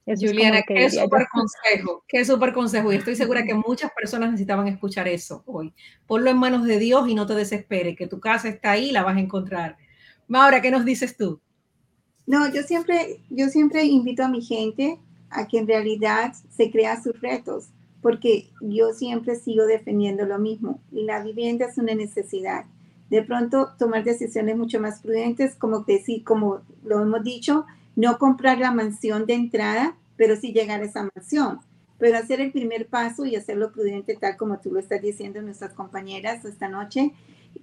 Juliana, 0.06 0.62
qué 0.64 0.90
súper 0.90 1.28
consejo, 1.32 2.04
qué 2.08 2.26
súper 2.26 2.54
consejo. 2.54 2.92
Y 2.92 2.98
estoy 2.98 3.16
segura 3.16 3.44
que 3.44 3.54
muchas 3.54 3.92
personas 3.94 4.32
necesitaban 4.32 4.68
escuchar 4.68 5.08
eso 5.08 5.44
hoy. 5.46 5.74
Ponlo 6.08 6.30
en 6.30 6.38
manos 6.38 6.66
de 6.66 6.78
Dios 6.78 7.08
y 7.08 7.16
no 7.16 7.26
te 7.26 7.36
desesperes, 7.36 7.96
que 7.96 8.08
tu 8.08 8.20
casa 8.20 8.50
está 8.50 8.72
ahí 8.72 8.90
y 8.90 8.92
la 8.92 9.04
vas 9.04 9.16
a 9.16 9.22
encontrar. 9.22 9.78
Maura, 10.28 10.62
¿qué 10.62 10.72
nos 10.72 10.84
dices 10.84 11.16
tú? 11.16 11.40
No, 12.26 12.52
yo 12.52 12.64
siempre, 12.64 13.22
yo 13.30 13.48
siempre 13.48 13.84
invito 13.86 14.24
a 14.24 14.30
mi 14.30 14.42
gente 14.42 15.00
a 15.30 15.48
que 15.48 15.60
en 15.60 15.68
realidad 15.68 16.34
se 16.50 16.70
crea 16.70 17.02
sus 17.02 17.20
retos, 17.22 17.70
porque 18.02 18.50
yo 18.62 18.94
siempre 18.94 19.36
sigo 19.36 19.66
defendiendo 19.66 20.26
lo 20.26 20.38
mismo. 20.38 20.82
La 20.92 21.24
vivienda 21.24 21.68
es 21.68 21.78
una 21.78 21.96
necesidad. 21.96 22.66
De 23.14 23.22
pronto 23.22 23.70
tomar 23.78 24.04
decisiones 24.04 24.58
mucho 24.58 24.80
más 24.80 25.00
prudentes, 25.00 25.54
como 25.54 25.82
decir, 25.82 26.24
como 26.24 26.62
lo 26.84 27.00
hemos 27.00 27.24
dicho, 27.24 27.68
no 27.96 28.18
comprar 28.18 28.58
la 28.58 28.72
mansión 28.72 29.28
de 29.28 29.36
entrada, 29.36 29.96
pero 30.18 30.36
sí 30.36 30.52
llegar 30.52 30.82
a 30.82 30.86
esa 30.86 31.08
mansión. 31.16 31.60
Pero 32.00 32.18
hacer 32.18 32.42
el 32.42 32.52
primer 32.52 32.88
paso 32.88 33.24
y 33.28 33.36
hacerlo 33.36 33.72
prudente, 33.72 34.18
tal 34.20 34.36
como 34.36 34.58
tú 34.58 34.72
lo 34.72 34.80
estás 34.80 35.00
diciendo 35.00 35.44
nuestras 35.44 35.74
compañeras 35.74 36.44
esta 36.44 36.68
noche, 36.70 37.14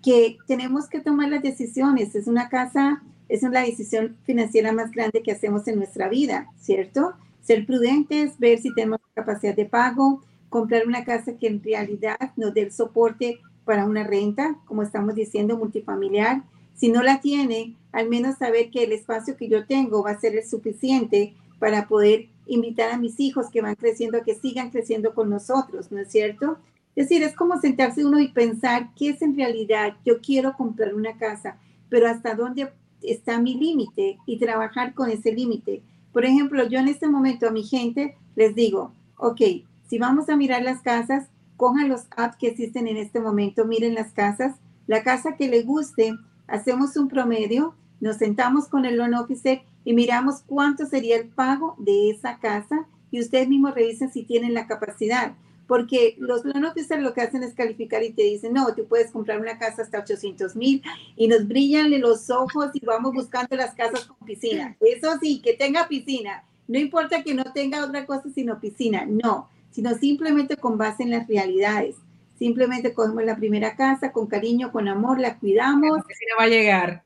que 0.05 0.39
tenemos 0.47 0.89
que 0.89 1.01
tomar 1.01 1.29
las 1.31 1.43
decisiones. 1.43 2.15
Es 2.15 2.29
una 2.29 2.49
casa, 2.49 3.03
es 3.29 3.43
una 3.43 3.63
decisión 3.63 4.19
financiera 4.23 4.71
más 4.71 4.93
grande 4.93 5.21
que 5.21 5.33
hacemos 5.33 5.67
en 5.67 5.79
nuestra 5.79 6.09
vida, 6.09 6.47
¿cierto? 6.61 7.15
Ser 7.43 7.67
prudentes, 7.67 8.39
ver 8.39 8.61
si 8.61 8.73
tenemos 8.73 9.01
capacidad 9.15 9.57
de 9.57 9.65
pago, 9.65 10.23
comprar 10.49 10.87
una 10.87 11.05
casa 11.05 11.37
que 11.37 11.49
en 11.49 11.61
realidad 11.61 12.19
nos 12.37 12.55
dé 12.55 12.61
el 12.61 12.71
soporte 12.71 13.41
para 13.71 13.87
una 13.87 14.03
renta, 14.03 14.57
como 14.65 14.83
estamos 14.83 15.15
diciendo, 15.15 15.57
multifamiliar. 15.57 16.43
Si 16.75 16.89
no 16.89 17.05
la 17.05 17.21
tiene, 17.21 17.77
al 17.93 18.09
menos 18.09 18.39
saber 18.39 18.69
que 18.73 18.83
el 18.83 18.91
espacio 18.91 19.37
que 19.37 19.49
yo 19.49 19.65
tengo 19.65 20.03
va 20.03 20.11
a 20.11 20.19
ser 20.19 20.35
el 20.35 20.45
suficiente 20.45 21.35
para 21.61 21.87
poder 21.87 22.27
invitar 22.49 22.91
a 22.91 22.99
mis 22.99 23.21
hijos 23.21 23.47
que 23.49 23.63
van 23.63 23.77
creciendo 23.77 24.19
a 24.19 24.25
que 24.25 24.35
sigan 24.35 24.71
creciendo 24.71 25.15
con 25.15 25.31
nosotros, 25.31 25.93
¿no 25.93 26.01
es 26.01 26.11
cierto? 26.11 26.59
Es 26.97 27.09
decir, 27.09 27.23
es 27.23 27.37
como 27.37 27.61
sentarse 27.61 28.05
uno 28.05 28.19
y 28.19 28.33
pensar 28.33 28.91
qué 28.97 29.11
es 29.11 29.23
en 29.23 29.37
realidad, 29.37 29.95
yo 30.05 30.21
quiero 30.21 30.55
comprar 30.55 30.93
una 30.93 31.17
casa, 31.17 31.57
pero 31.89 32.09
hasta 32.09 32.35
dónde 32.35 32.73
está 33.03 33.41
mi 33.41 33.55
límite 33.55 34.19
y 34.27 34.41
trabajar 34.41 34.95
con 34.95 35.11
ese 35.11 35.31
límite. 35.31 35.81
Por 36.13 36.25
ejemplo, 36.25 36.67
yo 36.67 36.81
en 36.81 36.89
este 36.89 37.07
momento 37.07 37.47
a 37.47 37.53
mi 37.53 37.63
gente 37.63 38.17
les 38.35 38.57
digo, 38.57 38.91
ok, 39.17 39.41
si 39.87 39.99
vamos 40.01 40.29
a 40.29 40.37
mirar 40.37 40.65
las 40.65 40.83
casas, 40.83 41.29
cojan 41.61 41.91
los 41.91 42.07
apps 42.17 42.39
que 42.39 42.49
existen 42.49 42.89
en 42.89 42.97
este 42.97 43.21
momento, 43.21 43.67
miren 43.67 43.95
las 43.95 44.13
casas, 44.13 44.55
la 44.87 45.03
casa 45.03 45.37
que 45.37 45.47
le 45.47 45.63
guste, 45.63 46.15
hacemos 46.47 46.97
un 46.97 47.09
promedio 47.09 47.75
nos 48.01 48.17
sentamos 48.17 48.67
con 48.67 48.87
el 48.87 48.97
loan 48.97 49.13
officer 49.13 49.61
y 49.85 49.93
miramos 49.93 50.43
cuánto 50.47 50.87
sería 50.87 51.17
el 51.17 51.29
pago 51.29 51.77
de 51.79 52.09
esa 52.11 52.39
casa 52.39 52.87
y 53.11 53.21
ustedes 53.21 53.47
mismos 53.47 53.75
revisen 53.75 54.11
si 54.11 54.23
tienen 54.23 54.55
la 54.55 54.67
capacidad. 54.67 55.35
Porque 55.67 56.17
los 56.19 56.45
loan 56.45 56.65
officers 56.65 57.03
lo 57.03 57.13
que 57.13 57.21
hacen 57.21 57.43
es 57.43 57.53
calificar 57.53 58.03
y 58.03 58.13
te 58.13 58.23
dicen, 58.23 58.55
no, 58.55 58.75
tú 58.75 58.87
puedes 58.87 59.13
comprar 59.13 59.39
una 59.39 59.59
casa 59.59 59.83
hasta 59.83 60.01
800 60.01 60.57
mil 60.57 60.83
y 61.15 61.29
nos 61.29 61.47
brillan 61.47 62.01
los 62.01 62.31
ojos 62.31 62.71
y 62.73 62.85
vamos 62.85 63.13
buscando 63.13 63.55
las 63.55 63.75
casas 63.75 64.07
con 64.07 64.17
piscina. 64.27 64.77
Eso 64.81 65.19
sí, 65.21 65.41
que 65.41 65.53
tenga 65.53 65.87
piscina. 65.87 66.43
No 66.67 66.79
importa 66.79 67.23
que 67.23 67.35
no 67.35 67.45
tenga 67.53 67.85
otra 67.85 68.07
cosa 68.07 68.31
sino 68.35 68.59
piscina, 68.59 69.05
no, 69.05 69.49
sino 69.71 69.95
simplemente 69.97 70.57
con 70.57 70.79
base 70.79 71.03
en 71.03 71.11
las 71.11 71.27
realidades. 71.29 71.97
Simplemente 72.39 72.95
cogemos 72.95 73.25
la 73.25 73.37
primera 73.37 73.77
casa 73.77 74.13
con 74.13 74.27
cariño, 74.27 74.73
con 74.73 74.89
amor, 74.89 75.21
la 75.21 75.39
cuidamos. 75.39 75.99
La 75.99 76.05
piscina 76.05 76.33
va 76.39 76.45
a 76.45 76.49
llegar. 76.49 77.05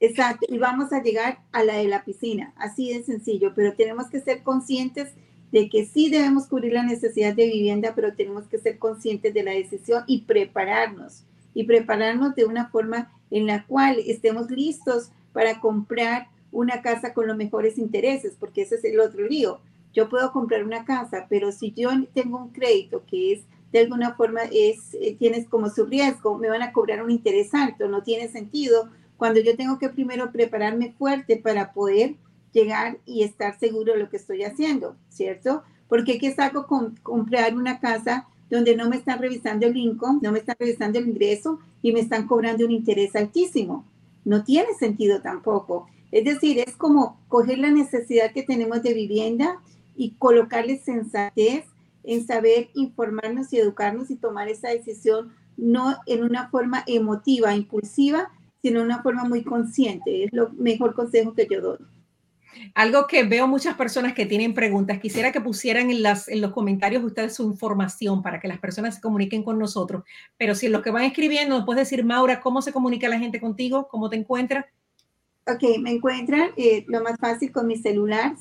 Exacto, 0.00 0.46
y 0.48 0.56
vamos 0.56 0.94
a 0.94 1.02
llegar 1.02 1.40
a 1.52 1.62
la 1.62 1.76
de 1.76 1.86
la 1.86 2.04
piscina, 2.04 2.54
así 2.56 2.92
de 2.92 3.02
sencillo, 3.02 3.52
pero 3.54 3.74
tenemos 3.74 4.08
que 4.08 4.20
ser 4.20 4.42
conscientes 4.42 5.10
de 5.52 5.68
que 5.68 5.84
sí 5.84 6.08
debemos 6.08 6.46
cubrir 6.46 6.72
la 6.72 6.82
necesidad 6.82 7.34
de 7.34 7.46
vivienda, 7.46 7.92
pero 7.94 8.14
tenemos 8.14 8.46
que 8.46 8.58
ser 8.58 8.78
conscientes 8.78 9.34
de 9.34 9.42
la 9.42 9.52
decisión 9.52 10.04
y 10.06 10.22
prepararnos, 10.22 11.24
y 11.52 11.64
prepararnos 11.64 12.34
de 12.34 12.46
una 12.46 12.70
forma 12.70 13.12
en 13.30 13.46
la 13.46 13.66
cual 13.66 13.98
estemos 14.06 14.50
listos 14.50 15.10
para 15.34 15.60
comprar 15.60 16.28
una 16.50 16.80
casa 16.80 17.12
con 17.12 17.26
los 17.26 17.36
mejores 17.36 17.76
intereses, 17.76 18.36
porque 18.40 18.62
ese 18.62 18.76
es 18.76 18.84
el 18.84 19.00
otro 19.00 19.26
lío. 19.26 19.60
Yo 19.92 20.08
puedo 20.08 20.32
comprar 20.32 20.64
una 20.64 20.84
casa, 20.84 21.26
pero 21.28 21.52
si 21.52 21.72
yo 21.72 21.90
tengo 22.14 22.38
un 22.38 22.50
crédito 22.50 23.02
que 23.06 23.32
es 23.32 23.40
de 23.72 23.80
alguna 23.80 24.14
forma 24.14 24.40
es 24.52 24.94
eh, 24.94 25.16
tienes 25.18 25.48
como 25.48 25.68
su 25.70 25.86
riesgo, 25.86 26.38
me 26.38 26.48
van 26.48 26.62
a 26.62 26.72
cobrar 26.72 27.02
un 27.02 27.10
interés 27.10 27.54
alto, 27.54 27.88
no 27.88 28.02
tiene 28.02 28.28
sentido 28.28 28.88
cuando 29.16 29.40
yo 29.40 29.56
tengo 29.56 29.78
que 29.78 29.90
primero 29.90 30.32
prepararme 30.32 30.92
fuerte 30.92 31.36
para 31.36 31.72
poder 31.72 32.14
llegar 32.52 32.98
y 33.04 33.22
estar 33.22 33.58
seguro 33.58 33.92
de 33.92 33.98
lo 33.98 34.08
que 34.08 34.16
estoy 34.16 34.44
haciendo, 34.44 34.96
¿cierto? 35.08 35.62
Porque 35.88 36.18
¿qué 36.18 36.32
saco 36.34 36.66
con 36.66 36.96
comprar 37.02 37.54
una 37.54 37.80
casa 37.80 38.26
donde 38.48 38.76
no 38.76 38.88
me 38.88 38.96
están 38.96 39.18
revisando 39.18 39.66
el 39.66 39.76
income, 39.76 40.20
no 40.22 40.32
me 40.32 40.38
están 40.38 40.56
revisando 40.58 40.98
el 40.98 41.08
ingreso 41.08 41.60
y 41.82 41.92
me 41.92 42.00
están 42.00 42.26
cobrando 42.26 42.64
un 42.64 42.72
interés 42.72 43.14
altísimo? 43.14 43.84
No 44.24 44.42
tiene 44.42 44.72
sentido 44.78 45.20
tampoco. 45.20 45.86
Es 46.10 46.24
decir, 46.24 46.58
es 46.58 46.74
como 46.76 47.20
coger 47.28 47.58
la 47.58 47.70
necesidad 47.70 48.32
que 48.32 48.42
tenemos 48.42 48.82
de 48.82 48.94
vivienda 48.94 49.60
y 49.96 50.12
colocarle 50.18 50.78
sensatez 50.78 51.64
en 52.04 52.26
saber 52.26 52.70
informarnos 52.74 53.52
y 53.52 53.58
educarnos 53.58 54.10
y 54.10 54.16
tomar 54.16 54.48
esa 54.48 54.68
decisión 54.70 55.34
no 55.56 55.96
en 56.06 56.24
una 56.24 56.48
forma 56.48 56.82
emotiva, 56.86 57.54
impulsiva, 57.54 58.30
sino 58.62 58.82
una 58.82 59.02
forma 59.02 59.24
muy 59.24 59.42
consciente. 59.42 60.24
Es 60.24 60.32
lo 60.32 60.50
mejor 60.50 60.94
consejo 60.94 61.34
que 61.34 61.46
yo 61.50 61.60
doy. 61.60 61.78
Algo 62.74 63.06
que 63.06 63.22
veo 63.24 63.46
muchas 63.46 63.76
personas 63.76 64.12
que 64.12 64.26
tienen 64.26 64.54
preguntas, 64.54 64.98
quisiera 64.98 65.32
que 65.32 65.40
pusieran 65.40 65.90
en, 65.90 66.02
las, 66.02 66.28
en 66.28 66.40
los 66.40 66.52
comentarios 66.52 67.04
ustedes 67.04 67.34
su 67.34 67.44
información 67.44 68.22
para 68.22 68.40
que 68.40 68.48
las 68.48 68.58
personas 68.58 68.96
se 68.96 69.00
comuniquen 69.00 69.42
con 69.42 69.58
nosotros. 69.58 70.04
Pero 70.36 70.54
si 70.54 70.66
en 70.66 70.72
los 70.72 70.82
que 70.82 70.90
van 70.90 71.04
escribiendo, 71.04 71.56
¿nos 71.56 71.64
puedes 71.64 71.88
decir, 71.88 72.04
Maura, 72.04 72.40
cómo 72.40 72.60
se 72.60 72.72
comunica 72.72 73.08
la 73.08 73.18
gente 73.18 73.40
contigo? 73.40 73.88
¿Cómo 73.88 74.10
te 74.10 74.16
encuentra? 74.16 74.66
Ok, 75.46 75.62
me 75.80 75.92
encuentran 75.92 76.50
eh, 76.56 76.84
lo 76.88 77.02
más 77.02 77.18
fácil 77.18 77.50
con 77.50 77.66
mi 77.66 77.76
celular, 77.76 78.34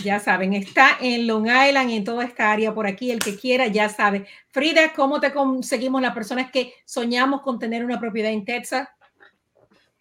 Ya 0.04 0.20
saben, 0.20 0.54
está 0.54 0.98
en 1.00 1.28
Long 1.28 1.46
Island, 1.46 1.92
en 1.92 2.04
toda 2.04 2.26
esta 2.26 2.52
área 2.52 2.74
por 2.74 2.88
aquí, 2.88 3.12
el 3.12 3.20
que 3.20 3.36
quiera 3.36 3.68
ya 3.68 3.90
sabe. 3.90 4.26
Frida, 4.50 4.92
¿cómo 4.96 5.20
te 5.20 5.32
conseguimos 5.32 6.02
las 6.02 6.16
personas 6.16 6.52
que 6.52 6.74
soñamos 6.86 7.42
con 7.42 7.60
tener 7.60 7.86
una 7.86 8.00
propiedad 8.00 8.32
en 8.32 8.44
Texas? 8.44 8.88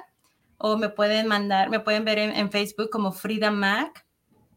o 0.58 0.78
me 0.78 0.90
pueden 0.90 1.28
mandar, 1.28 1.70
me 1.70 1.80
pueden 1.80 2.04
ver 2.06 2.18
en, 2.20 2.52
Facebook 2.52 2.90
como 2.92 3.12
Frida 3.12 3.52
Mac, 3.52 4.06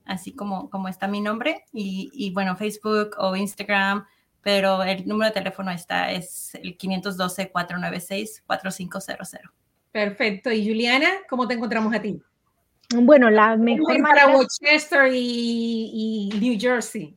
así 0.04 0.34
como, 0.34 0.68
como 0.68 0.88
está 0.88 1.08
mi 1.08 1.22
nombre, 1.22 1.64
y, 1.72 2.30
bueno, 2.34 2.56
Facebook 2.56 3.16
o 3.18 3.34
Instagram, 3.36 4.04
pero 4.42 4.82
el 4.82 5.08
número 5.08 5.30
de 5.30 5.34
teléfono 5.40 5.70
está, 5.70 6.12
es 6.12 6.54
el 6.56 6.76
512-496-4500. 6.76 9.40
Perfecto. 9.92 10.52
Y 10.52 10.66
Juliana, 10.66 11.08
¿cómo 11.30 11.48
te 11.48 11.54
encontramos 11.54 11.94
a 11.94 12.02
ti? 12.02 12.20
Bueno, 12.94 13.30
la 13.30 13.56
mejor 13.56 14.02
para 14.02 14.30
Rochester 14.30 15.10
y, 15.10 16.28
y 16.30 16.38
New 16.38 16.60
Jersey. 16.60 17.16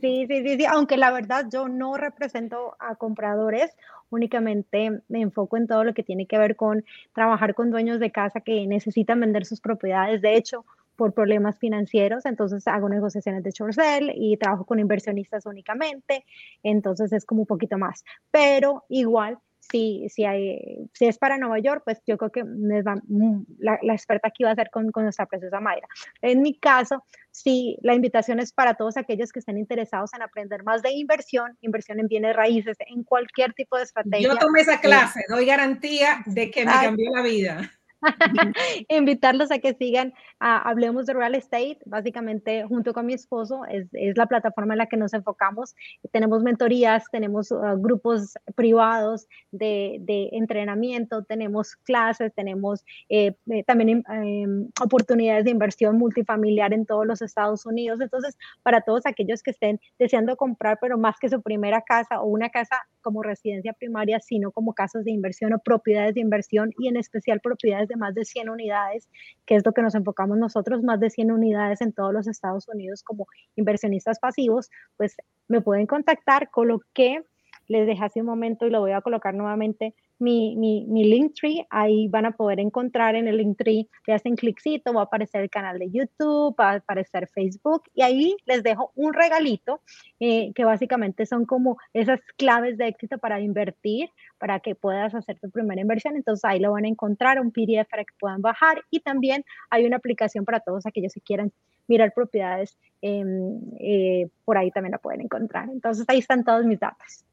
Sí, 0.00 0.26
sí, 0.28 0.42
sí, 0.42 0.56
sí, 0.58 0.64
aunque 0.66 0.96
la 0.96 1.12
verdad 1.12 1.46
yo 1.52 1.68
no 1.68 1.96
represento 1.96 2.76
a 2.80 2.96
compradores, 2.96 3.70
únicamente 4.10 5.00
me 5.08 5.20
enfoco 5.20 5.56
en 5.56 5.68
todo 5.68 5.84
lo 5.84 5.94
que 5.94 6.02
tiene 6.02 6.26
que 6.26 6.36
ver 6.36 6.56
con 6.56 6.84
trabajar 7.12 7.54
con 7.54 7.70
dueños 7.70 8.00
de 8.00 8.10
casa 8.10 8.40
que 8.40 8.66
necesitan 8.66 9.20
vender 9.20 9.44
sus 9.46 9.60
propiedades. 9.60 10.20
De 10.20 10.36
hecho, 10.36 10.64
por 10.96 11.12
problemas 11.14 11.58
financieros, 11.58 12.26
entonces 12.26 12.66
hago 12.66 12.88
negociaciones 12.88 13.44
de 13.44 13.50
short 13.52 13.76
y 14.14 14.36
trabajo 14.36 14.64
con 14.64 14.80
inversionistas 14.80 15.46
únicamente, 15.46 16.24
entonces 16.64 17.12
es 17.12 17.24
como 17.24 17.42
un 17.42 17.46
poquito 17.46 17.78
más, 17.78 18.04
pero 18.32 18.84
igual 18.88 19.38
si, 19.70 20.08
si, 20.08 20.24
hay, 20.24 20.88
si 20.92 21.06
es 21.06 21.18
para 21.18 21.38
Nueva 21.38 21.58
York, 21.58 21.82
pues 21.84 22.00
yo 22.06 22.16
creo 22.18 22.30
que 22.30 22.44
mm, 22.44 23.44
la, 23.58 23.78
la, 23.82 23.92
experta 23.92 24.28
aquí 24.28 24.44
va 24.44 24.50
a 24.50 24.54
ser 24.54 24.70
con, 24.70 24.90
con, 24.90 25.04
nuestra 25.04 25.26
preciosa 25.26 25.60
Mayra. 25.60 25.86
En 26.22 26.42
mi 26.42 26.58
caso, 26.58 27.04
sí, 27.30 27.78
la 27.82 27.94
invitación 27.94 28.40
es 28.40 28.52
para 28.52 28.74
todos 28.74 28.96
aquellos 28.96 29.32
que 29.32 29.38
estén 29.40 29.58
interesados 29.58 30.12
en 30.14 30.22
aprender 30.22 30.62
más 30.64 30.82
de 30.82 30.92
inversión, 30.92 31.56
inversión 31.60 32.00
en 32.00 32.08
bienes 32.08 32.36
raíces, 32.36 32.76
en 32.86 33.04
cualquier 33.04 33.52
tipo 33.54 33.76
de 33.76 33.84
estrategia. 33.84 34.28
Yo 34.28 34.36
tomé 34.36 34.60
esa 34.60 34.80
clase, 34.80 35.24
doy 35.28 35.46
garantía 35.46 36.22
de 36.26 36.50
que 36.50 36.64
me 36.64 36.72
cambió 36.72 37.10
la 37.14 37.22
vida. 37.22 37.70
invitarlos 38.88 39.50
a 39.50 39.58
que 39.58 39.74
sigan 39.74 40.12
Hablemos 40.38 41.06
de 41.06 41.14
Real 41.14 41.34
Estate, 41.34 41.78
básicamente 41.86 42.64
junto 42.64 42.92
con 42.92 43.06
mi 43.06 43.14
esposo, 43.14 43.64
es, 43.64 43.86
es, 43.92 44.16
la 44.16 44.26
plataforma 44.26 44.74
en 44.74 44.78
la 44.78 44.86
que 44.86 44.96
nos 44.96 45.14
enfocamos. 45.14 45.74
Tenemos 46.12 46.42
mentorías, 46.42 47.04
tenemos 47.10 47.50
uh, 47.50 47.78
grupos 47.78 48.34
privados 48.54 49.26
de, 49.52 49.98
de, 50.00 50.28
entrenamiento, 50.32 51.24
tenemos 51.24 51.76
clases, 51.76 52.32
tenemos 52.34 52.84
eh, 53.08 53.34
eh, 53.50 53.64
también 53.64 54.04
em, 54.08 54.68
oportunidades 54.82 55.44
de 55.44 55.50
inversión 55.50 55.96
multifamiliar 55.96 56.74
en 56.74 56.84
todos 56.84 57.06
los 57.06 57.22
Estados 57.22 57.64
Unidos. 57.64 58.00
Entonces, 58.00 58.36
para 58.62 58.82
todos 58.82 59.06
aquellos 59.06 59.42
que 59.42 59.52
estén 59.52 59.80
deseando 59.98 60.36
comprar, 60.36 60.78
pero 60.80 60.98
más 60.98 61.18
que 61.18 61.28
su 61.28 61.40
primera 61.40 61.82
casa 61.82 62.20
o 62.20 62.26
una 62.26 62.50
casa 62.50 62.82
como 63.00 63.22
residencia 63.22 63.72
primaria, 63.72 64.18
sino 64.20 64.50
como 64.50 64.72
casas 64.72 65.04
de 65.04 65.10
inversión 65.10 65.52
o 65.52 65.58
propiedades 65.58 66.14
de 66.14 66.20
inversión 66.20 66.72
y 66.78 66.88
en 66.88 66.96
especial 66.96 67.40
propiedades 67.40 67.88
de 67.88 67.93
más 67.96 68.14
de 68.14 68.24
100 68.24 68.48
unidades, 68.48 69.08
que 69.46 69.56
es 69.56 69.64
lo 69.64 69.72
que 69.72 69.82
nos 69.82 69.94
enfocamos 69.94 70.38
nosotros, 70.38 70.82
más 70.82 71.00
de 71.00 71.10
100 71.10 71.30
unidades 71.30 71.80
en 71.80 71.92
todos 71.92 72.12
los 72.12 72.26
Estados 72.26 72.68
Unidos 72.68 73.02
como 73.02 73.26
inversionistas 73.56 74.18
pasivos, 74.18 74.70
pues 74.96 75.16
me 75.48 75.60
pueden 75.60 75.86
contactar, 75.86 76.50
coloqué, 76.50 77.22
les 77.66 77.86
dejé 77.86 78.04
hace 78.04 78.20
un 78.20 78.26
momento 78.26 78.66
y 78.66 78.70
lo 78.70 78.80
voy 78.80 78.92
a 78.92 79.00
colocar 79.00 79.34
nuevamente 79.34 79.94
mi, 80.18 80.56
mi, 80.56 80.86
mi 80.86 81.04
Linktree, 81.04 81.66
ahí 81.70 82.08
van 82.08 82.26
a 82.26 82.32
poder 82.32 82.60
encontrar 82.60 83.14
en 83.14 83.28
el 83.28 83.38
Linktree, 83.38 83.88
le 84.06 84.14
hacen 84.14 84.36
cliccito, 84.36 84.92
va 84.92 85.02
a 85.02 85.04
aparecer 85.04 85.42
el 85.42 85.50
canal 85.50 85.78
de 85.78 85.90
YouTube, 85.90 86.54
va 86.58 86.70
a 86.70 86.74
aparecer 86.76 87.28
Facebook 87.28 87.82
y 87.94 88.02
ahí 88.02 88.36
les 88.46 88.62
dejo 88.62 88.92
un 88.94 89.12
regalito 89.12 89.80
eh, 90.20 90.52
que 90.54 90.64
básicamente 90.64 91.26
son 91.26 91.44
como 91.44 91.78
esas 91.92 92.20
claves 92.36 92.78
de 92.78 92.88
éxito 92.88 93.18
para 93.18 93.40
invertir, 93.40 94.10
para 94.38 94.60
que 94.60 94.74
puedas 94.74 95.14
hacer 95.14 95.38
tu 95.40 95.50
primera 95.50 95.80
inversión. 95.80 96.16
Entonces 96.16 96.44
ahí 96.44 96.60
lo 96.60 96.72
van 96.72 96.84
a 96.84 96.88
encontrar, 96.88 97.40
un 97.40 97.50
PDF 97.50 97.88
para 97.90 98.04
que 98.04 98.14
puedan 98.18 98.42
bajar 98.42 98.82
y 98.90 99.00
también 99.00 99.44
hay 99.70 99.84
una 99.84 99.96
aplicación 99.96 100.44
para 100.44 100.60
todos 100.60 100.86
aquellos 100.86 101.12
que 101.12 101.20
quieran 101.20 101.52
mirar 101.86 102.12
propiedades, 102.14 102.78
em, 103.02 103.60
eh, 103.78 104.28
por 104.44 104.56
ahí 104.56 104.70
también 104.70 104.92
la 104.92 104.98
pueden 104.98 105.20
encontrar. 105.20 105.68
Entonces 105.70 106.04
ahí 106.08 106.18
están 106.18 106.44
todos 106.44 106.64
mis 106.64 106.80
datos. 106.80 107.24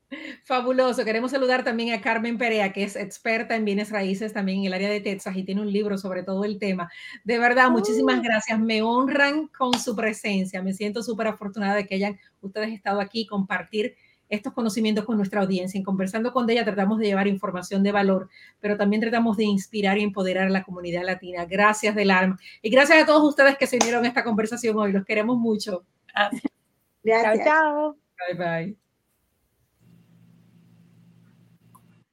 Fabuloso. 0.43 1.05
Queremos 1.05 1.32
saludar 1.32 1.64
también 1.64 1.93
a 1.93 2.01
Carmen 2.01 2.38
Perea, 2.38 2.74
que 2.74 2.84
es 2.84 2.95
experta 2.95 3.55
en 3.55 3.66
bienes 3.66 3.89
raíces 3.89 4.34
también 4.34 4.59
en 4.59 4.66
el 4.66 4.74
área 4.74 4.89
de 4.89 5.01
Texas 5.01 5.36
y 5.36 5.43
tiene 5.43 5.62
un 5.62 5.72
libro 5.72 5.97
sobre 5.97 6.24
todo 6.24 6.43
el 6.43 6.59
tema. 6.59 6.91
De 7.24 7.39
verdad, 7.39 7.70
muchísimas 7.70 8.20
oh. 8.20 8.22
gracias. 8.22 8.59
Me 8.59 8.82
honran 8.82 9.47
con 9.47 9.74
su 9.80 9.95
presencia. 9.95 10.62
Me 10.62 10.74
siento 10.74 11.01
súper 11.03 11.28
afortunada 11.28 11.76
de 11.76 11.88
que 11.88 11.95
hayan 11.95 12.20
ustedes 12.41 12.70
estado 12.74 12.99
aquí 12.99 13.26
compartir 13.26 13.95
estos 14.32 14.53
conocimientos 14.53 15.05
con 15.05 15.18
nuestra 15.18 15.41
audiencia. 15.41 15.78
En 15.78 15.84
conversando 15.84 16.32
con 16.32 16.49
ella 16.49 16.64
tratamos 16.64 16.99
de 16.99 17.05
llevar 17.05 17.28
información 17.28 17.84
de 17.84 17.91
valor, 17.91 18.30
pero 18.59 18.78
también 18.78 19.01
tratamos 19.01 19.38
de 19.38 19.43
inspirar 19.43 19.97
y 19.97 20.03
empoderar 20.03 20.47
a 20.47 20.49
la 20.49 20.64
comunidad 20.64 21.03
latina. 21.03 21.45
Gracias 21.45 21.93
del 21.95 22.12
alma. 22.12 22.39
Y 22.62 22.70
gracias 22.70 23.03
a 23.03 23.05
todos 23.05 23.28
ustedes 23.28 23.57
que 23.57 23.68
se 23.68 23.76
unieron 23.76 24.05
a 24.05 24.07
esta 24.07 24.24
conversación 24.24 24.78
hoy. 24.78 24.93
Los 24.93 25.05
queremos 25.05 25.38
mucho. 25.38 25.86
Gracias. 27.03 27.45
Chao, 27.45 27.45
chao. 27.45 27.97
Bye 28.30 28.38
bye. 28.38 28.91